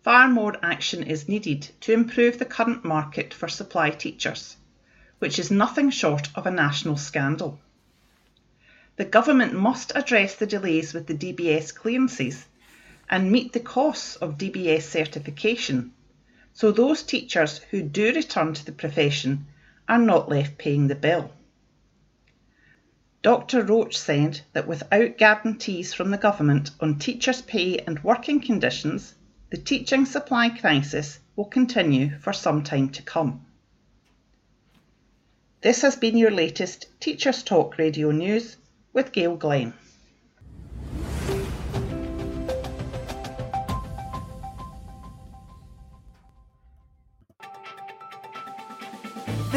Far 0.04 0.28
more 0.28 0.56
action 0.62 1.04
is 1.04 1.28
needed 1.28 1.70
to 1.82 1.91
improve 1.91 2.38
the 2.38 2.45
current 2.45 2.86
market 2.86 3.34
for 3.34 3.48
supply 3.48 3.89
teachers, 3.89 4.58
which 5.20 5.39
is 5.39 5.50
nothing 5.50 5.89
short 5.89 6.30
of 6.36 6.45
a 6.45 6.52
national 6.52 6.98
scandal. 6.98 7.60
The 8.98 9.06
government 9.06 9.54
must 9.54 9.91
address 9.95 10.36
the 10.36 10.48
delays 10.48 10.93
with 10.93 11.08
the 11.08 11.14
DBS 11.14 11.74
clearances 11.74 12.45
and 13.10 13.32
meet 13.32 13.54
the 13.54 13.60
costs 13.60 14.16
of 14.18 14.38
DBS 14.38 14.84
certification 14.84 15.93
so 16.58 16.72
those 16.72 17.03
teachers 17.03 17.60
who 17.70 17.84
do 17.84 18.12
return 18.14 18.51
to 18.51 18.66
the 18.66 18.72
profession 18.72 19.45
are 19.88 19.99
not 19.99 20.28
left 20.28 20.58
paying 20.58 20.88
the 20.88 20.95
bill. 20.95 21.30
Dr 23.22 23.62
Roach 23.62 23.95
said 23.95 24.41
that 24.53 24.68
without 24.68 25.20
guarantees 25.20 25.93
from 25.93 26.10
the 26.10 26.18
government 26.18 26.72
on 26.80 26.97
teachers' 26.97 27.43
pay 27.43 27.78
and 27.78 28.03
working 28.03 28.41
conditions, 28.41 29.14
the 29.51 29.58
teaching 29.58 30.03
supply 30.03 30.49
crisis 30.49 31.20
will 31.36 31.45
continue 31.45 32.18
for 32.18 32.34
some 32.34 32.64
time 32.64 32.89
to 32.89 33.03
come. 33.03 33.45
This 35.62 35.84
has 35.84 35.95
been 35.95 36.18
your 36.18 36.32
latest 36.32 36.88
Teachers 36.99 37.43
Talk 37.43 37.78
Radio 37.78 38.10
News 38.10 38.58
with 38.93 39.12
Gail 39.12 39.36
Glenn. 39.36 39.76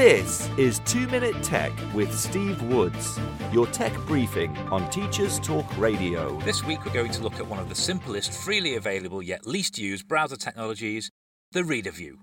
This 0.01 0.49
is 0.57 0.81
2 0.87 1.09
Minute 1.09 1.43
Tech 1.43 1.73
with 1.93 2.19
Steve 2.19 2.63
Woods, 2.63 3.21
your 3.53 3.67
tech 3.67 3.95
briefing 4.07 4.57
on 4.73 4.89
Teachers 4.89 5.39
Talk 5.39 5.67
Radio. 5.77 6.41
This 6.41 6.65
week 6.65 6.83
we're 6.87 6.95
going 6.95 7.13
to 7.13 7.23
look 7.23 7.35
at 7.35 7.47
one 7.47 7.59
of 7.59 7.69
the 7.69 7.75
simplest, 7.75 8.33
freely 8.33 8.77
available 8.77 9.23
yet 9.23 9.47
least 9.47 9.77
used 9.77 10.09
browser 10.09 10.37
technologies, 10.37 11.11
the 11.53 11.65
Reader 11.65 11.91
View. 11.91 12.19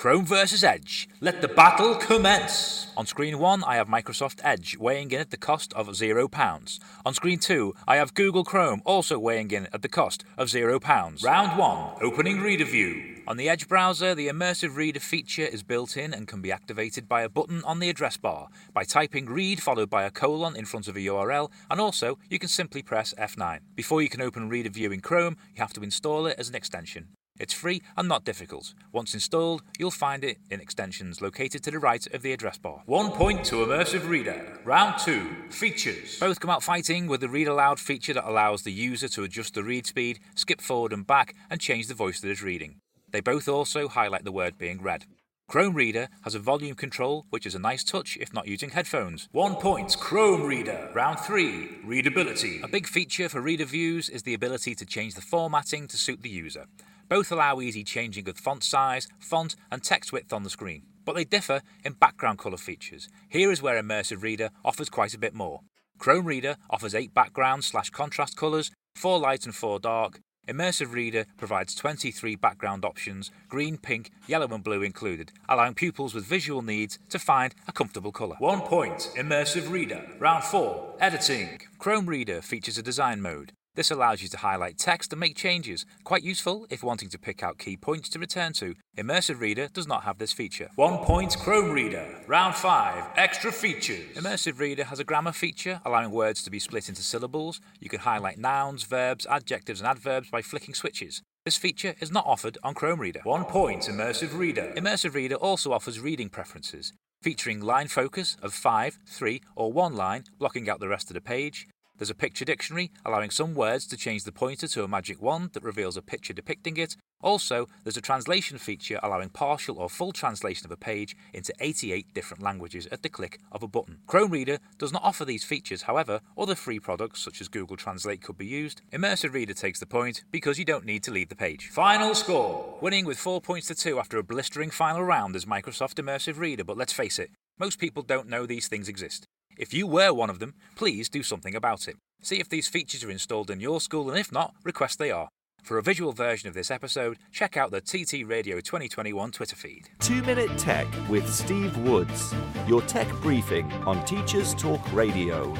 Chrome 0.00 0.24
versus 0.24 0.64
Edge. 0.64 1.10
Let 1.20 1.42
the 1.42 1.48
battle 1.48 1.94
commence. 1.94 2.90
On 2.96 3.04
screen 3.04 3.38
1, 3.38 3.62
I 3.64 3.76
have 3.76 3.86
Microsoft 3.86 4.40
Edge 4.42 4.78
weighing 4.78 5.10
in 5.10 5.20
at 5.20 5.30
the 5.30 5.36
cost 5.36 5.74
of 5.74 5.88
£0. 5.88 6.78
On 7.04 7.12
screen 7.12 7.38
2, 7.38 7.74
I 7.86 7.96
have 7.96 8.14
Google 8.14 8.42
Chrome 8.42 8.80
also 8.86 9.18
weighing 9.18 9.50
in 9.50 9.68
at 9.74 9.82
the 9.82 9.90
cost 9.90 10.24
of 10.38 10.48
£0. 10.48 11.22
Round 11.22 11.58
1, 11.58 11.96
opening 12.00 12.40
Reader 12.40 12.64
View. 12.64 13.22
On 13.28 13.36
the 13.36 13.50
Edge 13.50 13.68
browser, 13.68 14.14
the 14.14 14.28
Immersive 14.28 14.74
Reader 14.74 15.00
feature 15.00 15.44
is 15.44 15.62
built 15.62 15.98
in 15.98 16.14
and 16.14 16.26
can 16.26 16.40
be 16.40 16.50
activated 16.50 17.06
by 17.06 17.20
a 17.20 17.28
button 17.28 17.62
on 17.64 17.78
the 17.78 17.90
address 17.90 18.16
bar 18.16 18.48
by 18.72 18.84
typing 18.84 19.26
read 19.26 19.62
followed 19.62 19.90
by 19.90 20.04
a 20.04 20.10
colon 20.10 20.56
in 20.56 20.64
front 20.64 20.88
of 20.88 20.96
a 20.96 21.00
URL, 21.00 21.50
and 21.70 21.78
also 21.78 22.18
you 22.30 22.38
can 22.38 22.48
simply 22.48 22.80
press 22.80 23.12
F9. 23.18 23.58
Before 23.76 24.00
you 24.00 24.08
can 24.08 24.22
open 24.22 24.48
Reader 24.48 24.70
View 24.70 24.92
in 24.92 25.00
Chrome, 25.00 25.36
you 25.54 25.60
have 25.60 25.74
to 25.74 25.82
install 25.82 26.26
it 26.26 26.38
as 26.38 26.48
an 26.48 26.54
extension. 26.54 27.08
It's 27.40 27.54
free 27.54 27.80
and 27.96 28.06
not 28.06 28.24
difficult. 28.24 28.74
Once 28.92 29.14
installed, 29.14 29.62
you'll 29.78 29.90
find 29.90 30.22
it 30.22 30.36
in 30.50 30.60
extensions 30.60 31.22
located 31.22 31.64
to 31.64 31.70
the 31.70 31.78
right 31.78 32.06
of 32.14 32.20
the 32.20 32.34
address 32.34 32.58
bar. 32.58 32.82
One 32.84 33.12
point 33.12 33.46
to 33.46 33.64
Immersive 33.64 34.06
Reader. 34.06 34.60
Round 34.62 35.00
2. 35.00 35.26
Features. 35.48 36.20
Both 36.20 36.38
come 36.38 36.50
out 36.50 36.62
fighting 36.62 37.06
with 37.06 37.22
the 37.22 37.30
Read 37.30 37.48
Aloud 37.48 37.80
feature 37.80 38.12
that 38.12 38.28
allows 38.28 38.62
the 38.62 38.72
user 38.72 39.08
to 39.08 39.22
adjust 39.22 39.54
the 39.54 39.64
read 39.64 39.86
speed, 39.86 40.18
skip 40.34 40.60
forward 40.60 40.92
and 40.92 41.06
back, 41.06 41.34
and 41.48 41.62
change 41.62 41.86
the 41.86 41.94
voice 41.94 42.20
that 42.20 42.28
is 42.28 42.42
reading. 42.42 42.76
They 43.10 43.20
both 43.20 43.48
also 43.48 43.88
highlight 43.88 44.24
the 44.24 44.32
word 44.32 44.58
being 44.58 44.82
read. 44.82 45.06
Chrome 45.50 45.74
Reader 45.74 46.08
has 46.22 46.36
a 46.36 46.38
volume 46.38 46.76
control, 46.76 47.26
which 47.30 47.44
is 47.44 47.56
a 47.56 47.58
nice 47.58 47.82
touch 47.82 48.16
if 48.20 48.32
not 48.32 48.46
using 48.46 48.70
headphones. 48.70 49.28
One 49.32 49.56
point, 49.56 49.96
Chrome 49.98 50.44
Reader. 50.44 50.90
Round 50.94 51.18
3, 51.18 51.78
Readability. 51.84 52.60
A 52.62 52.68
big 52.68 52.86
feature 52.86 53.28
for 53.28 53.40
Reader 53.40 53.64
Views 53.64 54.08
is 54.08 54.22
the 54.22 54.34
ability 54.34 54.76
to 54.76 54.86
change 54.86 55.14
the 55.14 55.20
formatting 55.20 55.88
to 55.88 55.96
suit 55.96 56.22
the 56.22 56.28
user. 56.28 56.66
Both 57.10 57.32
allow 57.32 57.60
easy 57.60 57.82
changing 57.82 58.28
of 58.28 58.38
font 58.38 58.62
size, 58.62 59.08
font, 59.18 59.56
and 59.72 59.82
text 59.82 60.12
width 60.12 60.32
on 60.32 60.44
the 60.44 60.48
screen, 60.48 60.84
but 61.04 61.16
they 61.16 61.24
differ 61.24 61.60
in 61.84 61.94
background 61.94 62.38
colour 62.38 62.56
features. 62.56 63.08
Here 63.28 63.50
is 63.50 63.60
where 63.60 63.82
Immersive 63.82 64.22
Reader 64.22 64.50
offers 64.64 64.88
quite 64.88 65.12
a 65.12 65.18
bit 65.18 65.34
more. 65.34 65.62
Chrome 65.98 66.24
Reader 66.24 66.56
offers 66.70 66.94
8 66.94 67.12
background 67.12 67.64
slash 67.64 67.90
contrast 67.90 68.36
colours, 68.36 68.70
4 68.94 69.18
light 69.18 69.44
and 69.44 69.54
4 69.54 69.80
dark. 69.80 70.20
Immersive 70.48 70.92
Reader 70.92 71.26
provides 71.36 71.74
23 71.74 72.36
background 72.36 72.84
options, 72.84 73.32
green, 73.48 73.76
pink, 73.76 74.12
yellow, 74.28 74.46
and 74.46 74.62
blue 74.62 74.82
included, 74.82 75.32
allowing 75.48 75.74
pupils 75.74 76.14
with 76.14 76.24
visual 76.24 76.62
needs 76.62 77.00
to 77.08 77.18
find 77.18 77.56
a 77.66 77.72
comfortable 77.72 78.12
colour. 78.12 78.36
One 78.38 78.60
point, 78.60 79.10
Immersive 79.16 79.68
Reader. 79.68 80.12
Round 80.20 80.44
4, 80.44 80.94
Editing. 81.00 81.60
Chrome 81.78 82.06
Reader 82.06 82.40
features 82.40 82.78
a 82.78 82.84
design 82.84 83.20
mode. 83.20 83.52
This 83.76 83.90
allows 83.92 84.20
you 84.20 84.28
to 84.30 84.36
highlight 84.38 84.78
text 84.78 85.12
and 85.12 85.20
make 85.20 85.36
changes, 85.36 85.86
quite 86.02 86.24
useful 86.24 86.66
if 86.70 86.82
wanting 86.82 87.08
to 87.10 87.18
pick 87.18 87.42
out 87.42 87.58
key 87.58 87.76
points 87.76 88.08
to 88.10 88.18
return 88.18 88.52
to. 88.54 88.74
Immersive 88.98 89.38
Reader 89.38 89.68
does 89.68 89.86
not 89.86 90.02
have 90.02 90.18
this 90.18 90.32
feature. 90.32 90.68
One 90.74 90.98
point 90.98 91.36
Chrome 91.38 91.70
Reader. 91.70 92.24
Round 92.26 92.54
5. 92.54 93.04
Extra 93.16 93.52
features. 93.52 94.16
Immersive 94.16 94.58
Reader 94.58 94.84
has 94.84 94.98
a 94.98 95.04
grammar 95.04 95.32
feature 95.32 95.80
allowing 95.84 96.10
words 96.10 96.42
to 96.42 96.50
be 96.50 96.58
split 96.58 96.88
into 96.88 97.02
syllables. 97.02 97.60
You 97.78 97.88
can 97.88 98.00
highlight 98.00 98.38
nouns, 98.38 98.82
verbs, 98.82 99.24
adjectives, 99.26 99.80
and 99.80 99.88
adverbs 99.88 100.30
by 100.30 100.42
flicking 100.42 100.74
switches. 100.74 101.22
This 101.44 101.56
feature 101.56 101.94
is 102.00 102.10
not 102.10 102.26
offered 102.26 102.58
on 102.64 102.74
Chrome 102.74 103.00
Reader. 103.00 103.20
One 103.22 103.44
point 103.44 103.84
Immersive 103.84 104.36
Reader. 104.36 104.74
Immersive 104.76 105.14
Reader 105.14 105.36
also 105.36 105.72
offers 105.72 106.00
reading 106.00 106.28
preferences, 106.28 106.92
featuring 107.22 107.60
line 107.60 107.86
focus 107.86 108.36
of 108.42 108.52
5, 108.52 108.98
3, 109.06 109.40
or 109.54 109.72
1 109.72 109.94
line, 109.94 110.24
blocking 110.38 110.68
out 110.68 110.80
the 110.80 110.88
rest 110.88 111.08
of 111.08 111.14
the 111.14 111.20
page, 111.20 111.68
there's 112.00 112.08
a 112.08 112.14
picture 112.14 112.46
dictionary, 112.46 112.90
allowing 113.04 113.28
some 113.28 113.54
words 113.54 113.86
to 113.86 113.96
change 113.96 114.24
the 114.24 114.32
pointer 114.32 114.66
to 114.66 114.82
a 114.82 114.88
magic 114.88 115.20
wand 115.20 115.50
that 115.52 115.62
reveals 115.62 115.98
a 115.98 116.02
picture 116.02 116.32
depicting 116.32 116.78
it. 116.78 116.96
Also, 117.20 117.68
there's 117.84 117.98
a 117.98 118.00
translation 118.00 118.56
feature 118.56 118.98
allowing 119.02 119.28
partial 119.28 119.78
or 119.78 119.90
full 119.90 120.10
translation 120.10 120.64
of 120.64 120.70
a 120.70 120.78
page 120.78 121.14
into 121.34 121.52
88 121.60 122.14
different 122.14 122.42
languages 122.42 122.88
at 122.90 123.02
the 123.02 123.10
click 123.10 123.38
of 123.52 123.62
a 123.62 123.68
button. 123.68 123.98
Chrome 124.06 124.30
Reader 124.30 124.60
does 124.78 124.94
not 124.94 125.04
offer 125.04 125.26
these 125.26 125.44
features, 125.44 125.82
however, 125.82 126.22
other 126.38 126.54
free 126.54 126.80
products 126.80 127.20
such 127.20 127.42
as 127.42 127.48
Google 127.48 127.76
Translate 127.76 128.22
could 128.22 128.38
be 128.38 128.46
used. 128.46 128.80
Immersive 128.94 129.34
Reader 129.34 129.52
takes 129.52 129.78
the 129.78 129.84
point 129.84 130.24
because 130.30 130.58
you 130.58 130.64
don't 130.64 130.86
need 130.86 131.02
to 131.02 131.10
leave 131.10 131.28
the 131.28 131.36
page. 131.36 131.68
Final 131.68 132.14
score 132.14 132.78
winning 132.80 133.04
with 133.04 133.18
4 133.18 133.42
points 133.42 133.66
to 133.66 133.74
2 133.74 133.98
after 133.98 134.16
a 134.16 134.22
blistering 134.22 134.70
final 134.70 135.04
round 135.04 135.36
is 135.36 135.44
Microsoft 135.44 136.02
Immersive 136.02 136.38
Reader, 136.38 136.64
but 136.64 136.78
let's 136.78 136.94
face 136.94 137.18
it, 137.18 137.30
most 137.58 137.78
people 137.78 138.02
don't 138.02 138.26
know 138.26 138.46
these 138.46 138.68
things 138.68 138.88
exist. 138.88 139.26
If 139.56 139.74
you 139.74 139.86
were 139.86 140.12
one 140.12 140.30
of 140.30 140.38
them, 140.38 140.54
please 140.76 141.08
do 141.08 141.22
something 141.22 141.54
about 141.54 141.88
it. 141.88 141.96
See 142.22 142.40
if 142.40 142.48
these 142.48 142.68
features 142.68 143.04
are 143.04 143.10
installed 143.10 143.50
in 143.50 143.60
your 143.60 143.80
school, 143.80 144.08
and 144.10 144.18
if 144.18 144.30
not, 144.32 144.54
request 144.64 144.98
they 144.98 145.10
are. 145.10 145.28
For 145.62 145.76
a 145.76 145.82
visual 145.82 146.12
version 146.12 146.48
of 146.48 146.54
this 146.54 146.70
episode, 146.70 147.18
check 147.32 147.56
out 147.56 147.70
the 147.70 147.80
TT 147.80 148.26
Radio 148.26 148.56
2021 148.60 149.30
Twitter 149.30 149.56
feed. 149.56 149.88
2 150.00 150.22
Minute 150.22 150.56
Tech 150.56 150.86
with 151.08 151.28
Steve 151.32 151.76
Woods, 151.78 152.34
your 152.66 152.82
tech 152.82 153.08
briefing 153.20 153.70
on 153.84 154.04
Teachers 154.04 154.54
Talk 154.54 154.80
Radio. 154.92 155.54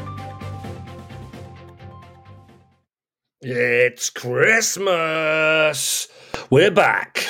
It's 3.43 4.11
Christmas! 4.11 6.09
We're 6.51 6.71
back! 6.71 7.27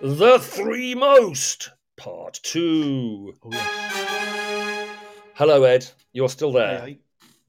The 0.00 0.38
Three 0.38 0.94
Most, 0.94 1.70
Part 1.96 2.40
2. 2.42 3.34
Oh, 3.42 3.50
yeah. 3.50 4.03
Hello, 5.34 5.64
Ed. 5.64 5.86
You're 6.12 6.28
still 6.28 6.52
there. 6.52 6.82
Aye, 6.82 6.86
aye. 6.86 6.98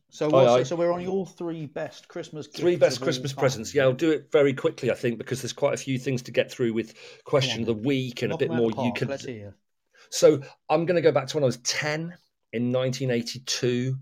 So, 0.10 0.28
Aye, 0.28 0.58
what's 0.58 0.70
so 0.70 0.76
we're 0.76 0.92
on 0.92 1.02
your 1.02 1.26
three 1.26 1.66
best 1.66 2.08
Christmas 2.08 2.48
gifts 2.48 2.60
Three 2.60 2.78
best 2.78 3.02
Christmas 3.02 3.34
time. 3.34 3.40
presents. 3.40 3.76
Yeah, 3.76 3.84
I'll 3.84 3.94
do 3.94 4.12
it 4.12 4.32
very 4.32 4.54
quickly, 4.54 4.90
I 4.90 4.96
think, 4.96 5.18
because 5.18 5.42
there's 5.42 5.54
quite 5.54 5.74
a 5.74 5.78
few 5.78 6.00
things 6.00 6.22
to 6.24 6.32
get 6.32 6.50
through 6.50 6.74
with 6.74 6.96
question 7.26 7.62
of 7.62 7.68
the 7.68 7.74
week 7.74 8.22
and 8.22 8.32
a 8.32 8.38
bit 8.38 8.50
more 8.50 8.72
you 8.72 8.92
can. 8.96 9.10
Let's 9.10 9.26
hear. 9.26 9.56
So 10.10 10.42
I'm 10.70 10.86
going 10.86 10.96
to 10.96 11.02
go 11.02 11.12
back 11.12 11.28
to 11.28 11.38
when 11.38 11.44
I 11.44 11.48
was 11.48 11.58
10. 11.58 12.18
in 12.54 12.72
1982, 12.72 13.98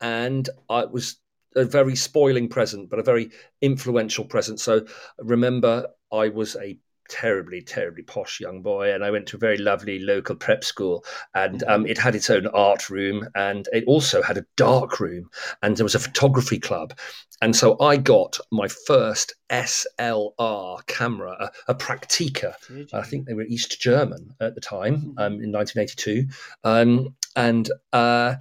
and 0.00 0.48
I 0.70 0.86
was 0.86 1.16
a 1.54 1.64
very 1.64 1.94
spoiling 1.96 2.48
present, 2.48 2.88
but 2.88 2.98
a 2.98 3.02
very 3.02 3.30
influential 3.60 4.24
present. 4.24 4.60
So 4.60 4.86
remember, 5.18 5.88
I 6.10 6.30
was 6.30 6.56
a 6.56 6.78
terribly, 7.10 7.60
terribly 7.60 8.02
posh 8.02 8.40
young 8.40 8.62
boy, 8.62 8.94
and 8.94 9.04
I 9.04 9.10
went 9.10 9.26
to 9.28 9.36
a 9.36 9.40
very 9.40 9.58
lovely 9.58 9.98
local 9.98 10.36
prep 10.36 10.64
school, 10.64 11.04
and 11.34 11.62
um, 11.64 11.84
it 11.86 11.98
had 11.98 12.14
its 12.14 12.30
own 12.30 12.46
art 12.46 12.88
room, 12.88 13.28
and 13.34 13.68
it 13.72 13.84
also 13.86 14.22
had 14.22 14.38
a 14.38 14.46
dark 14.56 15.00
room, 15.00 15.28
and 15.62 15.76
there 15.76 15.84
was 15.84 15.94
a 15.94 15.98
photography 15.98 16.58
club, 16.58 16.96
and 17.42 17.54
so 17.54 17.78
I 17.80 17.96
got 17.96 18.38
my 18.52 18.68
first 18.68 19.34
SLR 19.50 20.86
camera, 20.86 21.50
a, 21.68 21.72
a 21.72 21.74
Praktica. 21.74 22.54
I 22.92 23.02
think 23.02 23.26
they 23.26 23.34
were 23.34 23.42
East 23.42 23.80
German 23.80 24.34
at 24.40 24.54
the 24.54 24.60
time, 24.60 24.96
mm-hmm. 24.96 25.18
um, 25.18 25.32
in 25.42 25.52
1982, 25.52 26.26
um, 26.64 27.14
and 27.36 27.70
uh, 27.92 28.36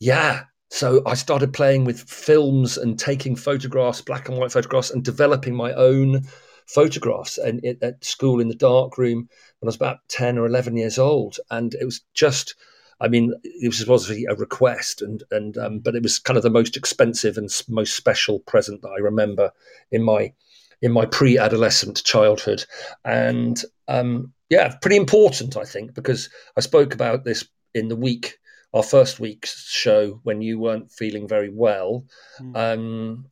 yeah. 0.00 0.44
So 0.70 1.02
I 1.06 1.14
started 1.14 1.54
playing 1.54 1.84
with 1.84 1.98
films 1.98 2.76
and 2.76 2.98
taking 2.98 3.36
photographs, 3.36 4.02
black 4.02 4.28
and 4.28 4.36
white 4.36 4.52
photographs, 4.52 4.90
and 4.90 5.02
developing 5.02 5.54
my 5.54 5.72
own 5.72 6.26
photographs 6.68 7.38
and 7.38 7.64
at 7.82 8.04
school 8.04 8.40
in 8.40 8.48
the 8.48 8.54
dark 8.54 8.98
room 8.98 9.28
when 9.58 9.66
I 9.66 9.70
was 9.70 9.76
about 9.76 10.00
10 10.08 10.38
or 10.38 10.46
11 10.46 10.76
years 10.76 10.98
old. 10.98 11.38
And 11.50 11.74
it 11.74 11.84
was 11.84 12.02
just, 12.14 12.54
I 13.00 13.08
mean, 13.08 13.32
it 13.42 13.68
was 13.68 13.78
supposedly 13.78 14.26
a 14.28 14.34
request, 14.34 15.02
and 15.02 15.22
and 15.30 15.56
um, 15.56 15.78
but 15.78 15.94
it 15.94 16.02
was 16.02 16.18
kind 16.18 16.36
of 16.36 16.42
the 16.42 16.50
most 16.50 16.76
expensive 16.76 17.36
and 17.36 17.50
most 17.68 17.94
special 17.94 18.40
present 18.40 18.82
that 18.82 18.90
I 18.90 19.00
remember 19.00 19.52
in 19.90 20.02
my 20.02 20.32
in 20.80 20.92
my 20.92 21.06
pre-adolescent 21.06 22.02
childhood, 22.04 22.64
and 23.04 23.62
um, 23.86 24.32
yeah, 24.50 24.74
pretty 24.80 24.96
important, 24.96 25.56
I 25.56 25.64
think, 25.64 25.94
because 25.94 26.28
I 26.56 26.60
spoke 26.60 26.94
about 26.94 27.24
this 27.24 27.48
in 27.74 27.88
the 27.88 27.96
week, 27.96 28.38
our 28.74 28.82
first 28.82 29.20
week's 29.20 29.68
show 29.68 30.20
when 30.24 30.40
you 30.40 30.58
weren't 30.58 30.90
feeling 30.90 31.28
very 31.28 31.50
well, 31.50 32.04
mm. 32.40 32.56
um, 32.56 33.26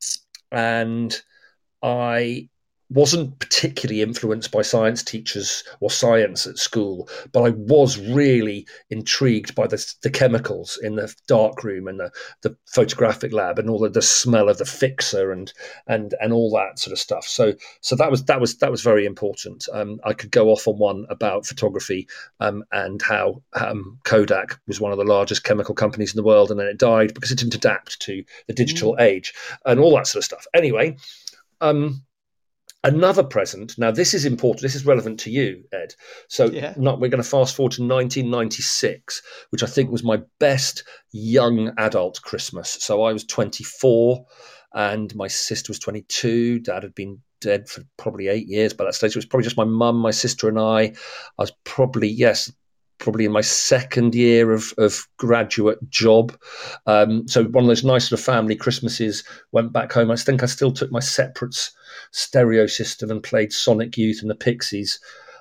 and 0.52 1.20
I 1.82 2.48
wasn't 2.90 3.38
particularly 3.40 4.00
influenced 4.00 4.52
by 4.52 4.62
science 4.62 5.02
teachers 5.02 5.64
or 5.80 5.90
science 5.90 6.46
at 6.46 6.58
school, 6.58 7.08
but 7.32 7.42
I 7.42 7.50
was 7.50 7.98
really 7.98 8.66
intrigued 8.90 9.54
by 9.54 9.66
the, 9.66 9.94
the 10.02 10.10
chemicals 10.10 10.78
in 10.82 10.96
the 10.96 11.12
dark 11.26 11.64
room 11.64 11.88
and 11.88 11.98
the, 11.98 12.12
the 12.42 12.56
photographic 12.66 13.32
lab 13.32 13.58
and 13.58 13.68
all 13.68 13.80
the, 13.80 13.88
the 13.88 14.02
smell 14.02 14.48
of 14.48 14.58
the 14.58 14.64
fixer 14.64 15.32
and 15.32 15.52
and 15.88 16.14
and 16.20 16.32
all 16.32 16.50
that 16.52 16.78
sort 16.78 16.92
of 16.92 16.98
stuff. 16.98 17.26
So 17.26 17.54
so 17.80 17.96
that 17.96 18.10
was 18.10 18.24
that 18.26 18.40
was 18.40 18.58
that 18.58 18.70
was 18.70 18.82
very 18.82 19.04
important. 19.04 19.68
Um, 19.72 20.00
I 20.04 20.12
could 20.12 20.30
go 20.30 20.48
off 20.48 20.68
on 20.68 20.78
one 20.78 21.06
about 21.10 21.46
photography 21.46 22.06
um, 22.40 22.64
and 22.70 23.02
how 23.02 23.42
um, 23.54 23.98
Kodak 24.04 24.60
was 24.68 24.80
one 24.80 24.92
of 24.92 24.98
the 24.98 25.04
largest 25.04 25.44
chemical 25.44 25.74
companies 25.74 26.12
in 26.12 26.16
the 26.16 26.26
world, 26.26 26.50
and 26.50 26.60
then 26.60 26.68
it 26.68 26.78
died 26.78 27.14
because 27.14 27.32
it 27.32 27.38
didn't 27.38 27.54
adapt 27.54 28.00
to 28.00 28.24
the 28.46 28.54
digital 28.54 28.94
mm. 28.94 29.00
age 29.00 29.34
and 29.64 29.80
all 29.80 29.94
that 29.96 30.06
sort 30.06 30.20
of 30.20 30.24
stuff. 30.24 30.46
Anyway. 30.54 30.96
Um, 31.62 32.05
Another 32.86 33.24
present. 33.24 33.76
Now, 33.78 33.90
this 33.90 34.14
is 34.14 34.24
important. 34.24 34.62
This 34.62 34.76
is 34.76 34.86
relevant 34.86 35.18
to 35.20 35.30
you, 35.30 35.64
Ed. 35.72 35.94
So, 36.28 36.46
yeah. 36.46 36.72
not, 36.76 37.00
we're 37.00 37.08
going 37.08 37.22
to 37.22 37.28
fast 37.28 37.56
forward 37.56 37.72
to 37.72 37.82
1996, 37.82 39.22
which 39.50 39.64
I 39.64 39.66
think 39.66 39.90
was 39.90 40.04
my 40.04 40.22
best 40.38 40.84
young 41.10 41.72
adult 41.78 42.22
Christmas. 42.22 42.78
So, 42.80 43.02
I 43.02 43.12
was 43.12 43.24
24 43.24 44.24
and 44.72 45.12
my 45.16 45.26
sister 45.26 45.70
was 45.70 45.80
22. 45.80 46.60
Dad 46.60 46.84
had 46.84 46.94
been 46.94 47.20
dead 47.40 47.68
for 47.68 47.82
probably 47.96 48.28
eight 48.28 48.46
years 48.46 48.72
by 48.72 48.84
that 48.84 48.94
stage. 48.94 49.10
It 49.10 49.16
was 49.16 49.26
probably 49.26 49.44
just 49.44 49.56
my 49.56 49.64
mum, 49.64 49.96
my 49.96 50.12
sister, 50.12 50.48
and 50.48 50.58
I. 50.58 50.82
I 50.82 50.94
was 51.38 51.52
probably, 51.64 52.08
yes, 52.08 52.52
probably 52.98 53.24
in 53.24 53.32
my 53.32 53.40
second 53.40 54.14
year 54.14 54.52
of, 54.52 54.72
of 54.78 55.06
graduate 55.16 55.78
job. 55.90 56.36
Um, 56.86 57.26
so 57.28 57.44
one 57.44 57.64
of 57.64 57.68
those 57.68 57.84
nice 57.84 58.08
sort 58.08 58.18
of 58.18 58.24
family 58.24 58.56
Christmases, 58.56 59.24
went 59.52 59.72
back 59.72 59.92
home. 59.92 60.10
I 60.10 60.16
think 60.16 60.42
I 60.42 60.46
still 60.46 60.72
took 60.72 60.90
my 60.90 61.00
separates 61.00 61.72
stereo 62.12 62.66
system 62.66 63.10
and 63.10 63.22
played 63.22 63.52
Sonic 63.52 63.96
Youth 63.96 64.20
and 64.22 64.30
the 64.30 64.34
Pixies 64.34 64.98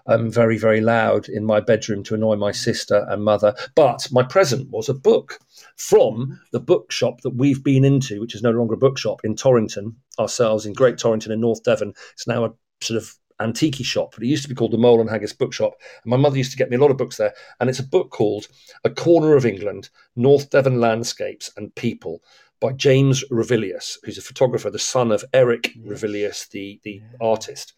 um, 0.07 0.29
very, 0.29 0.57
very 0.57 0.81
loud 0.81 1.27
in 1.29 1.45
my 1.45 1.59
bedroom 1.59 2.03
to 2.03 2.15
annoy 2.15 2.35
my 2.35 2.51
sister 2.51 3.05
and 3.09 3.23
mother. 3.23 3.55
But 3.75 4.07
my 4.11 4.23
present 4.23 4.69
was 4.69 4.89
a 4.89 4.93
book 4.93 5.39
from 5.77 6.39
the 6.51 6.59
bookshop 6.59 7.21
that 7.21 7.35
we've 7.35 7.63
been 7.63 7.83
into, 7.83 8.21
which 8.21 8.35
is 8.35 8.43
no 8.43 8.51
longer 8.51 8.75
a 8.75 8.77
bookshop 8.77 9.21
in 9.23 9.35
Torrington 9.35 9.95
ourselves, 10.19 10.65
in 10.65 10.73
Great 10.73 10.97
Torrington 10.97 11.31
in 11.31 11.41
North 11.41 11.63
Devon. 11.63 11.93
It's 12.13 12.27
now 12.27 12.45
a 12.45 12.53
sort 12.81 12.97
of 12.97 13.15
antique 13.39 13.83
shop, 13.85 14.13
but 14.13 14.23
it 14.23 14.27
used 14.27 14.43
to 14.43 14.49
be 14.49 14.55
called 14.55 14.71
the 14.71 14.77
Mole 14.77 15.01
and 15.01 15.09
Haggis 15.09 15.33
Bookshop. 15.33 15.73
And 16.03 16.09
my 16.11 16.17
mother 16.17 16.37
used 16.37 16.51
to 16.51 16.57
get 16.57 16.69
me 16.69 16.77
a 16.77 16.79
lot 16.79 16.91
of 16.91 16.97
books 16.97 17.17
there. 17.17 17.33
And 17.59 17.69
it's 17.69 17.79
a 17.79 17.83
book 17.83 18.11
called 18.11 18.47
A 18.83 18.89
Corner 18.89 19.35
of 19.35 19.45
England, 19.45 19.89
North 20.15 20.49
Devon 20.49 20.79
Landscapes 20.79 21.51
and 21.57 21.73
People 21.75 22.21
by 22.59 22.71
James 22.71 23.23
Ravilious, 23.29 23.97
who's 24.03 24.17
a 24.17 24.21
photographer, 24.21 24.69
the 24.69 24.79
son 24.79 25.11
of 25.11 25.25
Eric 25.33 25.75
yes. 25.75 25.85
Ravilious, 25.85 26.47
the, 26.49 26.79
the 26.83 27.01
yeah. 27.03 27.17
artist. 27.27 27.73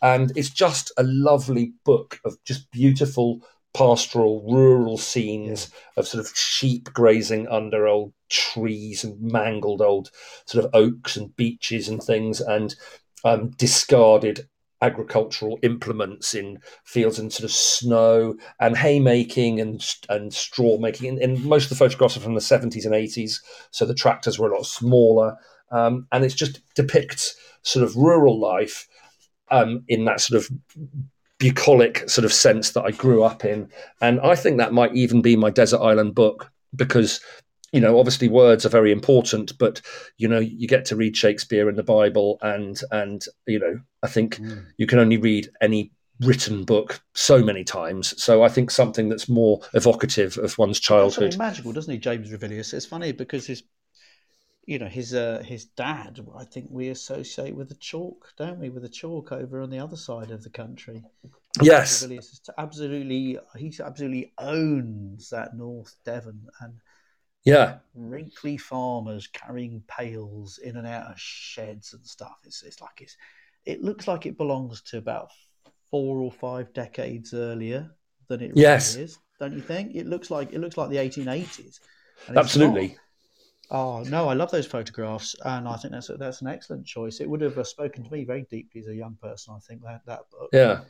And 0.00 0.32
it's 0.36 0.50
just 0.50 0.92
a 0.96 1.02
lovely 1.02 1.72
book 1.84 2.20
of 2.24 2.36
just 2.44 2.70
beautiful 2.70 3.42
pastoral 3.74 4.42
rural 4.42 4.98
scenes 4.98 5.70
yeah. 5.70 6.00
of 6.00 6.06
sort 6.06 6.24
of 6.24 6.36
sheep 6.36 6.92
grazing 6.92 7.48
under 7.48 7.86
old 7.86 8.12
trees 8.28 9.04
and 9.04 9.20
mangled 9.20 9.80
old 9.80 10.10
sort 10.46 10.64
of 10.64 10.70
oaks 10.74 11.16
and 11.16 11.34
beeches 11.36 11.88
and 11.88 12.02
things 12.02 12.40
and 12.40 12.74
um, 13.24 13.50
discarded 13.50 14.48
agricultural 14.82 15.58
implements 15.62 16.34
in 16.34 16.58
fields 16.84 17.18
and 17.18 17.32
sort 17.32 17.44
of 17.44 17.52
snow 17.52 18.36
and 18.60 18.76
haymaking 18.76 19.60
and 19.60 19.94
and 20.08 20.34
straw 20.34 20.76
making. 20.78 21.08
And, 21.08 21.18
and, 21.18 21.44
most 21.44 21.64
of 21.64 21.68
the 21.70 21.76
photographs 21.76 22.16
are 22.16 22.20
from 22.20 22.34
the 22.34 22.40
70s 22.40 22.84
and 22.84 22.94
80s, 22.94 23.40
so 23.70 23.86
the 23.86 23.94
tractors 23.94 24.38
were 24.38 24.50
a 24.50 24.56
lot 24.56 24.66
smaller. 24.66 25.36
Um, 25.70 26.06
and 26.12 26.24
it 26.24 26.34
just 26.34 26.60
depicts 26.74 27.34
sort 27.62 27.84
of 27.84 27.96
rural 27.96 28.38
life 28.38 28.86
um, 29.50 29.84
in 29.88 30.04
that 30.04 30.20
sort 30.20 30.42
of 30.42 30.50
bucolic 31.38 32.08
sort 32.08 32.24
of 32.24 32.32
sense 32.32 32.72
that 32.72 32.84
I 32.84 32.90
grew 32.90 33.22
up 33.22 33.44
in. 33.44 33.68
And 34.00 34.20
I 34.20 34.34
think 34.34 34.58
that 34.58 34.72
might 34.72 34.94
even 34.94 35.22
be 35.22 35.34
my 35.36 35.50
desert 35.50 35.80
island 35.80 36.14
book 36.14 36.52
because 36.76 37.20
you 37.72 37.80
know, 37.80 37.98
obviously 37.98 38.28
words 38.28 38.66
are 38.66 38.70
very 38.70 38.92
important, 38.92 39.56
but 39.58 39.80
you 40.18 40.28
know, 40.28 40.38
you 40.38 40.68
get 40.68 40.84
to 40.86 40.96
read 40.96 41.16
Shakespeare 41.16 41.68
and 41.68 41.78
the 41.78 41.82
Bible, 41.82 42.38
and 42.42 42.80
and 42.90 43.24
you 43.46 43.58
know, 43.58 43.80
I 44.02 44.08
think 44.08 44.36
mm. 44.36 44.64
you 44.76 44.86
can 44.86 44.98
only 44.98 45.16
read 45.16 45.48
any 45.60 45.90
written 46.20 46.64
book 46.64 47.00
so 47.14 47.42
many 47.42 47.64
times. 47.64 48.22
So 48.22 48.42
I 48.42 48.48
think 48.48 48.70
something 48.70 49.08
that's 49.08 49.28
more 49.28 49.60
evocative 49.72 50.36
of 50.38 50.56
one's 50.58 50.78
childhood. 50.78 51.24
It's 51.24 51.38
magical, 51.38 51.72
doesn't 51.72 51.92
he, 51.92 51.98
James 51.98 52.30
Ravilious? 52.30 52.74
It's 52.74 52.86
funny 52.86 53.12
because 53.12 53.46
his, 53.46 53.62
you 54.66 54.78
know, 54.78 54.86
his 54.86 55.14
uh, 55.14 55.42
his 55.44 55.64
dad. 55.64 56.20
I 56.36 56.44
think 56.44 56.66
we 56.70 56.90
associate 56.90 57.56
with 57.56 57.70
the 57.70 57.74
chalk, 57.76 58.34
don't 58.36 58.58
we? 58.58 58.68
With 58.68 58.82
the 58.82 58.88
chalk 58.90 59.32
over 59.32 59.62
on 59.62 59.70
the 59.70 59.78
other 59.78 59.96
side 59.96 60.30
of 60.30 60.44
the 60.44 60.50
country. 60.50 61.02
Yes, 61.62 62.02
Ravilious 62.02 62.50
absolutely. 62.58 63.38
He 63.56 63.74
absolutely 63.82 64.32
owns 64.36 65.30
that 65.30 65.56
North 65.56 65.96
Devon 66.04 66.46
and 66.60 66.74
yeah. 67.44 67.78
Wrinkly 67.94 68.56
farmers 68.56 69.26
carrying 69.26 69.82
pails 69.88 70.58
in 70.58 70.76
and 70.76 70.86
out 70.86 71.10
of 71.10 71.18
sheds 71.18 71.92
and 71.92 72.06
stuff. 72.06 72.36
It's, 72.44 72.62
it's 72.62 72.80
like 72.80 73.00
it's, 73.00 73.16
it 73.64 73.82
looks 73.82 74.08
like 74.08 74.26
it 74.26 74.36
belongs 74.36 74.82
to 74.82 74.98
about 74.98 75.30
four 75.90 76.18
or 76.18 76.32
five 76.32 76.72
decades 76.72 77.34
earlier 77.34 77.90
than 78.28 78.40
it 78.40 78.52
yes. 78.54 78.96
is. 78.96 79.18
Don't 79.38 79.54
you 79.54 79.60
think? 79.60 79.94
It 79.94 80.06
looks 80.06 80.30
like 80.30 80.52
it 80.52 80.60
looks 80.60 80.76
like 80.76 80.90
the 80.90 80.96
1880s. 80.96 81.80
Absolutely. 82.34 82.96
Oh 83.70 84.02
no, 84.04 84.28
I 84.28 84.34
love 84.34 84.50
those 84.50 84.66
photographs, 84.66 85.34
and 85.44 85.66
I 85.66 85.76
think 85.76 85.92
that's 85.92 86.10
a, 86.10 86.16
that's 86.16 86.42
an 86.42 86.48
excellent 86.48 86.86
choice. 86.86 87.20
It 87.20 87.28
would 87.28 87.40
have 87.40 87.56
uh, 87.56 87.64
spoken 87.64 88.04
to 88.04 88.12
me 88.12 88.24
very 88.24 88.46
deeply 88.50 88.82
as 88.82 88.86
a 88.86 88.94
young 88.94 89.16
person. 89.20 89.54
I 89.56 89.60
think 89.60 89.82
that 89.82 90.02
that 90.06 90.30
book. 90.30 90.50
Yeah, 90.52 90.80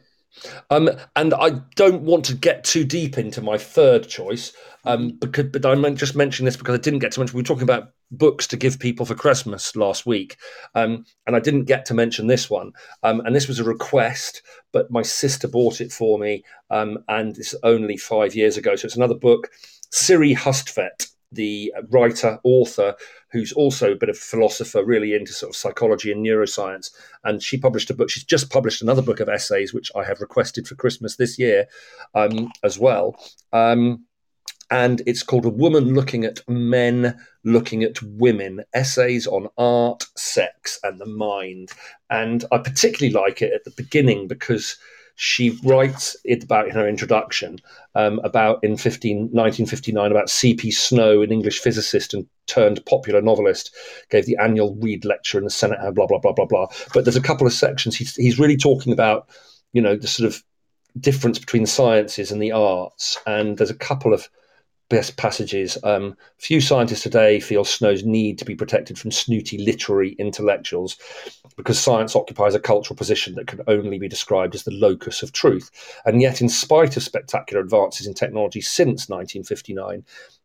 um, 0.71 0.91
and 1.17 1.35
I 1.35 1.51
don't 1.77 2.03
want 2.03 2.25
to 2.27 2.35
get 2.35 2.65
too 2.65 2.85
deep 2.85 3.19
into 3.19 3.41
my 3.41 3.59
third 3.59 4.09
choice, 4.09 4.53
um, 4.85 5.09
mm-hmm. 5.09 5.17
because 5.19 5.47
but 5.47 5.67
I 5.67 5.91
just 5.91 6.17
mention 6.17 6.45
this 6.45 6.57
because 6.57 6.79
I 6.79 6.83
didn't 6.83 7.01
get 7.01 7.13
to 7.13 7.21
mention. 7.21 7.37
We 7.37 7.43
were 7.43 7.47
talking 7.47 7.63
about 7.63 7.93
books 8.11 8.47
to 8.49 8.57
give 8.57 8.79
people 8.79 9.07
for 9.07 9.15
Christmas 9.15 9.75
last 9.77 10.07
week, 10.07 10.37
um, 10.75 11.05
and 11.27 11.37
I 11.37 11.41
didn't 11.41 11.65
get 11.65 11.85
to 11.87 11.95
mention 11.95 12.27
this 12.27 12.51
one. 12.51 12.73
Um, 13.03 13.21
and 13.21 13.35
this 13.35 13.49
was 13.49 13.59
a 13.59 13.65
request, 13.65 14.43
but 14.73 14.91
my 14.91 15.03
sister 15.03 15.49
bought 15.49 15.81
it 15.81 15.93
for 15.93 16.19
me, 16.19 16.45
um, 16.71 16.99
and 17.09 17.37
it's 17.39 17.55
only 17.63 17.97
five 17.97 18.35
years 18.35 18.57
ago. 18.57 18.77
So 18.77 18.87
it's 18.87 18.97
another 18.97 19.15
book, 19.15 19.51
Siri 19.91 20.35
Hustvedt 20.35 21.12
the 21.33 21.73
writer, 21.91 22.39
author, 22.45 22.95
who's 23.31 23.53
also 23.53 23.93
a 23.93 23.97
bit 23.97 24.09
of 24.09 24.17
a 24.17 24.19
philosopher, 24.19 24.85
really 24.85 25.15
into 25.15 25.33
sort 25.33 25.51
of 25.51 25.57
psychology 25.57 26.13
and 26.13 26.25
neuroscience. 26.25 26.91
And 27.25 27.43
she 27.43 27.59
published 27.59 27.91
a 27.91 27.95
book. 27.95 28.11
She's 28.11 28.25
just 28.25 28.51
published 28.51 28.83
another 28.83 29.03
book 29.03 29.21
of 29.21 29.29
essays, 29.29 29.73
which 29.73 29.91
I 29.97 30.05
have 30.05 30.21
requested 30.21 30.69
for 30.69 30.75
Christmas 30.75 31.17
this 31.17 31.39
year 31.39 31.67
um, 32.15 32.51
as 32.63 32.79
well. 32.79 33.17
Um, 33.53 34.05
and 34.71 35.03
it's 35.07 35.23
called 35.23 35.45
A 35.45 35.51
Woman 35.51 35.95
Looking 35.95 36.25
at 36.25 36.41
Men, 36.49 37.19
Looking 37.45 37.83
at 37.83 38.03
Women 38.03 38.65
Essays 38.73 39.27
on 39.27 39.49
Art, 39.59 40.07
Sex, 40.17 40.79
and 40.83 40.99
the 40.99 41.07
Mind. 41.07 41.73
And 42.09 42.45
I 42.51 42.57
particularly 42.57 43.13
like 43.13 43.43
it 43.43 43.53
at 43.53 43.65
the 43.65 43.71
beginning 43.73 44.29
because 44.29 44.79
she 45.25 45.57
writes 45.63 46.17
it 46.25 46.43
about 46.43 46.67
in 46.67 46.75
her 46.75 46.89
introduction 46.89 47.61
um, 47.95 48.21
about 48.25 48.59
in 48.65 48.77
15, 48.77 49.19
1959 49.19 50.11
about 50.11 50.29
C.P. 50.29 50.73
Snow, 50.73 51.23
an 51.23 51.31
English 51.31 51.61
physicist 51.61 52.13
and 52.13 52.27
turned 52.49 52.85
popular 52.87 53.23
novelist, 53.23 53.73
gave 54.11 54.27
the 54.27 54.37
annual 54.43 54.75
Rede 54.81 55.05
lecture 55.05 55.39
in 55.39 55.45
the 55.45 55.51
Senate, 55.51 55.79
blah 55.95 56.09
blah 56.09 56.19
blah 56.19 56.33
blah 56.33 56.47
blah. 56.47 56.67
But 56.93 57.05
there's 57.05 57.15
a 57.15 57.23
couple 57.23 57.47
of 57.47 57.53
sections 57.53 57.95
he's 57.95 58.17
he's 58.17 58.41
really 58.41 58.57
talking 58.57 58.93
about, 58.93 59.29
you 59.73 59.81
know, 59.81 59.95
the 59.95 60.09
sort 60.09 60.27
of 60.27 60.43
difference 60.99 61.39
between 61.39 61.63
the 61.63 61.69
sciences 61.69 62.33
and 62.33 62.43
the 62.43 62.51
arts, 62.51 63.17
and 63.25 63.59
there's 63.59 63.71
a 63.71 63.77
couple 63.77 64.13
of 64.13 64.29
best 64.93 65.17
passages. 65.17 65.79
Um, 65.85 66.15
few 66.37 66.61
scientists 66.61 67.03
today 67.03 67.41
feel 67.41 67.65
Snow's 67.65 68.05
need 68.05 68.37
to 68.39 68.45
be 68.45 68.55
protected 68.55 68.99
from 68.99 69.11
snooty 69.11 69.57
literary 69.57 70.13
intellectuals 70.19 70.99
because 71.57 71.79
science 71.79 72.15
occupies 72.15 72.55
a 72.55 72.61
cultural 72.61 72.95
position 72.95 73.35
that 73.37 73.47
can 73.47 73.63
only 73.69 73.99
be 73.99 74.07
described 74.07 74.55
as 74.55 74.65
the 74.65 74.71
locus 74.71 75.23
of 75.23 75.33
truth. 75.33 75.71
And 76.05 76.21
yet, 76.21 76.43
in 76.43 76.51
spite 76.51 76.99
of 76.99 77.03
spectacular 77.03 77.63
advances 77.63 78.07
in 78.07 78.13
technology 78.13 78.61
since 78.61 79.09
1959, 79.09 80.05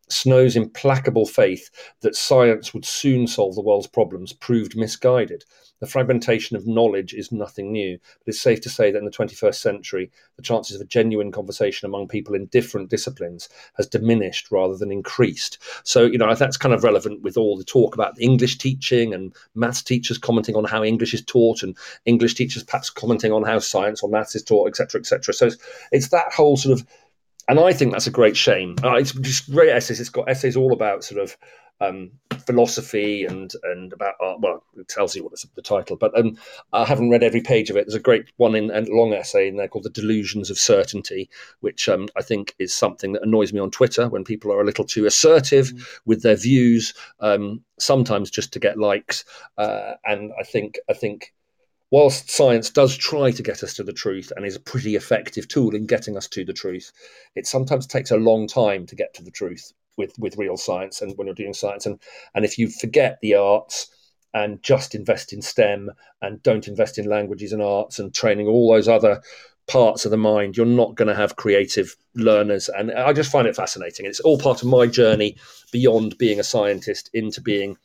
Snow's 0.09 0.55
implacable 0.55 1.25
faith 1.25 1.69
that 2.01 2.15
science 2.15 2.73
would 2.73 2.85
soon 2.85 3.27
solve 3.27 3.55
the 3.55 3.61
world's 3.61 3.87
problems 3.87 4.33
proved 4.33 4.77
misguided. 4.77 5.43
The 5.79 5.87
fragmentation 5.87 6.57
of 6.57 6.65
knowledge 6.65 7.13
is 7.13 7.31
nothing 7.31 7.71
new, 7.71 7.99
but 7.99 8.29
it's 8.29 8.41
safe 8.41 8.61
to 8.61 8.69
say 8.69 8.89
that 8.89 8.97
in 8.97 9.05
the 9.05 9.11
21st 9.11 9.55
century, 9.55 10.11
the 10.35 10.41
chances 10.41 10.75
of 10.75 10.81
a 10.81 10.85
genuine 10.85 11.31
conversation 11.31 11.85
among 11.85 12.07
people 12.07 12.33
in 12.33 12.47
different 12.47 12.89
disciplines 12.89 13.47
has 13.75 13.85
diminished 13.85 14.49
rather 14.49 14.75
than 14.75 14.91
increased. 14.91 15.59
So, 15.83 16.05
you 16.05 16.17
know, 16.17 16.33
that's 16.33 16.57
kind 16.57 16.73
of 16.73 16.83
relevant 16.83 17.21
with 17.21 17.37
all 17.37 17.57
the 17.57 17.63
talk 17.63 17.93
about 17.93 18.19
English 18.19 18.57
teaching 18.57 19.13
and 19.13 19.35
maths 19.53 19.83
teachers 19.83 20.17
commenting 20.17 20.55
on 20.55 20.63
how 20.63 20.83
English 20.83 21.13
is 21.13 21.23
taught 21.23 21.61
and 21.61 21.77
English 22.05 22.33
teachers 22.33 22.63
perhaps 22.63 22.89
commenting 22.89 23.31
on 23.31 23.43
how 23.43 23.59
science 23.59 24.01
or 24.01 24.09
maths 24.09 24.35
is 24.35 24.43
taught, 24.43 24.67
etc., 24.67 24.99
etc. 24.99 25.33
So 25.33 25.45
it's, 25.47 25.57
it's 25.91 26.09
that 26.09 26.33
whole 26.33 26.57
sort 26.57 26.79
of 26.79 26.87
and 27.47 27.59
I 27.59 27.73
think 27.73 27.91
that's 27.91 28.07
a 28.07 28.11
great 28.11 28.37
shame. 28.37 28.75
Uh, 28.83 28.95
it's 28.95 29.13
just 29.13 29.51
great 29.51 29.69
essays. 29.69 29.99
It's 29.99 30.09
got 30.09 30.29
essays 30.29 30.55
all 30.55 30.73
about 30.73 31.03
sort 31.03 31.21
of 31.21 31.37
um, 31.79 32.11
philosophy 32.45 33.25
and 33.25 33.53
and 33.63 33.93
about 33.93 34.15
art. 34.21 34.39
Well, 34.41 34.63
it 34.75 34.87
tells 34.87 35.15
you 35.15 35.23
what 35.23 35.33
the 35.55 35.61
title, 35.61 35.95
but 35.95 36.17
um, 36.17 36.37
I 36.73 36.85
haven't 36.85 37.09
read 37.09 37.23
every 37.23 37.41
page 37.41 37.69
of 37.69 37.77
it. 37.77 37.85
There's 37.85 37.95
a 37.95 37.99
great 37.99 38.25
one 38.37 38.55
in 38.55 38.71
a 38.71 38.81
long 38.89 39.13
essay 39.13 39.47
in 39.47 39.57
there 39.57 39.67
called 39.67 39.83
"The 39.83 39.89
Delusions 39.89 40.49
of 40.49 40.57
Certainty," 40.57 41.29
which 41.59 41.87
um, 41.87 42.09
I 42.17 42.21
think 42.21 42.55
is 42.59 42.73
something 42.73 43.13
that 43.13 43.23
annoys 43.23 43.53
me 43.53 43.59
on 43.59 43.71
Twitter 43.71 44.09
when 44.09 44.23
people 44.23 44.51
are 44.51 44.61
a 44.61 44.65
little 44.65 44.85
too 44.85 45.05
assertive 45.05 45.67
mm. 45.67 45.85
with 46.05 46.23
their 46.23 46.35
views, 46.35 46.93
um, 47.19 47.63
sometimes 47.79 48.31
just 48.31 48.51
to 48.53 48.59
get 48.59 48.79
likes. 48.79 49.23
Uh, 49.57 49.93
and 50.05 50.31
I 50.39 50.43
think 50.43 50.79
I 50.89 50.93
think 50.93 51.33
whilst 51.91 52.29
science 52.29 52.69
does 52.69 52.95
try 52.95 53.31
to 53.31 53.43
get 53.43 53.63
us 53.63 53.73
to 53.75 53.83
the 53.83 53.93
truth 53.93 54.31
and 54.35 54.45
is 54.45 54.55
a 54.55 54.61
pretty 54.61 54.95
effective 54.95 55.47
tool 55.47 55.73
in 55.75 55.85
getting 55.85 56.17
us 56.17 56.27
to 56.27 56.43
the 56.43 56.53
truth, 56.53 56.91
it 57.35 57.47
sometimes 57.47 57.87
takes 57.87 58.11
a 58.11 58.17
long 58.17 58.47
time 58.47 58.85
to 58.85 58.95
get 58.95 59.13
to 59.13 59.23
the 59.23 59.31
truth 59.31 59.71
with, 59.97 60.13
with 60.19 60.37
real 60.37 60.57
science 60.57 61.01
and 61.01 61.17
when 61.17 61.27
you're 61.27 61.35
doing 61.35 61.53
science. 61.53 61.85
And, 61.85 61.99
and 62.35 62.45
if 62.45 62.57
you 62.57 62.69
forget 62.69 63.17
the 63.21 63.35
arts 63.35 63.87
and 64.33 64.61
just 64.61 64.95
invest 64.95 65.33
in 65.33 65.41
STEM 65.41 65.89
and 66.21 66.43
don't 66.43 66.67
invest 66.67 66.97
in 66.97 67.09
languages 67.09 67.53
and 67.53 67.61
arts 67.61 67.99
and 67.99 68.13
training 68.13 68.47
all 68.47 68.71
those 68.71 68.87
other 68.87 69.21
parts 69.67 70.05
of 70.05 70.11
the 70.11 70.17
mind, 70.17 70.55
you're 70.55 70.65
not 70.65 70.95
going 70.95 71.07
to 71.07 71.15
have 71.15 71.35
creative 71.35 71.95
learners. 72.15 72.69
And 72.69 72.91
I 72.91 73.13
just 73.13 73.31
find 73.31 73.47
it 73.47 73.55
fascinating. 73.55 74.05
It's 74.05 74.19
all 74.19 74.37
part 74.37 74.61
of 74.61 74.67
my 74.67 74.87
journey 74.87 75.37
beyond 75.71 76.17
being 76.17 76.39
a 76.39 76.43
scientist 76.43 77.09
into 77.13 77.41
being 77.41 77.77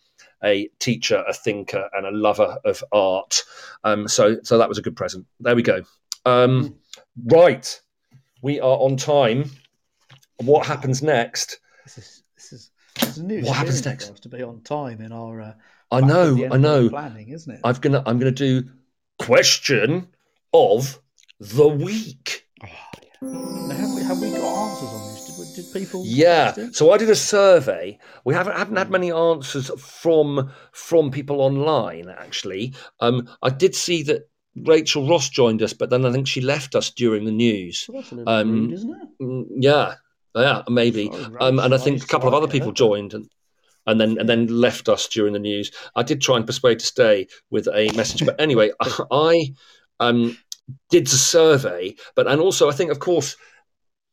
a 0.44 0.68
teacher, 0.78 1.24
a 1.28 1.32
thinker, 1.32 1.88
and 1.92 2.06
a 2.06 2.10
lover 2.10 2.58
of 2.64 2.82
art. 2.92 3.42
Um, 3.84 4.08
so, 4.08 4.38
so 4.42 4.58
that 4.58 4.68
was 4.68 4.78
a 4.78 4.82
good 4.82 4.96
present. 4.96 5.26
There 5.40 5.56
we 5.56 5.62
go. 5.62 5.82
Um, 6.24 6.76
right, 7.26 7.80
we 8.42 8.60
are 8.60 8.78
on 8.78 8.96
time. 8.96 9.50
What 10.38 10.66
happens 10.66 11.02
next? 11.02 11.60
This 11.84 11.98
is 11.98 12.22
this 12.36 12.52
is, 12.52 12.70
this 12.98 13.16
is 13.16 13.22
new 13.22 13.42
what 13.42 13.56
happens 13.56 13.84
next? 13.84 14.22
to 14.22 14.28
be 14.28 14.42
on 14.42 14.60
time 14.62 15.00
in 15.00 15.12
our. 15.12 15.40
Uh, 15.40 15.52
I 15.90 16.00
know, 16.00 16.48
I 16.50 16.56
know. 16.56 16.88
Planning, 16.88 17.28
isn't 17.28 17.52
it? 17.52 17.60
I'm 17.64 17.74
gonna 17.74 18.02
I'm 18.06 18.18
gonna 18.18 18.30
do 18.30 18.64
question 19.18 20.08
of 20.52 20.98
the 21.38 21.68
week. 21.68 22.46
Oh, 22.62 22.68
yeah. 22.68 23.76
have 23.76 23.94
we 23.94 24.02
have 24.02 24.20
we 24.20 24.30
got 24.30 24.70
answers 24.70 24.88
on 24.88 25.08
this? 25.08 25.11
Did 25.54 25.72
people? 25.72 26.02
Yeah. 26.04 26.54
So 26.72 26.92
I 26.92 26.98
did 26.98 27.10
a 27.10 27.16
survey. 27.16 27.98
We 28.24 28.34
haven't 28.34 28.56
haven't 28.56 28.76
had 28.76 28.90
many 28.90 29.12
answers 29.12 29.70
from 29.78 30.50
from 30.72 31.10
people 31.10 31.40
online. 31.40 32.08
Actually, 32.08 32.74
um, 33.00 33.28
I 33.42 33.50
did 33.50 33.74
see 33.74 34.02
that 34.04 34.28
Rachel 34.56 35.08
Ross 35.08 35.28
joined 35.28 35.62
us, 35.62 35.72
but 35.72 35.90
then 35.90 36.04
I 36.04 36.12
think 36.12 36.26
she 36.26 36.40
left 36.40 36.74
us 36.74 36.90
during 36.90 37.24
the 37.24 37.32
news. 37.32 37.88
Well, 37.88 38.04
um, 38.26 38.50
rude, 38.50 38.72
isn't 38.72 38.90
it? 38.90 39.22
Mm, 39.22 39.46
yeah, 39.56 39.94
yeah, 40.34 40.62
maybe. 40.68 41.10
um, 41.40 41.58
and 41.58 41.74
I 41.74 41.78
think 41.78 42.02
a 42.02 42.06
couple 42.06 42.28
of 42.28 42.34
other 42.34 42.48
people 42.48 42.72
joined 42.72 43.14
and 43.14 43.28
and 43.86 44.00
then 44.00 44.18
and 44.18 44.28
then 44.28 44.46
left 44.46 44.88
us 44.88 45.08
during 45.08 45.32
the 45.32 45.38
news. 45.38 45.70
I 45.96 46.02
did 46.02 46.20
try 46.20 46.36
and 46.36 46.46
persuade 46.46 46.78
to 46.80 46.86
stay 46.86 47.28
with 47.50 47.66
a 47.68 47.90
message, 47.96 48.24
but 48.24 48.40
anyway, 48.40 48.70
I 49.10 49.54
um, 50.00 50.36
did 50.90 51.06
the 51.06 51.16
survey, 51.16 51.96
but 52.14 52.26
and 52.26 52.40
also 52.40 52.68
I 52.68 52.72
think, 52.72 52.90
of 52.90 52.98
course, 52.98 53.36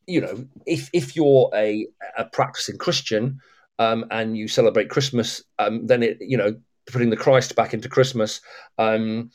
you 0.06 0.20
know, 0.20 0.46
if 0.66 0.90
if 0.92 1.16
you're 1.16 1.50
a, 1.54 1.86
a 2.16 2.24
practicing 2.24 2.78
Christian 2.78 3.40
um, 3.78 4.04
and 4.10 4.36
you 4.36 4.48
celebrate 4.48 4.90
Christmas, 4.90 5.42
um, 5.58 5.86
then 5.86 6.02
it 6.02 6.18
you 6.20 6.36
know 6.36 6.56
putting 6.86 7.10
the 7.10 7.16
Christ 7.16 7.54
back 7.54 7.74
into 7.74 7.88
Christmas 7.88 8.40
um, 8.78 9.30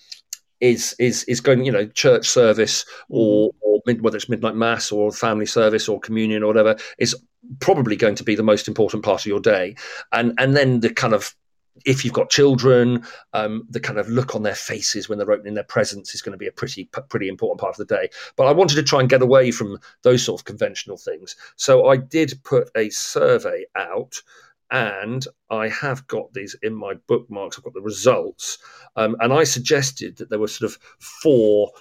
is 0.60 0.96
is 1.00 1.24
is 1.26 1.42
going 1.42 1.66
you 1.66 1.72
know 1.72 1.86
church 1.88 2.28
service 2.28 2.86
or, 3.10 3.50
mm-hmm. 3.50 3.58
or 3.62 3.82
mid, 3.86 4.02
whether 4.02 4.18
it's 4.18 4.30
midnight 4.30 4.56
mass 4.56 4.92
or 4.92 5.12
family 5.12 5.46
service 5.46 5.88
or 5.88 6.00
communion 6.00 6.44
or 6.44 6.48
whatever 6.48 6.76
is 6.98 7.16
probably 7.60 7.96
going 7.96 8.16
to 8.16 8.24
be 8.24 8.36
the 8.36 8.44
most 8.44 8.68
important 8.68 9.04
part 9.04 9.22
of 9.22 9.28
your 9.28 9.40
day, 9.40 9.76
and 10.12 10.34
and 10.38 10.56
then 10.56 10.80
the 10.80 10.94
kind 10.94 11.14
of 11.14 11.36
if 11.84 12.06
you've 12.06 12.14
got 12.14 12.30
children, 12.30 13.06
um, 13.34 13.68
the 13.70 13.80
kind 13.80 14.00
of 14.00 14.08
look 14.08 14.36
on 14.36 14.44
their 14.44 14.56
faces 14.56 15.10
when 15.10 15.18
they're 15.18 15.32
opening 15.32 15.56
their 15.56 15.64
presents 15.64 16.16
is 16.16 16.22
going 16.22 16.32
to 16.32 16.38
be 16.38 16.48
a 16.48 16.52
pretty 16.52 16.90
pretty 17.10 17.28
important 17.28 17.60
part 17.60 17.78
of 17.78 17.88
the 17.88 17.96
day. 17.96 18.10
But 18.36 18.48
I 18.48 18.52
wanted 18.52 18.76
to 18.76 18.84
try 18.84 19.02
and 19.02 19.10
get 19.10 19.22
away 19.22 19.52
from 19.52 19.78
those 20.04 20.24
sort 20.24 20.40
of 20.40 20.46
conventional 20.46 20.98
things, 20.98 21.36
so 21.56 21.88
I 21.88 21.98
did 21.98 22.40
put 22.44 22.70
a 22.76 22.90
survey 22.90 23.66
out, 23.76 24.22
and 24.72 25.26
I 25.50 25.68
have 25.68 26.08
got 26.08 26.34
these 26.34 26.56
in 26.64 26.74
my 26.74 26.94
bookmarks. 27.08 27.58
I've 27.58 27.66
got 27.66 27.74
the 27.74 27.82
results, 27.82 28.58
um, 28.96 29.16
and 29.20 29.34
I 29.34 29.44
suggested 29.44 30.18
that 30.18 30.30
there 30.30 30.40
were 30.40 30.48
sort 30.48 30.72
of 30.72 30.80
four 31.00 31.72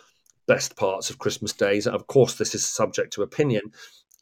best 0.47 0.77
parts 0.77 1.09
of 1.09 1.19
Christmas 1.19 1.53
days. 1.53 1.87
And 1.87 1.97
of 1.97 2.07
course, 2.07 2.35
this 2.35 2.55
is 2.55 2.67
subject 2.67 3.13
to 3.15 3.23
opinion. 3.23 3.73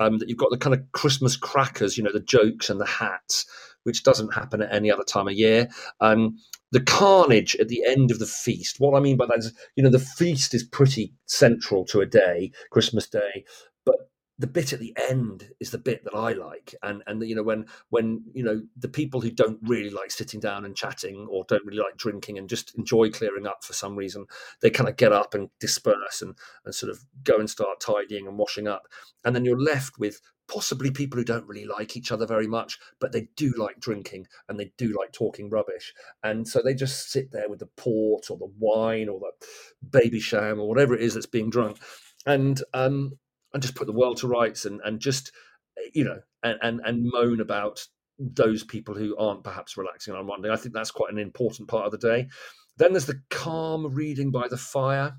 Um, 0.00 0.18
that 0.18 0.28
you've 0.28 0.38
got 0.38 0.50
the 0.50 0.56
kind 0.58 0.74
of 0.74 0.90
Christmas 0.92 1.36
crackers, 1.36 1.98
you 1.98 2.02
know, 2.02 2.12
the 2.12 2.18
jokes 2.18 2.70
and 2.70 2.80
the 2.80 2.86
hats 2.86 3.46
which 3.84 4.02
doesn't 4.02 4.34
happen 4.34 4.62
at 4.62 4.72
any 4.72 4.90
other 4.90 5.04
time 5.04 5.28
of 5.28 5.34
year. 5.34 5.68
Um, 6.00 6.38
the 6.70 6.80
carnage 6.80 7.54
at 7.56 7.68
the 7.68 7.84
end 7.86 8.10
of 8.10 8.18
the 8.18 8.26
feast. 8.26 8.80
What 8.80 8.96
I 8.96 9.00
mean 9.00 9.16
by 9.16 9.26
that 9.26 9.38
is, 9.38 9.52
you 9.76 9.82
know, 9.82 9.90
the 9.90 9.98
feast 9.98 10.54
is 10.54 10.64
pretty 10.64 11.14
central 11.26 11.84
to 11.86 12.00
a 12.00 12.06
day, 12.06 12.50
Christmas 12.70 13.08
Day, 13.08 13.44
but 13.84 13.96
the 14.38 14.46
bit 14.46 14.72
at 14.72 14.80
the 14.80 14.96
end 15.08 15.50
is 15.60 15.70
the 15.70 15.78
bit 15.78 16.02
that 16.04 16.16
I 16.16 16.32
like, 16.32 16.74
and 16.82 17.02
and 17.06 17.22
you 17.22 17.34
know 17.34 17.42
when 17.42 17.66
when 17.90 18.24
you 18.32 18.42
know 18.42 18.62
the 18.76 18.88
people 18.88 19.20
who 19.20 19.30
don't 19.30 19.58
really 19.62 19.90
like 19.90 20.10
sitting 20.10 20.40
down 20.40 20.64
and 20.64 20.74
chatting 20.74 21.28
or 21.30 21.44
don't 21.46 21.64
really 21.64 21.78
like 21.78 21.96
drinking 21.98 22.38
and 22.38 22.48
just 22.48 22.76
enjoy 22.76 23.10
clearing 23.10 23.46
up 23.46 23.62
for 23.62 23.74
some 23.74 23.94
reason, 23.94 24.26
they 24.62 24.70
kind 24.70 24.88
of 24.88 24.96
get 24.96 25.12
up 25.12 25.34
and 25.34 25.50
disperse 25.60 26.22
and 26.22 26.34
and 26.64 26.74
sort 26.74 26.90
of 26.90 27.00
go 27.22 27.36
and 27.38 27.50
start 27.50 27.80
tidying 27.80 28.26
and 28.26 28.38
washing 28.38 28.66
up, 28.66 28.88
and 29.24 29.36
then 29.36 29.44
you're 29.44 29.60
left 29.60 29.98
with 29.98 30.20
possibly 30.52 30.90
people 30.90 31.18
who 31.18 31.24
don't 31.24 31.46
really 31.46 31.64
like 31.64 31.96
each 31.96 32.12
other 32.12 32.26
very 32.26 32.46
much, 32.46 32.78
but 33.00 33.12
they 33.12 33.28
do 33.36 33.52
like 33.56 33.80
drinking 33.80 34.26
and 34.48 34.58
they 34.58 34.72
do 34.76 34.94
like 34.98 35.12
talking 35.12 35.48
rubbish. 35.48 35.94
And 36.22 36.46
so 36.46 36.60
they 36.62 36.74
just 36.74 37.10
sit 37.10 37.32
there 37.32 37.48
with 37.48 37.60
the 37.60 37.70
port 37.76 38.30
or 38.30 38.36
the 38.36 38.52
wine 38.58 39.08
or 39.08 39.20
the 39.20 39.32
Babycham 39.98 40.58
or 40.58 40.68
whatever 40.68 40.94
it 40.94 41.00
is 41.00 41.14
that's 41.14 41.26
being 41.26 41.50
drunk. 41.50 41.78
And 42.26 42.62
um, 42.74 43.18
and 43.52 43.62
just 43.62 43.74
put 43.74 43.86
the 43.86 43.92
world 43.92 44.18
to 44.18 44.28
rights 44.28 44.64
and, 44.64 44.80
and 44.84 45.00
just 45.00 45.32
you 45.94 46.04
know 46.04 46.20
and, 46.42 46.58
and, 46.62 46.80
and 46.84 47.10
moan 47.12 47.40
about 47.40 47.86
those 48.18 48.62
people 48.62 48.94
who 48.94 49.16
aren't 49.16 49.44
perhaps 49.44 49.76
relaxing 49.76 50.12
and 50.12 50.20
unwinding. 50.20 50.50
I 50.50 50.56
think 50.56 50.74
that's 50.74 50.90
quite 50.90 51.12
an 51.12 51.18
important 51.18 51.68
part 51.68 51.86
of 51.86 51.92
the 51.92 51.98
day. 51.98 52.28
Then 52.76 52.92
there's 52.92 53.06
the 53.06 53.22
calm 53.30 53.94
reading 53.94 54.30
by 54.30 54.48
the 54.48 54.56
fire 54.56 55.16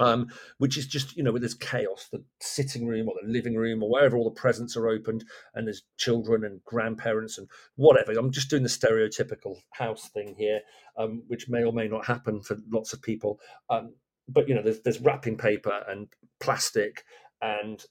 um, 0.00 0.28
which 0.58 0.76
is 0.76 0.86
just 0.86 1.16
you 1.16 1.22
know 1.22 1.32
with 1.32 1.42
this 1.42 1.54
chaos 1.54 2.08
the 2.10 2.24
sitting 2.40 2.86
room 2.86 3.08
or 3.08 3.14
the 3.22 3.28
living 3.28 3.54
room 3.54 3.82
or 3.82 3.90
wherever 3.90 4.16
all 4.16 4.24
the 4.24 4.40
presents 4.40 4.76
are 4.76 4.88
opened 4.88 5.24
and 5.54 5.66
there's 5.66 5.82
children 5.96 6.44
and 6.44 6.64
grandparents 6.64 7.38
and 7.38 7.48
whatever. 7.76 8.12
I'm 8.12 8.32
just 8.32 8.50
doing 8.50 8.62
the 8.62 8.68
stereotypical 8.68 9.56
house 9.72 10.08
thing 10.08 10.34
here 10.36 10.60
um, 10.98 11.22
which 11.28 11.48
may 11.48 11.62
or 11.62 11.72
may 11.72 11.86
not 11.86 12.06
happen 12.06 12.42
for 12.42 12.56
lots 12.70 12.92
of 12.92 13.02
people. 13.02 13.38
Um, 13.68 13.94
but 14.28 14.48
you 14.48 14.54
know 14.54 14.62
there's, 14.62 14.80
there's 14.82 15.00
wrapping 15.00 15.36
paper 15.36 15.84
and 15.88 16.08
plastic 16.40 17.04
and 17.42 17.84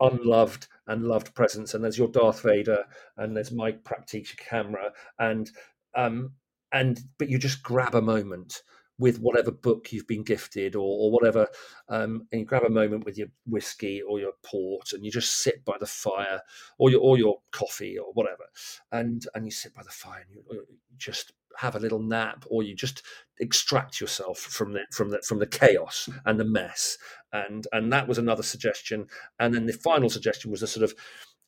unloved 0.00 0.66
and 0.86 1.04
loved 1.04 1.34
presents 1.34 1.74
and 1.74 1.84
there's 1.84 1.98
your 1.98 2.08
darth 2.08 2.42
vader 2.42 2.84
and 3.18 3.36
there's 3.36 3.52
my 3.52 3.72
Praktica 3.72 4.36
camera 4.38 4.92
and 5.18 5.50
um 5.94 6.32
and 6.72 7.00
but 7.18 7.28
you 7.28 7.38
just 7.38 7.62
grab 7.62 7.94
a 7.94 8.00
moment 8.00 8.62
with 9.00 9.18
whatever 9.18 9.50
book 9.50 9.92
you've 9.92 10.06
been 10.06 10.22
gifted 10.22 10.76
or, 10.76 10.80
or 10.82 11.10
whatever, 11.10 11.48
um, 11.88 12.28
and 12.30 12.42
you 12.42 12.46
grab 12.46 12.64
a 12.64 12.70
moment 12.70 13.04
with 13.04 13.18
your 13.18 13.28
whiskey 13.46 14.02
or 14.02 14.20
your 14.20 14.32
port, 14.44 14.92
and 14.92 15.04
you 15.04 15.10
just 15.10 15.42
sit 15.42 15.64
by 15.64 15.76
the 15.80 15.86
fire, 15.86 16.42
or 16.78 16.90
your 16.90 17.00
or 17.00 17.18
your 17.18 17.40
coffee 17.50 17.98
or 17.98 18.12
whatever, 18.12 18.44
and 18.92 19.26
and 19.34 19.44
you 19.44 19.50
sit 19.50 19.74
by 19.74 19.82
the 19.82 19.90
fire 19.90 20.20
and 20.20 20.30
you, 20.34 20.66
just 20.98 21.32
have 21.56 21.74
a 21.74 21.80
little 21.80 21.98
nap, 22.00 22.44
or 22.48 22.62
you 22.62 22.76
just 22.76 23.02
extract 23.40 24.00
yourself 24.00 24.38
from 24.38 24.72
the 24.72 24.80
from 24.92 25.10
the 25.10 25.20
from 25.26 25.38
the 25.38 25.46
chaos 25.46 26.08
and 26.26 26.38
the 26.38 26.44
mess, 26.44 26.98
and 27.32 27.66
and 27.72 27.92
that 27.92 28.06
was 28.06 28.18
another 28.18 28.42
suggestion, 28.42 29.06
and 29.38 29.54
then 29.54 29.66
the 29.66 29.72
final 29.72 30.10
suggestion 30.10 30.50
was 30.50 30.62
a 30.62 30.66
sort 30.66 30.84
of 30.84 30.94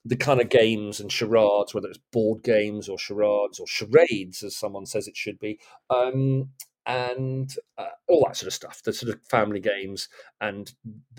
the 0.04 0.16
kind 0.16 0.40
of 0.40 0.48
games 0.48 0.98
and 0.98 1.12
charades, 1.12 1.74
whether 1.74 1.88
it's 1.88 2.00
board 2.10 2.42
games 2.42 2.88
or 2.88 2.98
charades 2.98 3.60
or 3.60 3.66
charades, 3.68 4.42
as 4.42 4.56
someone 4.56 4.84
says 4.84 5.06
it 5.06 5.16
should 5.16 5.38
be, 5.38 5.60
um, 5.90 6.48
and 6.86 7.54
uh, 7.78 7.86
all 8.08 8.24
that 8.26 8.36
sort 8.36 8.48
of 8.48 8.54
stuff, 8.54 8.82
the 8.82 8.92
sort 8.92 9.14
of 9.14 9.22
family 9.22 9.60
games 9.60 10.08
and 10.40 10.72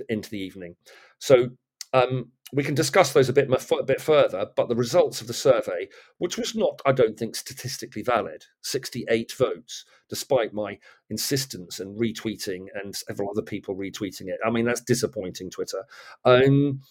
into 0.09 0.29
the 0.29 0.39
evening. 0.39 0.75
So 1.19 1.49
um, 1.93 2.31
we 2.51 2.63
can 2.63 2.75
discuss 2.75 3.13
those 3.13 3.29
a 3.29 3.33
bit, 3.33 3.49
a 3.49 3.83
bit 3.83 4.01
further, 4.01 4.47
but 4.55 4.67
the 4.67 4.75
results 4.75 5.21
of 5.21 5.27
the 5.27 5.33
survey, 5.33 5.87
which 6.17 6.37
was 6.37 6.55
not, 6.55 6.81
I 6.85 6.91
don't 6.91 7.17
think, 7.17 7.35
statistically 7.35 8.01
valid, 8.01 8.45
68 8.61 9.33
votes, 9.37 9.85
despite 10.09 10.53
my 10.53 10.77
insistence 11.09 11.79
and 11.79 11.99
retweeting 11.99 12.65
and 12.75 12.95
several 12.95 13.29
other 13.29 13.41
people 13.41 13.75
retweeting 13.75 14.27
it. 14.27 14.39
I 14.45 14.49
mean, 14.49 14.65
that's 14.65 14.81
disappointing, 14.81 15.49
Twitter. 15.49 15.83
Um, 16.25 16.81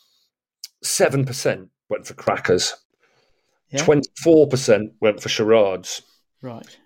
7% 0.85 1.68
went 1.89 2.07
for 2.07 2.14
crackers. 2.14 2.75
Twenty-four 3.79 4.49
percent 4.49 4.93
went 5.01 5.23
for 5.23 5.31
charades. 5.31 6.03
Right. 6.43 6.79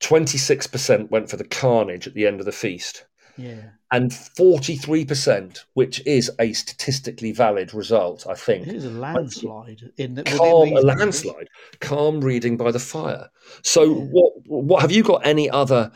Twenty-six 0.00 0.66
percent 0.66 1.10
went 1.10 1.28
for 1.30 1.36
the 1.36 1.44
carnage 1.44 2.06
at 2.06 2.14
the 2.14 2.26
end 2.26 2.40
of 2.40 2.46
the 2.46 2.52
feast. 2.52 3.04
Yeah. 3.36 3.70
And 3.90 4.12
forty-three 4.12 5.04
percent, 5.04 5.64
which 5.74 6.04
is 6.06 6.30
a 6.38 6.52
statistically 6.52 7.32
valid 7.32 7.74
result, 7.74 8.26
I 8.28 8.34
think. 8.34 8.66
It 8.66 8.76
is 8.76 8.84
a 8.84 8.90
landslide 8.90 9.92
in 9.96 10.14
the, 10.14 10.24
calm, 10.24 10.72
a 10.76 10.80
landslide, 10.80 11.48
calm 11.80 12.20
reading 12.20 12.56
by 12.56 12.70
the 12.70 12.78
fire. 12.78 13.28
So, 13.62 13.84
yeah. 13.84 14.04
what? 14.10 14.32
What 14.46 14.82
have 14.82 14.92
you 14.92 15.02
got? 15.02 15.26
Any 15.26 15.50
other 15.50 15.92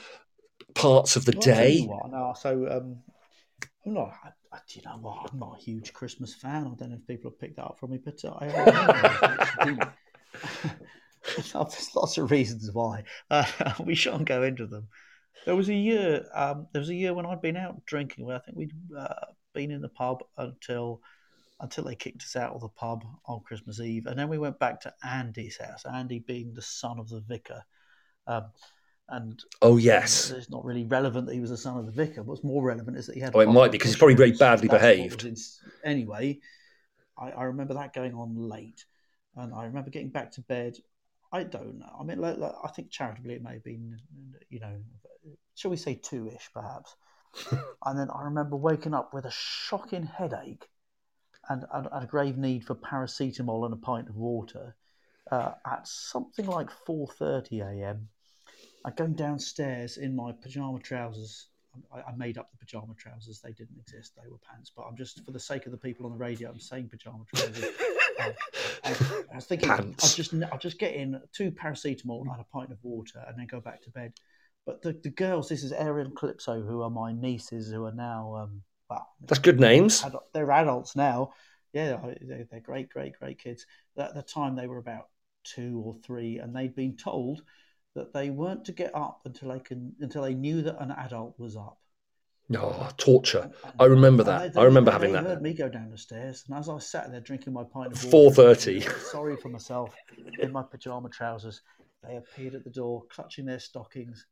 parts 0.74 1.16
of 1.16 1.24
the 1.24 1.34
well, 1.36 1.56
day? 1.56 1.86
No, 1.86 2.34
so 2.36 2.68
um, 2.70 2.96
I'm 3.86 3.94
not 3.94 4.12
do 4.68 4.80
you 4.80 4.82
know 4.84 4.98
what? 5.00 5.30
I'm 5.32 5.38
not 5.38 5.58
a 5.58 5.62
huge 5.62 5.92
Christmas 5.92 6.34
fan. 6.34 6.66
I 6.66 6.74
don't 6.74 6.90
know 6.90 6.96
if 6.96 7.06
people 7.06 7.30
have 7.30 7.38
picked 7.38 7.56
that 7.56 7.64
up 7.64 7.78
from 7.78 7.90
me, 7.90 7.98
but 8.04 8.24
uh, 8.24 8.34
I. 8.40 9.88
There's 11.36 11.54
lots 11.94 12.18
of 12.18 12.30
reasons 12.30 12.70
why. 12.72 13.04
Uh, 13.30 13.44
we 13.84 13.94
shan't 13.94 14.26
go 14.26 14.42
into 14.42 14.66
them. 14.66 14.88
There 15.46 15.56
was 15.56 15.68
a 15.68 15.74
year. 15.74 16.26
Um, 16.34 16.68
there 16.72 16.80
was 16.80 16.88
a 16.88 16.94
year 16.94 17.14
when 17.14 17.26
I'd 17.26 17.42
been 17.42 17.56
out 17.56 17.84
drinking. 17.86 18.24
Where 18.24 18.36
I 18.36 18.40
think 18.40 18.56
we'd 18.56 18.72
uh, 18.96 19.26
been 19.52 19.70
in 19.70 19.82
the 19.82 19.88
pub 19.88 20.22
until 20.36 21.00
until 21.60 21.84
they 21.84 21.94
kicked 21.94 22.22
us 22.22 22.36
out 22.36 22.54
of 22.54 22.60
the 22.60 22.68
pub 22.68 23.04
on 23.26 23.40
Christmas 23.40 23.80
Eve, 23.80 24.06
and 24.06 24.18
then 24.18 24.28
we 24.28 24.38
went 24.38 24.58
back 24.58 24.80
to 24.82 24.94
Andy's 25.02 25.58
house. 25.58 25.84
Andy 25.86 26.18
being 26.18 26.52
the 26.54 26.62
son 26.62 26.98
of 26.98 27.08
the 27.08 27.20
vicar. 27.20 27.62
Um, 28.26 28.44
and 29.08 29.42
oh 29.60 29.76
yes, 29.76 30.30
it's 30.30 30.50
not 30.50 30.64
really 30.64 30.84
relevant 30.84 31.26
that 31.26 31.34
he 31.34 31.40
was 31.40 31.50
the 31.50 31.58
son 31.58 31.78
of 31.78 31.84
the 31.86 31.92
vicar. 31.92 32.22
What's 32.22 32.42
more 32.42 32.62
relevant 32.62 32.96
is 32.96 33.06
that 33.06 33.14
he 33.14 33.20
had. 33.20 33.34
Oh, 33.34 33.40
it 33.40 33.48
might 33.48 33.70
be 33.70 33.78
because 33.78 33.90
he's 33.90 33.98
probably 33.98 34.14
very 34.14 34.32
badly 34.32 34.68
behaved. 34.68 35.26
Anyway, 35.84 36.40
I, 37.18 37.30
I, 37.30 37.44
remember 37.44 37.74
that 37.74 37.92
going 37.92 38.14
on 38.14 38.34
late, 38.34 38.86
and 39.36 39.52
I 39.52 39.64
remember 39.64 39.90
getting 39.90 40.08
back 40.08 40.32
to 40.32 40.40
bed. 40.42 40.78
I 41.32 41.42
don't 41.42 41.78
know. 41.78 41.96
I 41.98 42.04
mean, 42.04 42.20
like, 42.20 42.38
like, 42.38 42.54
I 42.62 42.68
think 42.68 42.90
charitably 42.90 43.34
it 43.34 43.42
may 43.42 43.54
have 43.54 43.64
been, 43.64 43.98
you 44.50 44.60
know, 44.60 44.76
shall 45.54 45.70
we 45.70 45.76
say 45.76 45.94
two 45.94 46.28
ish 46.28 46.50
perhaps. 46.52 46.96
and 47.84 47.98
then 47.98 48.08
I 48.10 48.22
remember 48.24 48.56
waking 48.56 48.94
up 48.94 49.12
with 49.12 49.24
a 49.24 49.30
shocking 49.30 50.06
headache 50.06 50.68
and, 51.48 51.64
and, 51.72 51.88
and, 51.90 52.04
a 52.04 52.06
grave 52.06 52.36
need 52.36 52.64
for 52.64 52.74
paracetamol 52.74 53.64
and 53.64 53.74
a 53.74 53.76
pint 53.76 54.08
of 54.08 54.16
water 54.16 54.76
uh, 55.30 55.52
at 55.66 55.86
something 55.88 56.46
like 56.46 56.68
4:30 56.86 57.62
a.m. 57.62 58.08
I'm 58.84 58.94
going 58.94 59.14
downstairs 59.14 59.96
in 59.96 60.14
my 60.14 60.32
pajama 60.32 60.78
trousers. 60.78 61.46
I, 61.92 62.02
I, 62.02 62.14
made 62.14 62.38
up 62.38 62.50
the 62.52 62.58
pajama 62.58 62.94
trousers; 62.94 63.40
they 63.40 63.52
didn't 63.52 63.78
exist; 63.78 64.12
they 64.14 64.28
were 64.30 64.38
pants. 64.48 64.70
But 64.74 64.82
I'm 64.82 64.96
just, 64.96 65.24
for 65.24 65.32
the 65.32 65.40
sake 65.40 65.66
of 65.66 65.72
the 65.72 65.78
people 65.78 66.06
on 66.06 66.12
the 66.12 66.18
radio, 66.18 66.50
I'm 66.50 66.60
saying 66.60 66.90
pajama 66.90 67.24
trousers. 67.34 67.64
uh, 68.20 68.30
I 69.32 69.34
was 69.34 69.46
thinking, 69.46 69.70
I'll 69.70 69.82
just, 69.82 70.34
I'll 70.52 70.58
just 70.58 70.78
get 70.78 70.94
in 70.94 71.20
two 71.32 71.50
paracetamol 71.50 72.22
and 72.22 72.40
a 72.40 72.44
pint 72.52 72.72
of 72.72 72.78
water, 72.82 73.24
and 73.26 73.38
then 73.38 73.46
go 73.46 73.60
back 73.60 73.82
to 73.82 73.90
bed. 73.90 74.12
But 74.66 74.82
the, 74.82 74.92
the 75.02 75.10
girls, 75.10 75.48
this 75.48 75.62
is 75.62 75.72
Ariel 75.72 76.06
and 76.06 76.16
Calypso, 76.16 76.62
who 76.62 76.82
are 76.82 76.90
my 76.90 77.12
nieces, 77.12 77.70
who 77.70 77.84
are 77.84 77.92
now, 77.92 78.34
um, 78.36 78.62
well, 78.88 79.06
that's 79.26 79.38
good 79.38 79.60
names. 79.60 80.04
They're 80.32 80.50
adults 80.50 80.96
now. 80.96 81.32
Yeah, 81.72 81.98
they're, 82.22 82.46
they're 82.50 82.60
great, 82.60 82.88
great, 82.88 83.18
great 83.18 83.38
kids. 83.38 83.66
At 83.98 84.14
the 84.14 84.22
time, 84.22 84.56
they 84.56 84.66
were 84.66 84.78
about 84.78 85.08
two 85.42 85.82
or 85.84 85.96
three, 86.04 86.38
and 86.38 86.54
they'd 86.54 86.74
been 86.74 86.96
told 86.96 87.42
that 87.94 88.12
they 88.12 88.30
weren't 88.30 88.64
to 88.64 88.72
get 88.72 88.94
up 88.94 89.20
until 89.24 89.50
they 89.50 89.60
can 89.60 89.94
until 90.00 90.22
they 90.22 90.34
knew 90.34 90.62
that 90.62 90.80
an 90.82 90.90
adult 90.92 91.38
was 91.38 91.56
up. 91.56 91.78
Oh, 92.56 92.90
torture! 92.96 93.50
I 93.80 93.84
remember 93.84 94.22
that. 94.24 94.52
They, 94.52 94.60
I 94.60 94.64
remember 94.64 94.90
having 94.90 95.12
that. 95.12 95.24
Heard 95.24 95.42
me 95.42 95.54
go 95.54 95.68
down 95.68 95.90
the 95.90 95.98
stairs, 95.98 96.44
and 96.48 96.58
as 96.58 96.68
I 96.68 96.78
sat 96.78 97.10
there 97.10 97.20
drinking 97.20 97.52
my 97.52 97.64
pint 97.64 97.92
of 97.92 97.98
four 97.98 98.30
thirty, 98.30 98.80
sorry 98.80 99.36
for 99.36 99.48
myself 99.48 99.94
in 100.38 100.52
my 100.52 100.62
pajama 100.62 101.08
trousers, 101.08 101.62
they 102.06 102.16
appeared 102.16 102.54
at 102.54 102.64
the 102.64 102.70
door, 102.70 103.04
clutching 103.08 103.46
their 103.46 103.60
stockings. 103.60 104.26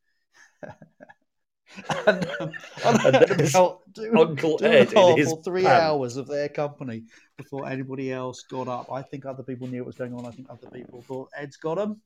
and, 2.07 2.31
um, 2.39 2.53
and, 2.85 3.17
and 3.17 4.19
Uncle 4.19 4.59
Ed 4.63 4.93
in 4.93 5.17
his 5.17 5.35
three 5.43 5.63
pants. 5.63 5.83
hours 5.83 6.17
of 6.19 6.29
their 6.29 6.51
company 6.51 7.05
before 7.39 7.67
anybody 7.67 8.13
else 8.13 8.43
got 8.43 8.69
up. 8.69 8.93
I 8.93 9.01
think 9.01 9.25
other 9.25 9.43
people 9.43 9.69
knew 9.69 9.81
what 9.81 9.87
was 9.87 9.97
going 9.97 10.15
on. 10.15 10.27
I 10.27 10.31
think 10.33 10.49
other 10.51 10.69
people 10.71 11.03
thought 11.03 11.31
Ed's 11.37 11.57
got 11.57 11.77
them 11.77 12.03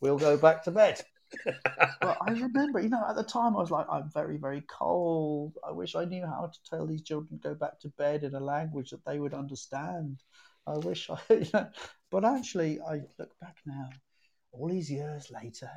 we'll 0.00 0.18
go 0.18 0.36
back 0.36 0.64
to 0.64 0.70
bed. 0.70 1.00
But 1.44 2.18
I 2.20 2.30
remember, 2.30 2.80
you 2.80 2.88
know, 2.88 3.04
at 3.08 3.16
the 3.16 3.22
time 3.22 3.56
I 3.56 3.60
was 3.60 3.70
like, 3.70 3.86
I'm 3.90 4.10
very, 4.10 4.36
very 4.36 4.62
cold. 4.62 5.56
I 5.66 5.72
wish 5.72 5.94
I 5.94 6.04
knew 6.04 6.24
how 6.26 6.50
to 6.52 6.70
tell 6.70 6.86
these 6.86 7.02
children 7.02 7.38
to 7.38 7.48
go 7.48 7.54
back 7.54 7.80
to 7.80 7.88
bed 7.90 8.24
in 8.24 8.34
a 8.34 8.40
language 8.40 8.90
that 8.90 9.04
they 9.04 9.18
would 9.18 9.34
understand. 9.34 10.22
I 10.66 10.78
wish 10.78 11.10
I, 11.10 11.18
you 11.34 11.46
know, 11.52 11.68
but 12.10 12.24
actually, 12.24 12.80
I 12.80 13.02
look 13.18 13.38
back 13.40 13.56
now, 13.66 13.88
all 14.52 14.68
these 14.68 14.90
years 14.90 15.30
later, 15.30 15.70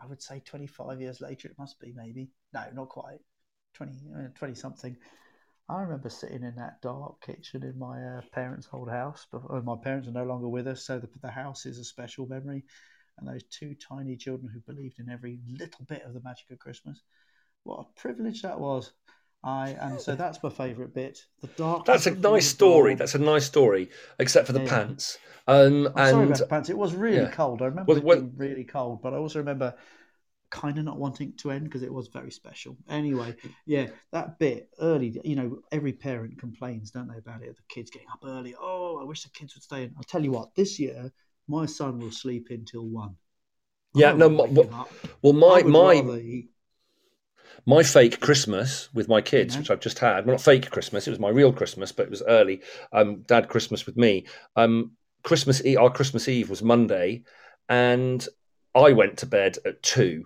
I 0.00 0.06
would 0.06 0.22
say 0.22 0.42
25 0.44 1.00
years 1.00 1.20
later, 1.20 1.48
it 1.48 1.58
must 1.58 1.80
be 1.80 1.92
maybe. 1.96 2.30
No, 2.52 2.64
not 2.74 2.88
quite. 2.88 3.20
20, 3.74 3.92
uh, 4.16 4.28
20 4.34 4.54
something. 4.54 4.96
I 5.68 5.82
remember 5.82 6.08
sitting 6.08 6.44
in 6.44 6.54
that 6.56 6.80
dark 6.80 7.20
kitchen 7.20 7.64
in 7.64 7.78
my 7.78 8.00
uh, 8.00 8.20
parents' 8.32 8.68
old 8.72 8.88
house. 8.88 9.26
Uh, 9.32 9.60
my 9.60 9.76
parents 9.82 10.06
are 10.06 10.12
no 10.12 10.24
longer 10.24 10.48
with 10.48 10.68
us, 10.68 10.86
so 10.86 11.00
the, 11.00 11.08
the 11.22 11.30
house 11.30 11.66
is 11.66 11.78
a 11.78 11.84
special 11.84 12.26
memory 12.26 12.64
and 13.18 13.28
those 13.28 13.42
two 13.44 13.74
tiny 13.74 14.16
children 14.16 14.50
who 14.52 14.60
believed 14.60 14.98
in 14.98 15.08
every 15.08 15.38
little 15.48 15.84
bit 15.86 16.02
of 16.02 16.14
the 16.14 16.20
magic 16.20 16.50
of 16.50 16.58
Christmas. 16.58 17.02
What 17.64 17.80
a 17.80 18.00
privilege 18.00 18.42
that 18.42 18.60
was. 18.60 18.92
I 19.42 19.70
and 19.80 20.00
so 20.00 20.16
that's 20.16 20.42
my 20.42 20.50
favourite 20.50 20.92
bit. 20.92 21.20
The 21.40 21.46
dark. 21.48 21.84
That's 21.84 22.06
a 22.06 22.12
nice 22.12 22.48
story. 22.48 22.94
That's 22.94 23.14
a 23.14 23.18
nice 23.18 23.46
story, 23.46 23.90
except 24.18 24.46
for 24.46 24.52
the 24.52 24.62
yeah. 24.62 24.68
pants. 24.68 25.18
Um, 25.46 25.86
and 25.86 26.10
sorry 26.10 26.26
about 26.26 26.38
the 26.38 26.46
pants. 26.46 26.70
It 26.70 26.78
was 26.78 26.94
really 26.94 27.18
yeah. 27.18 27.30
cold. 27.30 27.62
I 27.62 27.66
remember 27.66 27.94
well, 27.94 28.02
well, 28.02 28.18
it 28.18 28.36
being 28.36 28.50
really 28.50 28.64
cold, 28.64 29.02
but 29.02 29.14
I 29.14 29.16
also 29.16 29.38
remember 29.38 29.74
kind 30.50 30.78
of 30.78 30.84
not 30.84 30.98
wanting 30.98 31.32
to 31.34 31.50
end 31.50 31.64
because 31.64 31.82
it 31.82 31.92
was 31.92 32.08
very 32.08 32.30
special. 32.30 32.76
Anyway, 32.88 33.36
yeah, 33.66 33.88
that 34.12 34.38
bit 34.38 34.70
early. 34.80 35.20
You 35.24 35.36
know, 35.36 35.58
every 35.70 35.92
parent 35.92 36.38
complains, 36.38 36.90
don't 36.90 37.08
they, 37.08 37.18
about 37.18 37.42
it? 37.42 37.56
The 37.56 37.62
kids 37.68 37.90
getting 37.90 38.08
up 38.12 38.22
early. 38.24 38.54
Oh, 38.60 38.98
I 39.00 39.04
wish 39.04 39.22
the 39.22 39.30
kids 39.30 39.54
would 39.54 39.62
stay 39.62 39.84
in. 39.84 39.94
I'll 39.96 40.02
tell 40.02 40.24
you 40.24 40.32
what. 40.32 40.54
This 40.54 40.78
year, 40.80 41.12
my 41.48 41.66
son 41.66 41.98
will 41.98 42.10
sleep 42.10 42.48
until 42.50 42.82
one. 42.82 43.16
Yeah, 43.94 44.12
no, 44.12 44.28
well, 44.28 44.88
well, 45.22 45.32
my 45.32 45.62
my 45.62 46.44
my 47.64 47.82
fake 47.82 48.20
Christmas 48.20 48.92
with 48.92 49.08
my 49.08 49.20
kids, 49.20 49.54
yeah. 49.54 49.60
which 49.60 49.70
I've 49.70 49.80
just 49.80 49.98
had. 49.98 50.26
Well, 50.26 50.34
not 50.34 50.42
fake 50.42 50.70
Christmas; 50.70 51.06
it 51.06 51.10
was 51.10 51.18
my 51.18 51.30
real 51.30 51.52
Christmas, 51.52 51.92
but 51.92 52.04
it 52.04 52.10
was 52.10 52.22
early. 52.26 52.62
Um, 52.92 53.22
Dad 53.22 53.48
Christmas 53.48 53.86
with 53.86 53.96
me. 53.96 54.26
Um, 54.54 54.92
Christmas 55.22 55.64
Eve, 55.64 55.78
our 55.78 55.90
Christmas 55.90 56.28
Eve 56.28 56.50
was 56.50 56.62
Monday, 56.62 57.24
and 57.68 58.26
I 58.74 58.92
went 58.92 59.18
to 59.18 59.26
bed 59.26 59.58
at 59.64 59.82
two. 59.82 60.24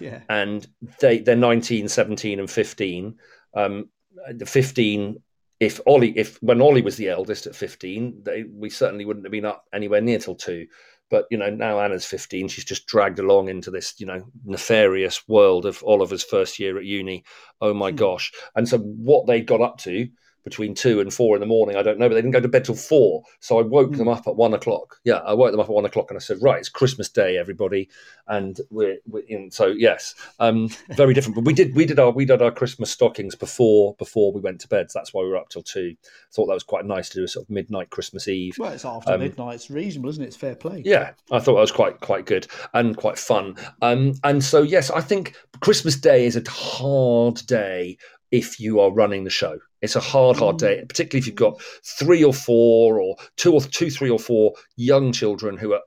Yeah. 0.00 0.20
And 0.28 0.66
they 1.00 1.18
they're 1.18 1.36
19, 1.36 1.88
17, 1.88 2.40
and 2.40 2.50
15. 2.50 3.16
Um, 3.54 3.90
the 4.32 4.46
15 4.46 5.22
if 5.60 5.80
Ollie, 5.86 6.16
if 6.18 6.42
when 6.42 6.60
Ollie 6.60 6.82
was 6.82 6.96
the 6.96 7.08
eldest 7.08 7.46
at 7.46 7.54
15, 7.54 8.22
they, 8.24 8.44
we 8.44 8.70
certainly 8.70 9.04
wouldn't 9.04 9.24
have 9.24 9.32
been 9.32 9.44
up 9.44 9.64
anywhere 9.72 10.00
near 10.00 10.18
till 10.18 10.34
two. 10.34 10.66
But 11.10 11.26
you 11.30 11.38
know, 11.38 11.50
now 11.50 11.80
Anna's 11.80 12.06
15, 12.06 12.48
she's 12.48 12.64
just 12.64 12.86
dragged 12.86 13.18
along 13.18 13.48
into 13.48 13.70
this, 13.70 13.94
you 13.98 14.06
know, 14.06 14.24
nefarious 14.44 15.26
world 15.28 15.66
of 15.66 15.82
Oliver's 15.84 16.24
first 16.24 16.58
year 16.58 16.78
at 16.78 16.84
uni. 16.84 17.24
Oh 17.60 17.74
my 17.74 17.90
hmm. 17.90 17.96
gosh! 17.96 18.32
And 18.56 18.68
so 18.68 18.78
what 18.78 19.26
they 19.26 19.40
got 19.40 19.60
up 19.60 19.78
to 19.78 20.08
between 20.44 20.74
two 20.74 21.00
and 21.00 21.12
four 21.12 21.34
in 21.36 21.40
the 21.40 21.46
morning. 21.46 21.76
I 21.76 21.82
don't 21.82 21.98
know, 21.98 22.08
but 22.08 22.14
they 22.14 22.20
didn't 22.20 22.32
go 22.32 22.40
to 22.40 22.48
bed 22.48 22.64
till 22.66 22.74
four. 22.74 23.22
So 23.40 23.58
I 23.58 23.62
woke 23.62 23.92
Mm. 23.92 23.96
them 23.98 24.08
up 24.08 24.26
at 24.26 24.36
one 24.36 24.54
o'clock. 24.54 25.00
Yeah, 25.04 25.16
I 25.18 25.32
woke 25.34 25.50
them 25.52 25.60
up 25.60 25.68
at 25.68 25.72
one 25.74 25.84
o'clock 25.86 26.10
and 26.10 26.16
I 26.18 26.20
said, 26.20 26.38
right, 26.42 26.58
it's 26.58 26.68
Christmas 26.68 27.08
Day, 27.08 27.38
everybody, 27.38 27.88
and 28.28 28.60
we're, 28.70 28.98
we're 29.06 29.24
in. 29.26 29.50
So 29.50 29.66
yes, 29.68 30.14
um, 30.40 30.68
very 30.96 31.14
different. 31.14 31.34
But 31.36 31.44
we 31.44 31.52
did 31.54 31.74
we 31.74 31.86
did 31.86 31.98
our 31.98 32.10
we 32.10 32.24
did 32.26 32.42
our 32.42 32.50
Christmas 32.50 32.90
stockings 32.90 33.34
before 33.34 33.94
before 33.98 34.32
we 34.32 34.40
went 34.40 34.60
to 34.60 34.68
bed. 34.68 34.90
So 34.90 34.98
that's 34.98 35.12
why 35.14 35.22
we 35.22 35.28
were 35.30 35.36
up 35.36 35.48
till 35.48 35.62
two. 35.62 35.96
Thought 36.32 36.46
that 36.46 36.54
was 36.54 36.62
quite 36.62 36.84
nice 36.84 37.08
to 37.10 37.18
do 37.18 37.24
a 37.24 37.28
sort 37.28 37.46
of 37.46 37.50
midnight 37.50 37.90
Christmas 37.90 38.28
Eve. 38.28 38.56
Well, 38.58 38.72
it's 38.72 38.84
after 38.84 39.12
Um, 39.12 39.20
midnight. 39.20 39.54
It's 39.56 39.70
reasonable, 39.70 40.10
isn't 40.10 40.22
it? 40.22 40.26
It's 40.28 40.36
fair 40.36 40.54
play. 40.54 40.82
Yeah, 40.84 41.12
I 41.30 41.38
thought 41.40 41.54
that 41.54 41.60
was 41.60 41.72
quite 41.72 42.00
quite 42.00 42.26
good 42.26 42.46
and 42.74 42.96
quite 42.96 43.18
fun. 43.18 43.56
Um, 43.82 44.14
and 44.24 44.44
so 44.44 44.62
yes, 44.62 44.90
I 44.90 45.00
think 45.00 45.34
Christmas 45.60 45.96
Day 45.96 46.26
is 46.26 46.36
a 46.36 46.42
hard 46.50 47.36
day 47.46 47.96
if 48.30 48.58
you 48.58 48.80
are 48.80 48.90
running 48.90 49.24
the 49.24 49.30
show. 49.30 49.58
It's 49.84 49.96
a 49.96 50.00
hard, 50.00 50.36
hard 50.36 50.58
day, 50.58 50.84
particularly 50.86 51.20
if 51.20 51.26
you've 51.26 51.36
got 51.36 51.60
three 51.84 52.24
or 52.24 52.34
four 52.34 53.00
or 53.00 53.16
two 53.36 53.52
or 53.52 53.60
two, 53.60 53.90
three 53.90 54.10
or 54.10 54.18
four 54.18 54.54
young 54.76 55.12
children 55.12 55.56
who 55.56 55.72
are 55.74 55.82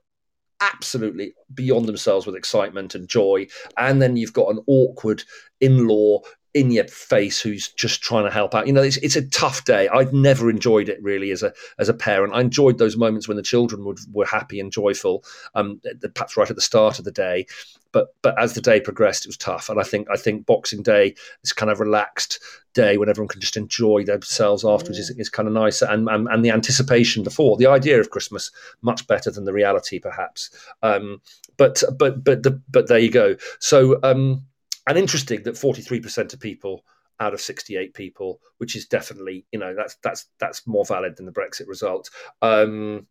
absolutely 0.62 1.34
beyond 1.54 1.86
themselves 1.86 2.26
with 2.26 2.36
excitement 2.36 2.96
and 2.96 3.08
joy, 3.08 3.48
and 3.78 4.02
then 4.02 4.18
you've 4.18 4.34
got 4.34 4.50
an 4.50 4.64
awkward 4.68 5.24
in-law 5.60 6.22
in 6.54 6.72
your 6.72 6.88
face 6.88 7.40
who's 7.40 7.68
just 7.70 8.02
trying 8.02 8.24
to 8.24 8.32
help 8.32 8.56
out. 8.56 8.66
You 8.66 8.74
know, 8.74 8.82
it's, 8.82 8.98
it's 8.98 9.16
a 9.16 9.28
tough 9.30 9.64
day. 9.66 9.88
I'd 9.90 10.14
never 10.14 10.50
enjoyed 10.50 10.90
it 10.90 11.02
really 11.04 11.30
as 11.30 11.44
a 11.44 11.54
as 11.78 11.88
a 11.88 11.94
parent. 11.94 12.34
I 12.34 12.42
enjoyed 12.42 12.80
those 12.80 12.98
moments 12.98 13.28
when 13.28 13.38
the 13.38 13.44
children 13.44 13.86
would, 13.86 14.00
were 14.12 14.26
happy 14.26 14.60
and 14.60 14.72
joyful, 14.72 15.24
um, 15.54 15.80
perhaps 16.16 16.36
right 16.36 16.50
at 16.50 16.56
the 16.56 16.62
start 16.62 16.98
of 16.98 17.06
the 17.06 17.12
day. 17.12 17.46
But 17.92 18.08
but 18.24 18.40
as 18.40 18.54
the 18.54 18.62
day 18.62 18.80
progressed, 18.80 19.26
it 19.26 19.30
was 19.30 19.38
tough. 19.38 19.70
And 19.70 19.80
I 19.80 19.84
think 19.84 20.08
I 20.12 20.18
think 20.18 20.48
Boxing 20.48 20.82
Day 20.82 21.14
is 21.44 21.54
kind 21.54 21.72
of 21.72 21.80
relaxed 21.80 22.40
day 22.84 22.98
when 22.98 23.10
everyone 23.10 23.28
can 23.28 23.42
just 23.42 23.58
enjoy 23.58 24.04
themselves 24.06 24.64
afterwards 24.64 25.00
is, 25.00 25.10
is 25.12 25.30
kind 25.30 25.48
of 25.48 25.54
nice. 25.54 25.82
And, 25.82 26.08
and 26.10 26.28
and 26.28 26.46
the 26.46 26.52
anticipation 26.52 27.24
before 27.24 27.58
the 27.58 27.68
idea 27.68 28.00
of 28.00 28.12
Christmas 28.12 28.52
much 28.82 29.08
better 29.08 29.32
than 29.32 29.46
the 29.46 29.54
reality 29.62 30.00
perhaps. 30.00 30.52
Um, 30.84 31.22
but 31.58 31.84
but 31.98 32.24
but 32.24 32.44
the, 32.44 32.62
but 32.70 32.88
there 32.88 33.00
you 33.00 33.12
go. 33.12 33.36
So. 33.60 34.00
Um, 34.04 34.46
and 34.88 34.98
interesting 34.98 35.44
that 35.44 35.56
43% 35.56 36.34
of 36.34 36.40
people 36.40 36.84
out 37.20 37.34
of 37.34 37.42
68 37.42 37.94
people 37.94 38.40
which 38.58 38.76
is 38.76 38.86
definitely 38.86 39.46
you 39.52 39.60
know 39.60 39.74
that's 39.76 39.96
that's 40.04 40.28
that's 40.40 40.66
more 40.68 40.86
valid 40.86 41.18
than 41.18 41.26
the 41.26 41.32
brexit 41.32 41.68
result 41.68 42.10
um 42.42 43.06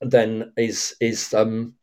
then 0.00 0.52
is 0.56 0.94
is 1.00 1.34
um 1.34 1.74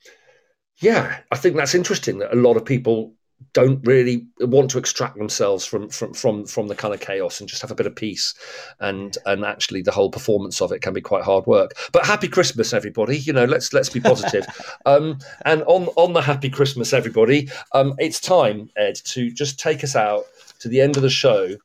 yeah 0.77 1.19
i 1.31 1.35
think 1.35 1.55
that's 1.55 1.75
interesting 1.75 2.19
that 2.19 2.33
a 2.33 2.41
lot 2.41 2.57
of 2.57 2.65
people 2.65 3.13
don't 3.53 3.85
really 3.85 4.25
want 4.39 4.71
to 4.71 4.77
extract 4.77 5.17
themselves 5.17 5.65
from 5.65 5.89
from 5.89 6.13
from 6.13 6.45
from 6.45 6.67
the 6.67 6.75
kind 6.75 6.93
of 6.93 6.99
chaos 6.99 7.39
and 7.39 7.49
just 7.49 7.61
have 7.61 7.71
a 7.71 7.75
bit 7.75 7.87
of 7.87 7.95
peace. 7.95 8.33
And 8.79 9.17
and 9.25 9.45
actually 9.45 9.81
the 9.81 9.91
whole 9.91 10.09
performance 10.09 10.61
of 10.61 10.71
it 10.71 10.81
can 10.81 10.93
be 10.93 11.01
quite 11.01 11.23
hard 11.23 11.45
work. 11.45 11.73
But 11.91 12.05
happy 12.05 12.27
christmas 12.27 12.73
everybody. 12.73 13.17
You 13.17 13.33
know 13.33 13.45
let's 13.45 13.73
let's 13.73 13.89
be 13.89 13.99
positive. 13.99 14.45
Um 14.85 15.19
and 15.45 15.63
on 15.63 15.87
on 15.95 16.13
the 16.13 16.21
happy 16.21 16.49
christmas 16.49 16.93
everybody 16.93 17.49
um 17.73 17.93
it's 17.99 18.19
time 18.19 18.69
ed 18.77 18.95
to 19.05 19.31
just 19.31 19.59
take 19.59 19.83
us 19.83 19.95
out 19.95 20.25
to 20.59 20.69
the 20.69 20.81
end 20.81 20.97
of 20.97 21.03
the 21.03 21.09
show 21.09 21.55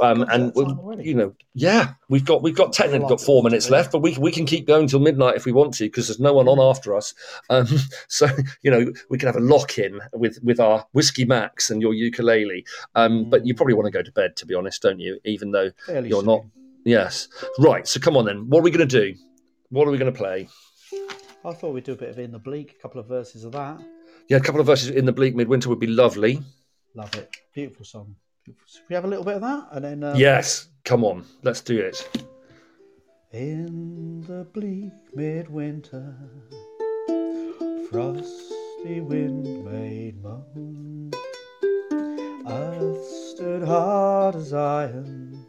um, 0.00 0.22
and 0.22 0.48
is 0.48 0.52
that 0.52 0.64
time 0.64 0.78
already? 0.78 1.04
you 1.04 1.14
know, 1.14 1.34
yeah, 1.54 1.94
we've 2.08 2.24
got 2.24 2.42
we've 2.42 2.56
got 2.56 2.72
technically 2.72 3.08
got 3.08 3.20
four 3.20 3.42
minutes 3.42 3.70
left, 3.70 3.90
but 3.92 4.00
we 4.00 4.16
we 4.18 4.30
can 4.30 4.44
keep 4.44 4.66
going 4.66 4.86
till 4.86 5.00
midnight 5.00 5.36
if 5.36 5.46
we 5.46 5.52
want 5.52 5.74
to 5.74 5.84
because 5.84 6.08
there's 6.08 6.20
no 6.20 6.32
one 6.34 6.48
on 6.48 6.60
after 6.60 6.94
us. 6.94 7.14
Um, 7.48 7.66
so 8.08 8.26
you 8.62 8.70
know, 8.70 8.92
we 9.08 9.18
can 9.18 9.26
have 9.26 9.36
a 9.36 9.40
lock 9.40 9.78
in 9.78 10.00
with 10.12 10.38
with 10.42 10.60
our 10.60 10.86
whiskey 10.92 11.24
macs 11.24 11.70
and 11.70 11.80
your 11.80 11.94
ukulele. 11.94 12.64
Um, 12.94 13.30
but 13.30 13.46
you 13.46 13.54
probably 13.54 13.74
want 13.74 13.86
to 13.86 13.90
go 13.90 14.02
to 14.02 14.12
bed, 14.12 14.36
to 14.36 14.46
be 14.46 14.54
honest, 14.54 14.82
don't 14.82 15.00
you? 15.00 15.18
Even 15.24 15.52
though 15.52 15.70
Fairly 15.86 16.08
you're 16.08 16.24
not. 16.24 16.42
Yes, 16.84 17.28
right. 17.58 17.86
So 17.86 18.00
come 18.00 18.16
on 18.16 18.24
then. 18.24 18.48
What 18.48 18.60
are 18.60 18.62
we 18.62 18.70
going 18.70 18.86
to 18.86 19.12
do? 19.12 19.16
What 19.70 19.88
are 19.88 19.90
we 19.90 19.98
going 19.98 20.12
to 20.12 20.18
play? 20.18 20.48
I 21.44 21.52
thought 21.52 21.72
we'd 21.72 21.84
do 21.84 21.92
a 21.92 21.96
bit 21.96 22.10
of 22.10 22.18
In 22.18 22.30
the 22.30 22.38
Bleak, 22.38 22.74
a 22.78 22.82
couple 22.82 23.00
of 23.00 23.06
verses 23.06 23.44
of 23.44 23.52
that. 23.52 23.80
Yeah, 24.28 24.36
a 24.36 24.40
couple 24.40 24.60
of 24.60 24.66
verses 24.66 24.90
in 24.90 25.04
the 25.04 25.12
bleak 25.12 25.34
midwinter 25.34 25.68
would 25.68 25.80
be 25.80 25.86
lovely. 25.86 26.40
Love 26.94 27.14
it. 27.14 27.34
Beautiful 27.54 27.84
song. 27.84 28.16
Should 28.44 28.82
we 28.88 28.94
have 28.94 29.04
a 29.04 29.08
little 29.08 29.24
bit 29.24 29.36
of 29.36 29.42
that? 29.42 29.68
And 29.72 29.84
then. 29.84 30.04
Um, 30.04 30.16
Yes, 30.16 30.68
come 30.84 31.04
on, 31.04 31.24
let's 31.42 31.60
do 31.60 31.78
it. 31.78 32.08
In 33.32 34.22
the 34.22 34.44
bleak 34.52 34.92
midwinter, 35.14 36.14
frosty 37.90 39.00
wind 39.00 39.64
made 39.64 40.20
moan. 40.22 41.12
Earth 42.48 43.04
stood 43.04 43.62
hard 43.62 44.34
as 44.34 44.52
iron, 44.52 45.46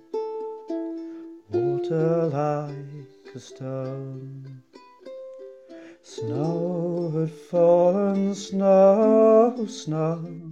water 1.50 2.28
like 2.28 3.36
a 3.36 3.40
stone. 3.40 4.62
Snow 6.04 7.12
had 7.18 7.32
fallen, 7.32 8.36
snow, 8.36 9.66
snow, 9.68 10.52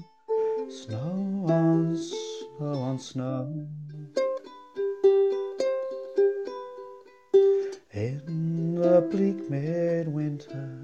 snow 0.70 1.46
on 1.48 1.96
snow 1.96 2.31
on 2.60 3.00
snow. 3.00 3.68
In 7.94 8.76
the 8.76 9.02
bleak 9.10 9.50
midwinter, 9.50 10.78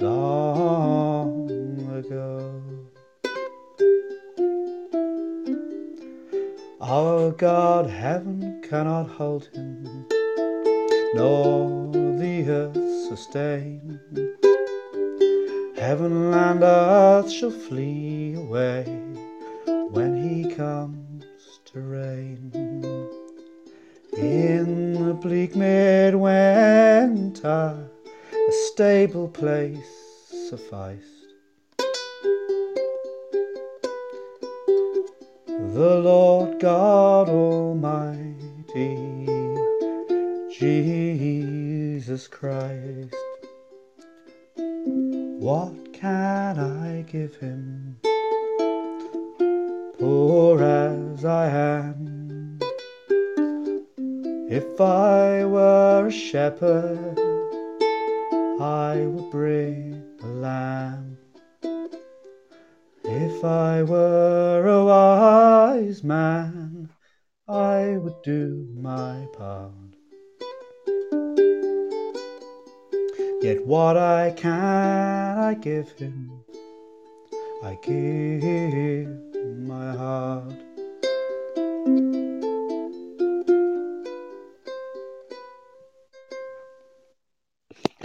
long 0.00 1.48
ago. 1.96 2.62
Our 6.80 7.30
God, 7.32 7.88
heaven 7.88 8.62
cannot 8.68 9.08
hold 9.08 9.46
him, 9.54 10.06
nor 11.14 11.90
the 11.92 12.44
earth 12.48 13.08
sustain. 13.08 14.00
Heaven 15.76 16.32
and 16.32 16.62
earth 16.62 17.30
shall 17.30 17.50
flee 17.50 18.34
away 18.34 18.84
when 19.94 20.12
he 20.20 20.52
comes 20.52 21.24
to 21.64 21.80
reign. 21.80 22.50
In 24.16 25.06
the 25.06 25.14
bleak 25.14 25.54
midwinter, 25.54 26.18
a 27.46 28.52
stable 28.72 29.28
place 29.28 29.86
sufficed. 30.48 31.02
The 35.46 36.00
Lord 36.02 36.58
God 36.58 37.28
Almighty, 37.28 38.26
Jesus 40.50 42.26
Christ. 42.26 43.14
What 45.38 45.92
can 45.92 46.58
I 46.58 47.02
give 47.02 47.36
him, 47.36 48.00
poor 49.98 50.62
as 50.62 51.24
I 51.24 51.48
am? 51.48 52.58
If 54.50 54.80
I 54.80 55.44
were 55.44 56.06
a 56.06 56.12
shepherd, 56.12 57.18
I 58.60 59.06
would 59.06 59.30
bring 59.30 60.02
a 60.22 60.26
lamb. 60.26 61.18
If 63.04 63.44
I 63.44 63.82
were 63.82 64.66
a 64.66 64.84
wise 64.84 66.02
man, 66.02 66.90
I 67.48 67.96
would 67.98 68.22
do 68.22 68.68
my 68.74 69.26
part. 69.36 69.72
Yet 73.42 73.66
what 73.66 73.96
I 73.96 74.32
can, 74.36 75.38
I 75.38 75.54
give 75.54 75.90
him. 75.92 76.30
I 77.62 77.78
give 77.82 79.23
my 79.44 79.92
heart. 79.96 80.52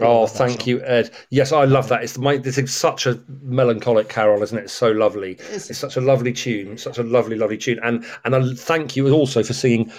Oh, 0.01 0.27
thank 0.27 0.61
song. 0.61 0.69
you, 0.69 0.81
Ed. 0.83 1.11
Yes, 1.29 1.51
I 1.51 1.65
love 1.65 1.89
that. 1.89 2.03
It's 2.03 2.17
my 2.17 2.37
this 2.37 2.57
is 2.57 2.73
such 2.73 3.05
a 3.05 3.19
melancholic 3.41 4.07
carol, 4.07 4.41
isn't 4.43 4.57
it? 4.57 4.63
It's 4.65 4.73
so 4.73 4.91
lovely. 4.91 5.33
It's- 5.33 5.69
It's 5.69 5.79
such 5.79 5.97
a 5.97 6.01
lovely 6.01 6.31
tune, 6.31 6.77
such 6.77 6.97
a 6.97 7.03
lovely, 7.03 7.35
lovely 7.35 7.57
tune. 7.57 7.79
And 7.83 8.05
and 8.23 8.35
I 8.35 8.53
thank 8.53 8.95
you 8.95 9.09
also 9.13 9.43
for 9.43 9.53
singing 9.53 9.91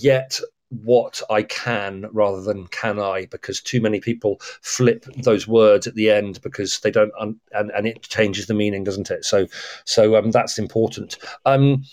yet 0.00 0.40
what 0.70 1.22
I 1.30 1.42
can 1.42 2.06
rather 2.12 2.42
than 2.42 2.66
can 2.68 2.98
I, 2.98 3.26
because 3.26 3.60
too 3.60 3.80
many 3.80 4.00
people 4.00 4.40
flip 4.62 5.04
those 5.22 5.46
words 5.46 5.86
at 5.86 5.94
the 5.94 6.10
end 6.10 6.40
because 6.42 6.80
they 6.80 6.90
don't, 6.90 7.12
un- 7.18 7.40
and 7.52 7.70
and 7.70 7.86
it 7.86 8.02
changes 8.02 8.46
the 8.46 8.54
meaning, 8.54 8.84
doesn't 8.84 9.10
it? 9.10 9.24
So 9.24 9.46
so 9.84 10.16
um, 10.16 10.32
that's 10.32 10.58
important. 10.58 11.18
Um, 11.44 11.84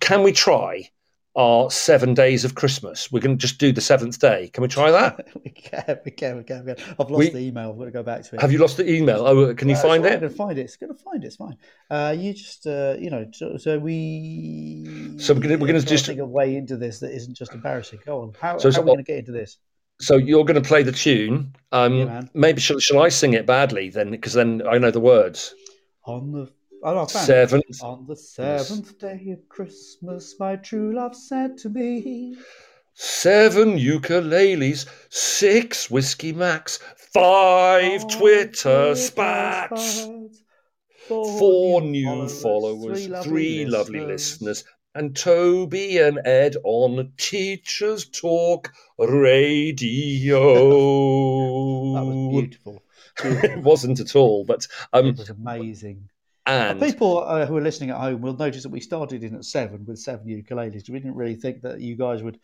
can 0.00 0.22
we 0.22 0.32
try 0.32 0.90
are 1.34 1.70
seven 1.70 2.12
days 2.12 2.44
of 2.44 2.54
Christmas. 2.54 3.10
We're 3.10 3.20
going 3.20 3.38
to 3.38 3.40
just 3.40 3.58
do 3.58 3.72
the 3.72 3.80
seventh 3.80 4.18
day. 4.18 4.50
Can 4.52 4.60
we 4.62 4.68
try 4.68 4.90
that? 4.90 5.28
we 5.44 5.50
can, 5.50 5.98
we 6.04 6.10
can, 6.10 6.36
we 6.36 6.44
can, 6.44 6.64
we 6.66 6.74
can. 6.74 6.84
I've 7.00 7.10
lost 7.10 7.14
We- 7.18 7.30
the 7.30 7.38
email. 7.38 7.70
I've 7.70 7.78
got 7.78 7.84
to 7.86 7.90
go 7.90 8.02
back 8.02 8.22
to 8.24 8.34
it. 8.36 8.40
Have 8.42 8.52
you 8.52 8.58
lost 8.58 8.76
the 8.76 8.90
email? 8.90 9.26
Oh, 9.26 9.54
can 9.54 9.68
you 9.68 9.74
Uh, 9.74 9.78
find 9.80 10.04
it? 10.04 10.12
I'm 10.12 10.18
going 10.20 10.30
to 10.30 10.36
find 10.36 10.58
it. 10.58 10.62
It's 10.62 10.76
going 10.76 10.94
to 10.94 11.02
find 11.02 11.24
it. 11.24 11.26
It's 11.28 11.36
fine. 11.36 11.56
Uh, 11.90 12.14
you 12.18 12.34
just, 12.34 12.66
uh, 12.66 12.96
you 12.98 13.08
know, 13.10 13.26
so, 13.32 13.56
so 13.56 13.78
we. 13.78 15.14
So 15.18 15.34
we're 15.34 15.40
gonna- 15.40 15.58
we're 15.58 15.66
gonna 15.68 15.80
just- 15.80 16.06
think 16.06 16.20
a 16.20 16.26
way 16.26 16.56
into 16.56 16.76
this 16.76 16.98
that 17.00 17.12
isn't 17.14 17.34
just 17.34 17.52
embarrassing. 17.54 18.00
Go 18.04 18.20
on. 18.22 18.32
How, 18.40 18.58
So 18.58 18.70
how 18.70 18.78
are 18.80 18.82
we 18.82 18.86
going 18.86 18.98
to 18.98 19.02
get 19.04 19.18
into 19.18 19.32
this? 19.32 19.58
So 20.00 20.16
you're 20.16 20.44
going 20.44 20.60
to 20.60 20.66
play 20.68 20.82
the 20.82 20.92
tune. 20.92 21.54
Um, 21.70 21.94
Yeah, 21.94 22.22
maybe 22.34 22.60
shall, 22.60 22.78
shall 22.80 23.00
I 23.02 23.08
sing 23.08 23.34
it 23.34 23.46
badly 23.46 23.88
then? 23.88 24.10
Because 24.10 24.32
then 24.34 24.62
I 24.68 24.78
know 24.78 24.90
the 24.90 25.00
words. 25.00 25.54
On 26.04 26.32
the 26.32 26.50
oh, 26.82 26.94
no. 26.94 27.06
Seventh. 27.06 27.82
On 27.82 28.06
the 28.06 28.16
seventh 28.16 28.98
day 28.98 29.30
of 29.30 29.48
Christmas, 29.48 30.34
my 30.38 30.56
true 30.56 30.94
love 30.94 31.14
said 31.14 31.56
to 31.58 31.68
me, 31.68 32.36
Seven 32.94 33.78
ukuleles, 33.78 34.86
six 35.08 35.90
whiskey 35.90 36.32
macs, 36.32 36.78
five 37.14 38.06
Twitter 38.08 38.94
spats, 38.94 40.06
four 41.08 41.80
new 41.80 42.28
followers, 42.28 43.08
three 43.24 43.64
lovely 43.64 44.00
listeners, 44.00 44.64
and 44.94 45.16
Toby 45.16 45.96
and 45.98 46.20
Ed 46.26 46.56
on 46.64 47.12
Teachers 47.16 48.04
Talk 48.04 48.72
Radio. 48.98 50.42
That 51.94 52.04
was 52.04 52.28
beautiful. 52.30 52.82
it 53.24 53.58
wasn't 53.58 54.00
at 54.00 54.16
all, 54.16 54.44
but 54.44 54.66
um, 54.92 55.06
it 55.06 55.18
was 55.18 55.30
amazing. 55.30 56.08
And 56.46 56.80
People 56.80 57.22
uh, 57.24 57.46
who 57.46 57.56
are 57.56 57.60
listening 57.62 57.90
at 57.90 57.98
home 57.98 58.20
will 58.20 58.36
notice 58.36 58.64
that 58.64 58.70
we 58.70 58.80
started 58.80 59.22
in 59.22 59.34
at 59.36 59.44
seven 59.44 59.84
with 59.86 59.98
seven 59.98 60.26
ukuleles. 60.26 60.88
We 60.90 60.98
didn't 60.98 61.14
really 61.14 61.36
think 61.36 61.62
that 61.62 61.80
you 61.80 61.96
guys 61.96 62.22
would 62.22 62.38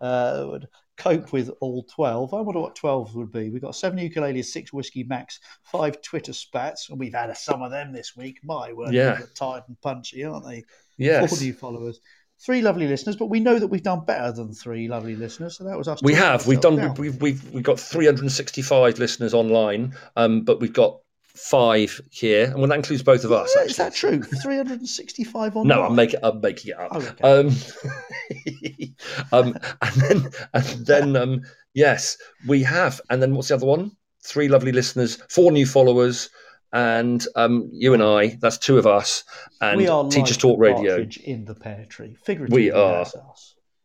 uh, 0.00 0.46
would 0.48 0.68
cope 0.96 1.32
with 1.32 1.50
all 1.60 1.84
twelve. 1.84 2.34
I 2.34 2.40
wonder 2.40 2.60
what 2.60 2.74
twelve 2.74 3.14
would 3.14 3.30
be. 3.30 3.50
We've 3.50 3.62
got 3.62 3.76
seven 3.76 3.98
ukuleles, 3.98 4.46
six 4.46 4.72
whiskey 4.72 5.04
macs, 5.04 5.38
five 5.62 6.02
Twitter 6.02 6.32
spats, 6.32 6.90
and 6.90 6.98
we've 6.98 7.14
had 7.14 7.36
some 7.36 7.62
of 7.62 7.70
them 7.70 7.92
this 7.92 8.16
week. 8.16 8.40
My 8.42 8.72
word, 8.72 8.92
Yeah. 8.92 9.14
they're 9.16 9.28
tired 9.36 9.62
and 9.68 9.80
punchy, 9.80 10.24
aren't 10.24 10.46
they? 10.48 10.64
yes, 10.96 11.30
Four 11.30 11.38
new 11.44 11.52
followers. 11.52 12.00
Three 12.44 12.60
lovely 12.60 12.88
listeners, 12.88 13.14
but 13.14 13.26
we 13.26 13.38
know 13.38 13.58
that 13.60 13.68
we've 13.68 13.84
done 13.84 14.04
better 14.04 14.32
than 14.32 14.52
three 14.52 14.88
lovely 14.88 15.14
listeners. 15.14 15.56
So 15.56 15.64
that 15.64 15.78
was 15.78 15.86
us. 15.86 16.02
we 16.02 16.14
have. 16.14 16.46
We've 16.48 16.60
done. 16.60 16.74
down. 16.76 16.94
We've 16.94 17.20
we've 17.22 17.52
we've 17.52 17.62
got 17.62 17.78
365 17.78 18.98
listeners 18.98 19.32
online, 19.32 19.94
um, 20.16 20.42
but 20.42 20.60
we've 20.60 20.72
got 20.72 20.98
five 21.34 22.00
here, 22.10 22.46
and 22.46 22.56
well, 22.56 22.68
that 22.68 22.76
includes 22.76 23.02
both 23.02 23.24
of 23.24 23.32
us. 23.32 23.52
Yeah, 23.56 23.64
Is 23.64 23.76
that 23.76 23.94
true? 23.94 24.22
365 24.22 25.56
on 25.56 25.66
No, 25.66 25.82
I'm 25.82 25.94
making 25.94 26.20
I'm 26.22 26.40
making 26.40 26.72
it 26.72 26.78
up. 26.78 26.88
Oh, 26.92 27.00
okay. 27.00 28.94
Um, 29.32 29.32
um, 29.32 29.58
and 29.82 29.94
then 29.96 30.30
and 30.54 30.86
then 30.86 31.16
um, 31.16 31.42
yes, 31.74 32.16
we 32.46 32.62
have. 32.62 33.00
And 33.10 33.20
then 33.22 33.34
what's 33.34 33.48
the 33.48 33.54
other 33.54 33.66
one? 33.66 33.92
Three 34.22 34.48
lovely 34.48 34.72
listeners, 34.72 35.16
four 35.28 35.52
new 35.52 35.66
followers, 35.66 36.30
and 36.72 37.26
um, 37.36 37.68
you 37.72 37.94
and 37.94 38.02
I. 38.02 38.38
That's 38.40 38.58
two 38.58 38.78
of 38.78 38.86
us. 38.86 39.24
And 39.60 39.76
we 39.76 39.88
are 39.88 40.08
Teachers 40.08 40.36
like 40.36 40.40
Talk 40.40 40.58
Radio. 40.60 41.06
in 41.24 41.44
the 41.44 41.54
pear 41.54 41.84
tree. 41.88 42.16
Figuratively, 42.24 42.64
We 42.64 42.70
are. 42.70 43.06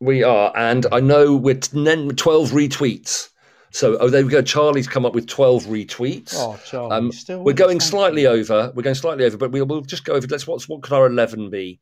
We 0.02 0.24
are, 0.24 0.54
and 0.56 0.86
I 0.94 1.02
know 1.02 1.36
we're 1.36 1.56
t- 1.56 1.84
then 1.84 2.08
12 2.10 2.52
retweets. 2.52 3.30
So, 3.72 3.98
oh, 4.00 4.10
there 4.10 4.24
we 4.24 4.32
go. 4.32 4.42
Charlie's 4.42 4.88
come 4.88 5.06
up 5.06 5.14
with 5.14 5.28
12 5.28 5.66
retweets. 5.66 6.34
Oh, 6.36 6.60
Charlie, 6.66 6.92
Um, 6.96 7.12
still 7.12 7.44
we're 7.44 7.54
going 7.54 7.80
slightly 7.80 8.24
you. 8.24 8.30
over. 8.30 8.72
We're 8.76 8.84
going 8.84 8.96
slightly 8.96 9.26
over, 9.26 9.38
but 9.38 9.52
we'll, 9.52 9.66
we'll 9.66 9.82
just 9.82 10.04
go 10.06 10.14
over. 10.14 10.26
Let's 10.28 10.48
what's 10.48 10.68
what 10.68 10.82
could 10.82 10.94
our 10.94 11.06
11 11.06 11.50
be? 11.50 11.80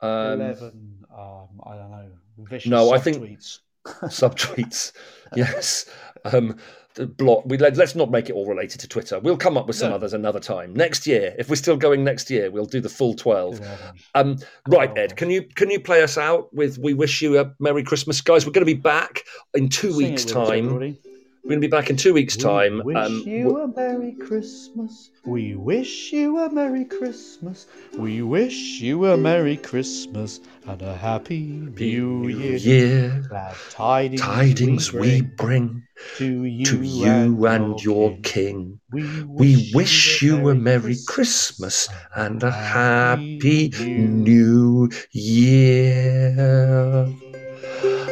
Um, 0.00 0.40
11, 0.40 1.04
um, 1.16 1.48
I 1.64 1.76
don't 1.76 1.90
know, 1.90 2.08
vicious 2.38 2.70
No, 2.70 2.92
I 2.92 2.98
think- 2.98 3.18
tweets. 3.18 3.60
subtweets. 3.86 4.92
yes. 5.36 5.86
Um, 6.26 6.56
block. 6.98 7.42
We 7.46 7.58
let, 7.58 7.76
let's 7.76 7.94
not 7.94 8.10
make 8.10 8.28
it 8.30 8.34
all 8.34 8.46
related 8.46 8.80
to 8.80 8.88
Twitter. 8.88 9.18
We'll 9.20 9.36
come 9.36 9.56
up 9.56 9.66
with 9.66 9.76
some 9.76 9.90
No. 9.90 9.96
others 9.96 10.12
another 10.14 10.40
time 10.40 10.72
next 10.74 11.06
year. 11.06 11.34
If 11.38 11.48
we're 11.50 11.56
still 11.56 11.76
going 11.76 12.04
next 12.04 12.30
year, 12.30 12.50
we'll 12.50 12.66
do 12.66 12.80
the 12.80 12.88
full 12.88 13.14
12. 13.14 13.58
11. 13.58 13.78
Um, 14.14 14.38
right, 14.68 14.90
Oh. 14.90 15.00
Ed, 15.00 15.16
can 15.16 15.30
you 15.30 15.42
can 15.42 15.70
you 15.70 15.80
play 15.80 16.02
us 16.02 16.16
out 16.16 16.52
with 16.54 16.78
"We 16.78 16.94
Wish 16.94 17.20
You 17.22 17.38
a 17.38 17.52
Merry 17.58 17.82
Christmas," 17.82 18.20
guys? 18.20 18.46
We're 18.46 18.52
going 18.52 18.66
to 18.66 18.74
be 18.74 18.80
back 18.80 19.22
in 19.54 19.68
two 19.68 19.92
Sing 19.92 20.10
weeks' 20.10 20.24
us, 20.26 20.32
time. 20.32 20.66
everybody. 20.66 20.98
We're 21.42 21.50
going 21.50 21.60
to 21.60 21.68
be 21.68 21.70
back 21.70 21.90
in 21.90 21.96
two 21.96 22.14
weeks' 22.14 22.38
time. 22.38 22.80
We 22.86 22.94
wish 22.94 23.06
Um, 23.06 23.22
you 23.26 23.58
a 23.60 23.68
Merry 23.68 24.12
Christmas. 24.12 25.10
We 25.26 25.54
wish 25.56 26.10
you 26.10 26.38
a 26.38 26.48
Merry 26.50 26.86
Christmas. 26.86 27.66
We 27.98 28.22
wish 28.22 28.80
you 28.80 29.04
a 29.06 29.16
Merry 29.18 29.58
Christmas 29.58 30.40
and 30.66 30.80
a 30.80 30.96
Happy 30.96 31.40
New 31.78 32.28
Year. 32.28 32.56
year. 32.56 33.24
Glad 33.28 33.54
tidings, 33.70 34.20
Tidings 34.22 34.92
we 34.94 35.00
we 35.00 35.20
bring 35.20 35.34
bring 35.36 35.82
to 36.16 36.44
you, 36.44 36.64
to 36.64 36.82
you 36.82 37.46
and 37.46 37.82
your 37.82 38.16
king. 38.22 38.80
We 38.92 39.70
wish 39.74 40.22
you 40.22 40.48
a 40.48 40.54
Merry 40.54 40.96
Christmas 41.06 41.88
and 42.14 42.42
a 42.42 42.50
Happy 42.50 43.70
New 43.80 44.90
Year. 45.12 46.34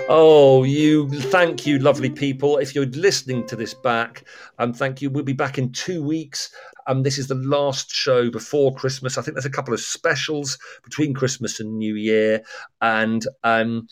Oh, 0.09 0.65
you 0.65 1.09
thank 1.09 1.67
you, 1.67 1.79
lovely 1.79 2.11
people. 2.11 2.59
If 2.59 2.75
you're 2.75 2.87
listening 2.87 3.47
to 3.47 3.57
this 3.57 3.73
back, 3.73 4.25
um, 4.59 4.73
thank 4.75 5.01
you. 5.01 5.09
We'll 5.09 5.25
be 5.25 5.33
back 5.33 5.57
in 5.59 5.73
two 5.73 6.03
weeks. 6.03 6.51
Um, 6.87 7.03
this 7.03 7.17
is 7.17 7.29
the 7.29 7.37
last 7.37 7.91
show 7.91 8.31
before 8.31 8.75
Christmas. 8.75 9.17
I 9.17 9.23
think 9.23 9.37
there's 9.37 9.47
a 9.47 9.51
couple 9.51 9.73
of 9.73 9.81
specials 9.81 10.59
between 10.85 11.15
Christmas 11.15 11.61
and 11.61 11.79
New 11.79 11.95
Year, 11.95 12.43
and 12.81 13.27
um, 13.45 13.87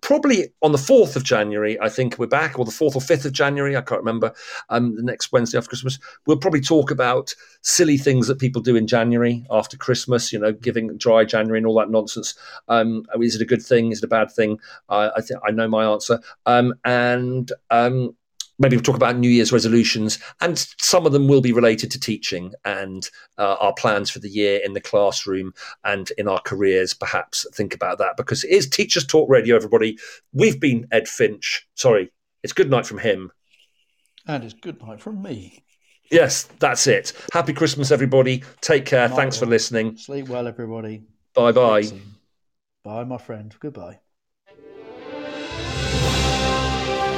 probably 0.00 0.48
on 0.62 0.72
the 0.72 0.78
4th 0.78 1.16
of 1.16 1.24
January, 1.24 1.78
I 1.80 1.88
think 1.88 2.18
we're 2.18 2.26
back, 2.26 2.58
or 2.58 2.64
the 2.64 2.70
4th 2.70 2.96
or 2.96 3.00
5th 3.00 3.24
of 3.24 3.32
January, 3.32 3.76
I 3.76 3.80
can't 3.80 4.00
remember, 4.00 4.32
um, 4.68 4.96
the 4.96 5.02
next 5.02 5.32
Wednesday 5.32 5.58
after 5.58 5.68
Christmas. 5.68 5.98
We'll 6.26 6.36
probably 6.38 6.60
talk 6.60 6.90
about 6.90 7.34
silly 7.62 7.98
things 7.98 8.26
that 8.28 8.38
people 8.38 8.62
do 8.62 8.76
in 8.76 8.86
January 8.86 9.44
after 9.50 9.76
Christmas, 9.76 10.32
you 10.32 10.38
know, 10.38 10.52
giving 10.52 10.96
dry 10.96 11.24
January 11.24 11.58
and 11.58 11.66
all 11.66 11.78
that 11.78 11.90
nonsense. 11.90 12.34
Um, 12.68 13.04
is 13.20 13.34
it 13.34 13.42
a 13.42 13.46
good 13.46 13.62
thing? 13.62 13.92
Is 13.92 13.98
it 13.98 14.04
a 14.04 14.08
bad 14.08 14.30
thing? 14.30 14.58
I 14.88 15.10
I 15.16 15.20
think 15.20 15.40
I 15.46 15.50
know 15.50 15.68
my 15.68 15.84
answer. 15.84 16.20
Um, 16.46 16.74
and 16.84 17.50
um, 17.70 18.16
maybe 18.58 18.76
we'll 18.76 18.82
talk 18.82 18.96
about 18.96 19.16
New 19.16 19.30
Year's 19.30 19.52
resolutions, 19.52 20.18
and 20.40 20.58
some 20.78 21.06
of 21.06 21.12
them 21.12 21.28
will 21.28 21.40
be 21.40 21.52
related 21.52 21.90
to 21.92 22.00
teaching 22.00 22.52
and 22.64 23.08
uh, 23.38 23.56
our 23.60 23.74
plans 23.74 24.10
for 24.10 24.18
the 24.18 24.28
year 24.28 24.60
in 24.64 24.72
the 24.72 24.80
classroom 24.80 25.52
and 25.84 26.10
in 26.18 26.28
our 26.28 26.40
careers. 26.40 26.94
Perhaps 26.94 27.46
think 27.54 27.74
about 27.74 27.98
that 27.98 28.16
because 28.16 28.44
it 28.44 28.50
is 28.50 28.68
Teachers 28.68 29.06
Talk 29.06 29.28
Radio. 29.28 29.56
Everybody, 29.56 29.98
we've 30.32 30.60
been 30.60 30.86
Ed 30.90 31.08
Finch. 31.08 31.66
Sorry, 31.74 32.12
it's 32.42 32.52
good 32.52 32.70
night 32.70 32.86
from 32.86 32.98
him. 32.98 33.30
And 34.26 34.44
it's 34.44 34.54
good 34.54 34.80
night 34.82 35.00
from 35.00 35.22
me. 35.22 35.62
Yes, 36.10 36.44
that's 36.58 36.86
it. 36.86 37.12
Happy 37.32 37.52
Christmas, 37.52 37.90
everybody. 37.90 38.44
Take 38.60 38.86
care. 38.86 39.08
Night, 39.08 39.16
Thanks 39.16 39.38
for 39.38 39.46
listening. 39.46 39.96
Sleep 39.96 40.28
well, 40.28 40.46
everybody. 40.46 41.02
Bye 41.34 41.52
bye. 41.52 41.90
Bye, 42.84 43.04
my 43.04 43.18
friend. 43.18 43.54
Goodbye. 43.58 44.00